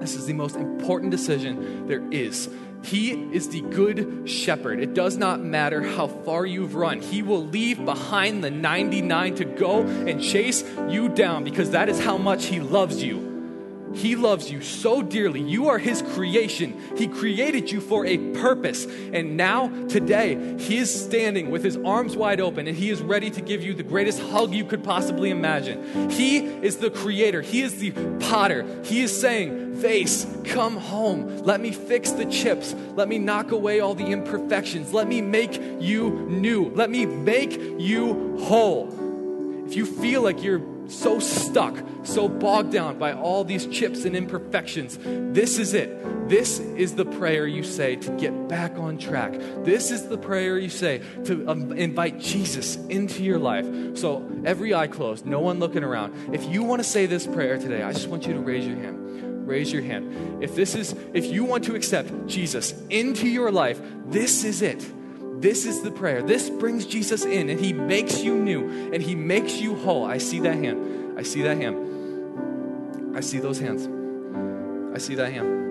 This 0.00 0.14
is 0.14 0.26
the 0.26 0.32
most 0.32 0.56
important 0.56 1.10
decision 1.10 1.86
there 1.86 2.02
is. 2.10 2.48
He 2.84 3.10
is 3.32 3.48
the 3.48 3.60
good 3.60 4.28
shepherd. 4.28 4.80
It 4.80 4.94
does 4.94 5.16
not 5.16 5.40
matter 5.40 5.82
how 5.82 6.06
far 6.06 6.46
you've 6.46 6.74
run. 6.74 7.00
He 7.00 7.22
will 7.22 7.44
leave 7.44 7.84
behind 7.84 8.44
the 8.44 8.50
99 8.50 9.34
to 9.36 9.44
go 9.44 9.82
and 9.82 10.22
chase 10.22 10.64
you 10.88 11.08
down 11.08 11.44
because 11.44 11.72
that 11.72 11.88
is 11.88 12.00
how 12.00 12.18
much 12.18 12.46
he 12.46 12.60
loves 12.60 13.02
you. 13.02 13.37
He 13.94 14.16
loves 14.16 14.50
you 14.50 14.60
so 14.60 15.02
dearly. 15.02 15.40
You 15.40 15.68
are 15.68 15.78
His 15.78 16.02
creation. 16.02 16.80
He 16.96 17.08
created 17.08 17.70
you 17.70 17.80
for 17.80 18.06
a 18.06 18.18
purpose. 18.34 18.86
And 19.12 19.36
now, 19.36 19.68
today, 19.86 20.56
He 20.58 20.78
is 20.78 21.04
standing 21.04 21.50
with 21.50 21.64
His 21.64 21.76
arms 21.78 22.16
wide 22.16 22.40
open 22.40 22.66
and 22.66 22.76
He 22.76 22.90
is 22.90 23.00
ready 23.00 23.30
to 23.30 23.40
give 23.40 23.62
you 23.62 23.74
the 23.74 23.82
greatest 23.82 24.20
hug 24.20 24.52
you 24.52 24.64
could 24.64 24.84
possibly 24.84 25.30
imagine. 25.30 26.10
He 26.10 26.38
is 26.38 26.78
the 26.78 26.90
creator, 26.90 27.42
He 27.42 27.62
is 27.62 27.78
the 27.78 27.92
potter. 28.20 28.66
He 28.84 29.00
is 29.02 29.18
saying, 29.18 29.74
Vase, 29.76 30.26
come 30.44 30.76
home. 30.76 31.38
Let 31.38 31.60
me 31.60 31.70
fix 31.70 32.10
the 32.10 32.26
chips. 32.26 32.74
Let 32.94 33.08
me 33.08 33.18
knock 33.18 33.52
away 33.52 33.78
all 33.78 33.94
the 33.94 34.06
imperfections. 34.06 34.92
Let 34.92 35.06
me 35.06 35.20
make 35.20 35.54
you 35.80 36.10
new. 36.28 36.70
Let 36.70 36.90
me 36.90 37.06
make 37.06 37.52
you 37.78 38.38
whole. 38.40 38.92
If 39.66 39.76
you 39.76 39.86
feel 39.86 40.22
like 40.22 40.42
you're 40.42 40.62
so 40.88 41.18
stuck, 41.18 41.76
so 42.02 42.28
bogged 42.28 42.72
down 42.72 42.98
by 42.98 43.12
all 43.12 43.44
these 43.44 43.66
chips 43.66 44.04
and 44.04 44.16
imperfections. 44.16 44.98
This 45.02 45.58
is 45.58 45.74
it. 45.74 46.28
This 46.28 46.58
is 46.58 46.94
the 46.94 47.04
prayer 47.04 47.46
you 47.46 47.62
say 47.62 47.96
to 47.96 48.10
get 48.18 48.48
back 48.48 48.76
on 48.76 48.98
track. 48.98 49.32
This 49.64 49.90
is 49.90 50.08
the 50.08 50.18
prayer 50.18 50.58
you 50.58 50.68
say 50.68 51.02
to 51.24 51.48
um, 51.48 51.72
invite 51.72 52.18
Jesus 52.18 52.76
into 52.76 53.22
your 53.22 53.38
life. 53.38 53.66
So, 53.96 54.28
every 54.44 54.74
eye 54.74 54.88
closed, 54.88 55.24
no 55.24 55.40
one 55.40 55.58
looking 55.58 55.84
around. 55.84 56.34
If 56.34 56.44
you 56.44 56.62
want 56.62 56.80
to 56.80 56.88
say 56.88 57.06
this 57.06 57.26
prayer 57.26 57.58
today, 57.58 57.82
I 57.82 57.92
just 57.92 58.08
want 58.08 58.26
you 58.26 58.34
to 58.34 58.40
raise 58.40 58.66
your 58.66 58.76
hand. 58.76 59.46
Raise 59.46 59.72
your 59.72 59.82
hand. 59.82 60.42
If 60.42 60.54
this 60.54 60.74
is 60.74 60.94
if 61.14 61.24
you 61.24 61.44
want 61.44 61.64
to 61.64 61.74
accept 61.74 62.26
Jesus 62.26 62.74
into 62.90 63.26
your 63.26 63.50
life, 63.50 63.80
this 64.06 64.44
is 64.44 64.60
it. 64.60 64.86
This 65.40 65.66
is 65.66 65.82
the 65.82 65.90
prayer. 65.92 66.22
This 66.22 66.50
brings 66.50 66.84
Jesus 66.84 67.24
in 67.24 67.48
and 67.48 67.60
he 67.60 67.72
makes 67.72 68.22
you 68.22 68.34
new 68.34 68.92
and 68.92 69.00
he 69.00 69.14
makes 69.14 69.60
you 69.60 69.76
whole. 69.76 70.04
I 70.04 70.18
see 70.18 70.40
that 70.40 70.54
hand. 70.54 71.18
I 71.18 71.22
see 71.22 71.42
that 71.42 71.56
hand. 71.56 73.16
I 73.16 73.20
see 73.20 73.38
those 73.38 73.60
hands. 73.60 73.86
I 74.94 74.98
see 74.98 75.14
that 75.14 75.32
hand. 75.32 75.66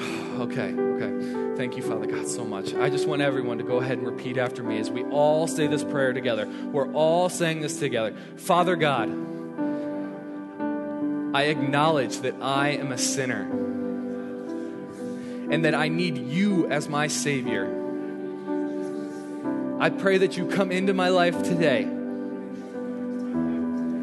Okay, 0.38 0.72
okay. 0.72 1.56
Thank 1.56 1.76
you, 1.76 1.82
Father 1.82 2.06
God, 2.06 2.28
so 2.28 2.44
much. 2.44 2.72
I 2.72 2.88
just 2.90 3.08
want 3.08 3.22
everyone 3.22 3.58
to 3.58 3.64
go 3.64 3.78
ahead 3.78 3.98
and 3.98 4.06
repeat 4.06 4.38
after 4.38 4.62
me 4.62 4.78
as 4.78 4.88
we 4.88 5.02
all 5.06 5.48
say 5.48 5.66
this 5.66 5.82
prayer 5.82 6.12
together. 6.12 6.46
We're 6.46 6.92
all 6.92 7.28
saying 7.28 7.60
this 7.60 7.80
together. 7.80 8.14
Father 8.36 8.76
God, 8.76 9.08
I 11.34 11.46
acknowledge 11.46 12.20
that 12.20 12.36
I 12.40 12.68
am 12.68 12.92
a 12.92 12.98
sinner 12.98 13.40
and 15.50 15.64
that 15.64 15.74
I 15.74 15.88
need 15.88 16.18
you 16.18 16.68
as 16.68 16.88
my 16.88 17.08
Savior. 17.08 17.87
I 19.80 19.90
pray 19.90 20.18
that 20.18 20.36
you 20.36 20.46
come 20.46 20.72
into 20.72 20.92
my 20.92 21.08
life 21.08 21.42
today. 21.44 21.88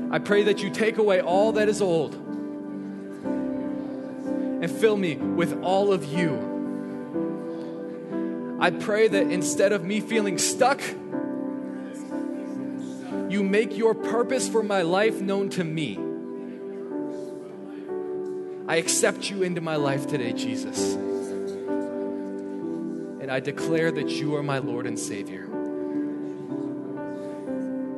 I 0.09 0.19
pray 0.19 0.43
that 0.43 0.63
you 0.63 0.69
take 0.69 0.97
away 0.97 1.19
all 1.19 1.51
that 1.53 1.67
is 1.67 1.81
old 1.81 2.15
and 4.63 4.71
fill 4.71 4.95
me 4.95 5.17
with 5.17 5.61
all 5.61 5.91
of 5.91 6.05
you. 6.05 6.53
I 8.61 8.69
pray 8.71 9.09
that 9.09 9.23
instead 9.29 9.73
of 9.73 9.83
me 9.83 9.99
feeling 9.99 10.37
stuck, 10.37 10.81
you 13.29 13.43
make 13.43 13.75
your 13.75 13.93
purpose 13.93 14.47
for 14.47 14.63
my 14.63 14.81
life 14.83 15.19
known 15.19 15.49
to 15.49 15.63
me. 15.65 15.99
I 18.67 18.77
accept 18.77 19.29
you 19.29 19.43
into 19.43 19.59
my 19.59 19.75
life 19.75 20.07
today, 20.07 20.31
Jesus. 20.31 20.93
And 23.21 23.29
I 23.29 23.41
declare 23.41 23.91
that 23.91 24.09
you 24.09 24.35
are 24.35 24.43
my 24.43 24.59
Lord 24.59 24.87
and 24.87 24.97
Savior. 24.97 25.54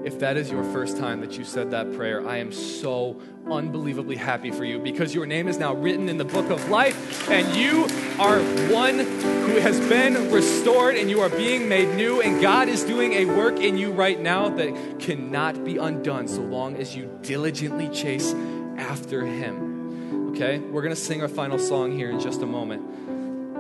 If 0.07 0.19
that 0.19 0.37
is 0.37 0.49
your 0.49 0.63
first 0.63 0.95
time 0.97 1.19
that 1.19 1.37
you 1.37 1.43
said 1.43 1.71
that 1.71 1.93
prayer, 1.93 2.25
I 2.25 2.37
am 2.37 2.53
so 2.53 3.19
unbelievably 3.45 4.15
happy 4.15 4.51
for 4.51 4.63
you 4.63 4.79
because 4.79 5.13
your 5.13 5.25
name 5.25 5.49
is 5.49 5.57
now 5.57 5.73
written 5.73 6.07
in 6.07 6.17
the 6.17 6.23
book 6.23 6.49
of 6.49 6.69
life 6.69 7.29
and 7.29 7.53
you 7.57 7.83
are 8.17 8.39
one 8.71 8.99
who 8.99 9.59
has 9.59 9.77
been 9.89 10.31
restored 10.31 10.95
and 10.95 11.09
you 11.09 11.19
are 11.19 11.27
being 11.27 11.67
made 11.67 11.93
new 11.97 12.21
and 12.21 12.41
God 12.41 12.69
is 12.69 12.85
doing 12.85 13.11
a 13.15 13.25
work 13.25 13.59
in 13.59 13.77
you 13.77 13.91
right 13.91 14.17
now 14.17 14.47
that 14.47 14.99
cannot 14.99 15.65
be 15.65 15.75
undone 15.75 16.29
so 16.29 16.39
long 16.39 16.77
as 16.77 16.95
you 16.95 17.19
diligently 17.21 17.89
chase 17.89 18.33
after 18.77 19.25
him. 19.25 20.29
Okay? 20.31 20.59
We're 20.59 20.83
going 20.83 20.95
to 20.95 21.01
sing 21.01 21.21
our 21.21 21.27
final 21.27 21.59
song 21.59 21.91
here 21.91 22.09
in 22.09 22.21
just 22.21 22.41
a 22.41 22.45
moment. 22.45 23.06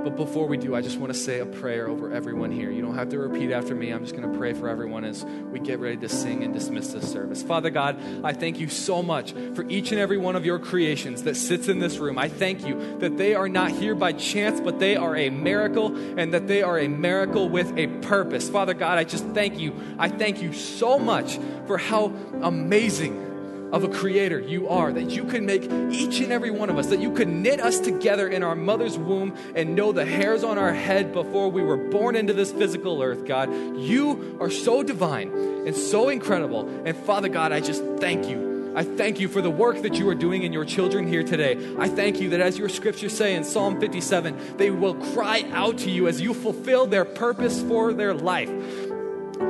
But 0.07 0.15
before 0.15 0.47
we 0.47 0.55
do, 0.55 0.73
I 0.73 0.79
just 0.79 0.97
want 0.99 1.11
to 1.11 1.19
say 1.19 1.39
a 1.39 1.45
prayer 1.45 1.89
over 1.89 2.13
everyone 2.13 2.49
here. 2.49 2.71
You 2.71 2.81
don't 2.81 2.95
have 2.95 3.09
to 3.09 3.19
repeat 3.19 3.51
after 3.51 3.75
me. 3.75 3.91
I'm 3.91 4.05
just 4.05 4.15
going 4.15 4.31
to 4.31 4.39
pray 4.39 4.53
for 4.53 4.69
everyone 4.69 5.03
as 5.03 5.25
we 5.25 5.59
get 5.59 5.79
ready 5.79 5.97
to 5.97 6.07
sing 6.07 6.43
and 6.43 6.53
dismiss 6.53 6.93
this 6.93 7.11
service. 7.11 7.43
Father 7.43 7.69
God, 7.69 7.99
I 8.23 8.31
thank 8.31 8.57
you 8.57 8.69
so 8.69 9.03
much 9.03 9.33
for 9.53 9.67
each 9.67 9.91
and 9.91 9.99
every 9.99 10.17
one 10.17 10.37
of 10.37 10.45
your 10.45 10.59
creations 10.59 11.23
that 11.23 11.35
sits 11.35 11.67
in 11.67 11.79
this 11.79 11.97
room. 11.97 12.17
I 12.17 12.29
thank 12.29 12.65
you 12.65 12.97
that 12.99 13.17
they 13.17 13.35
are 13.35 13.49
not 13.49 13.71
here 13.71 13.95
by 13.95 14.13
chance, 14.13 14.61
but 14.61 14.79
they 14.79 14.95
are 14.95 15.13
a 15.13 15.29
miracle 15.29 15.93
and 16.17 16.33
that 16.33 16.47
they 16.47 16.63
are 16.63 16.79
a 16.79 16.87
miracle 16.87 17.49
with 17.49 17.77
a 17.77 17.87
purpose. 17.87 18.49
Father 18.49 18.73
God, 18.73 18.97
I 18.97 19.03
just 19.03 19.25
thank 19.31 19.59
you. 19.59 19.75
I 19.99 20.07
thank 20.07 20.41
you 20.41 20.53
so 20.53 20.97
much 20.97 21.37
for 21.65 21.77
how 21.77 22.13
amazing 22.41 23.26
of 23.71 23.83
a 23.83 23.87
creator 23.87 24.39
you 24.39 24.67
are, 24.69 24.91
that 24.91 25.09
you 25.09 25.25
can 25.25 25.45
make 25.45 25.63
each 25.91 26.19
and 26.19 26.31
every 26.31 26.51
one 26.51 26.69
of 26.69 26.77
us, 26.77 26.87
that 26.87 26.99
you 26.99 27.13
could 27.13 27.27
knit 27.27 27.59
us 27.59 27.79
together 27.79 28.27
in 28.27 28.43
our 28.43 28.55
mother's 28.55 28.97
womb 28.97 29.35
and 29.55 29.75
know 29.75 29.91
the 29.91 30.05
hairs 30.05 30.43
on 30.43 30.57
our 30.57 30.73
head 30.73 31.13
before 31.13 31.49
we 31.49 31.61
were 31.61 31.77
born 31.77 32.15
into 32.15 32.33
this 32.33 32.51
physical 32.51 33.01
earth, 33.01 33.25
God. 33.25 33.49
You 33.77 34.37
are 34.39 34.49
so 34.49 34.83
divine 34.83 35.31
and 35.67 35.75
so 35.75 36.09
incredible. 36.09 36.67
And 36.85 36.95
Father 36.95 37.29
God, 37.29 37.51
I 37.51 37.59
just 37.59 37.83
thank 37.99 38.27
you. 38.27 38.47
I 38.75 38.83
thank 38.83 39.19
you 39.19 39.27
for 39.27 39.41
the 39.41 39.49
work 39.49 39.81
that 39.81 39.95
you 39.95 40.07
are 40.07 40.15
doing 40.15 40.43
in 40.43 40.53
your 40.53 40.63
children 40.63 41.07
here 41.07 41.23
today. 41.23 41.57
I 41.79 41.89
thank 41.89 42.21
you 42.21 42.29
that 42.29 42.41
as 42.41 42.59
your 42.59 42.69
scriptures 42.69 43.17
say 43.17 43.33
in 43.33 43.43
Psalm 43.43 43.79
57, 43.79 44.57
they 44.57 44.69
will 44.69 44.93
cry 44.93 45.49
out 45.51 45.79
to 45.79 45.89
you 45.89 46.07
as 46.07 46.21
you 46.21 46.35
fulfill 46.35 46.85
their 46.85 47.03
purpose 47.03 47.59
for 47.63 47.91
their 47.91 48.13
life, 48.13 48.51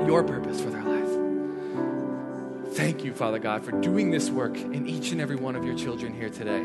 your 0.05 0.24
purpose 0.24 0.61
for 0.61 0.70
their 0.70 0.82
life. 0.82 0.86
Thank 2.78 3.03
you, 3.03 3.11
Father 3.11 3.39
God, 3.39 3.65
for 3.65 3.71
doing 3.71 4.11
this 4.11 4.30
work 4.30 4.55
in 4.55 4.86
each 4.86 5.11
and 5.11 5.19
every 5.19 5.36
one 5.36 5.55
of 5.55 5.65
your 5.65 5.75
children 5.75 6.13
here 6.13 6.30
today. 6.30 6.63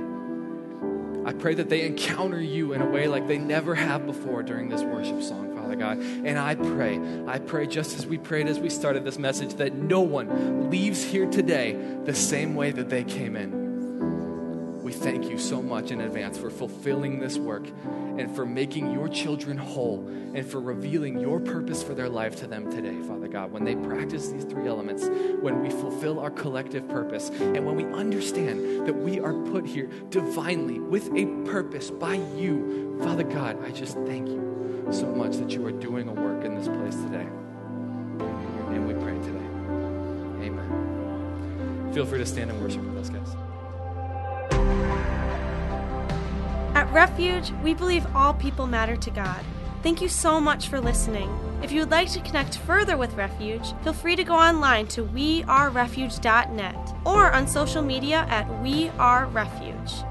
I 1.25 1.33
pray 1.33 1.55
that 1.55 1.71
they 1.71 1.87
encounter 1.87 2.39
you 2.39 2.75
in 2.75 2.83
a 2.83 2.87
way 2.87 3.09
like 3.09 3.27
they 3.29 3.39
never 3.39 3.75
have 3.75 4.05
before 4.05 4.43
during 4.43 4.69
this 4.69 4.83
worship 4.83 5.23
song, 5.23 5.57
Father 5.57 5.75
God. 5.75 6.01
And 6.01 6.39
I 6.39 6.55
pray, 6.55 7.01
I 7.27 7.39
pray 7.39 7.67
just 7.67 7.97
as 7.97 8.05
we 8.07 8.19
prayed 8.19 8.47
as 8.47 8.61
we 8.61 8.69
started 8.69 9.07
this 9.07 9.19
message, 9.19 9.55
that 9.55 9.73
no 9.73 10.01
one 10.03 10.69
leaves 10.69 11.03
here 11.03 11.25
today 11.25 11.83
the 12.05 12.15
same 12.15 12.55
way 12.57 12.73
that 12.73 12.91
they 12.91 13.05
came 13.05 13.35
in 13.35 13.62
thank 15.03 15.29
you 15.29 15.37
so 15.37 15.61
much 15.61 15.91
in 15.91 16.01
advance 16.01 16.39
for 16.39 16.49
fulfilling 16.49 17.19
this 17.19 17.37
work 17.37 17.67
and 18.19 18.35
for 18.37 18.47
making 18.47 18.93
your 18.93 19.09
children 19.09 19.59
whole 19.59 20.07
and 20.35 20.47
for 20.47 20.61
revealing 20.61 21.19
your 21.19 21.41
purpose 21.41 21.83
for 21.83 21.93
their 21.93 22.09
life 22.09 22.37
to 22.37 22.47
them 22.47 22.71
today, 22.71 23.01
Father 23.03 23.27
God. 23.27 23.51
When 23.51 23.65
they 23.65 23.75
practice 23.75 24.29
these 24.29 24.45
three 24.45 24.69
elements, 24.69 25.09
when 25.41 25.61
we 25.61 25.71
fulfill 25.71 26.21
our 26.21 26.31
collective 26.31 26.89
purpose, 26.89 27.31
and 27.31 27.67
when 27.67 27.75
we 27.75 27.85
understand 27.87 28.87
that 28.87 28.95
we 28.95 29.19
are 29.19 29.35
put 29.35 29.67
here 29.67 29.89
divinely 30.11 30.79
with 30.79 31.11
a 31.17 31.27
purpose 31.51 31.91
by 31.91 32.15
you, 32.37 32.97
Father 33.03 33.25
God, 33.25 33.63
I 33.65 33.73
just 33.73 33.97
thank 34.07 34.29
you 34.29 34.87
so 34.93 35.07
much 35.07 35.37
that 35.39 35.51
you 35.51 35.67
are 35.67 35.73
doing 35.73 36.09
a 36.09 36.13
work 36.13 36.45
in 36.45 36.55
this 36.55 36.69
place 36.69 36.95
today. 36.95 37.27
And 38.71 38.87
we 38.87 38.95
pray 38.95 39.15
today. 39.19 40.47
Amen. 40.47 41.91
Feel 41.93 42.07
free 42.07 42.21
to 42.21 42.27
stand 42.27 42.51
and 42.51 42.63
worship 42.63 42.83
with 42.83 42.99
us, 42.99 43.09
guys. 43.09 43.42
Refuge, 46.93 47.53
we 47.63 47.73
believe 47.73 48.07
all 48.15 48.35
people 48.35 48.67
matter 48.67 48.97
to 48.97 49.11
God. 49.11 49.43
Thank 49.83 50.03
you 50.03 50.11
so 50.11 50.39
much 50.39 50.69
for 50.69 50.79
listening. 50.79 51.31
If 51.63 51.73
you 51.73 51.81
would 51.81 51.91
like 51.91 52.11
to 52.13 52.21
connect 52.21 52.59
further 52.59 52.99
with 52.99 53.15
Refuge, 53.15 53.73
feel 53.83 53.95
free 53.95 54.15
to 54.15 54.25
go 54.25 54.35
online 54.35 54.87
to 54.89 55.03
wearerefuge.net 55.05 56.95
or 57.07 57.33
on 57.33 57.49
social 57.49 57.83
media 57.83 58.27
at 58.29 58.63
We 58.63 58.91
Are 58.99 59.25
Refuge. 59.27 60.05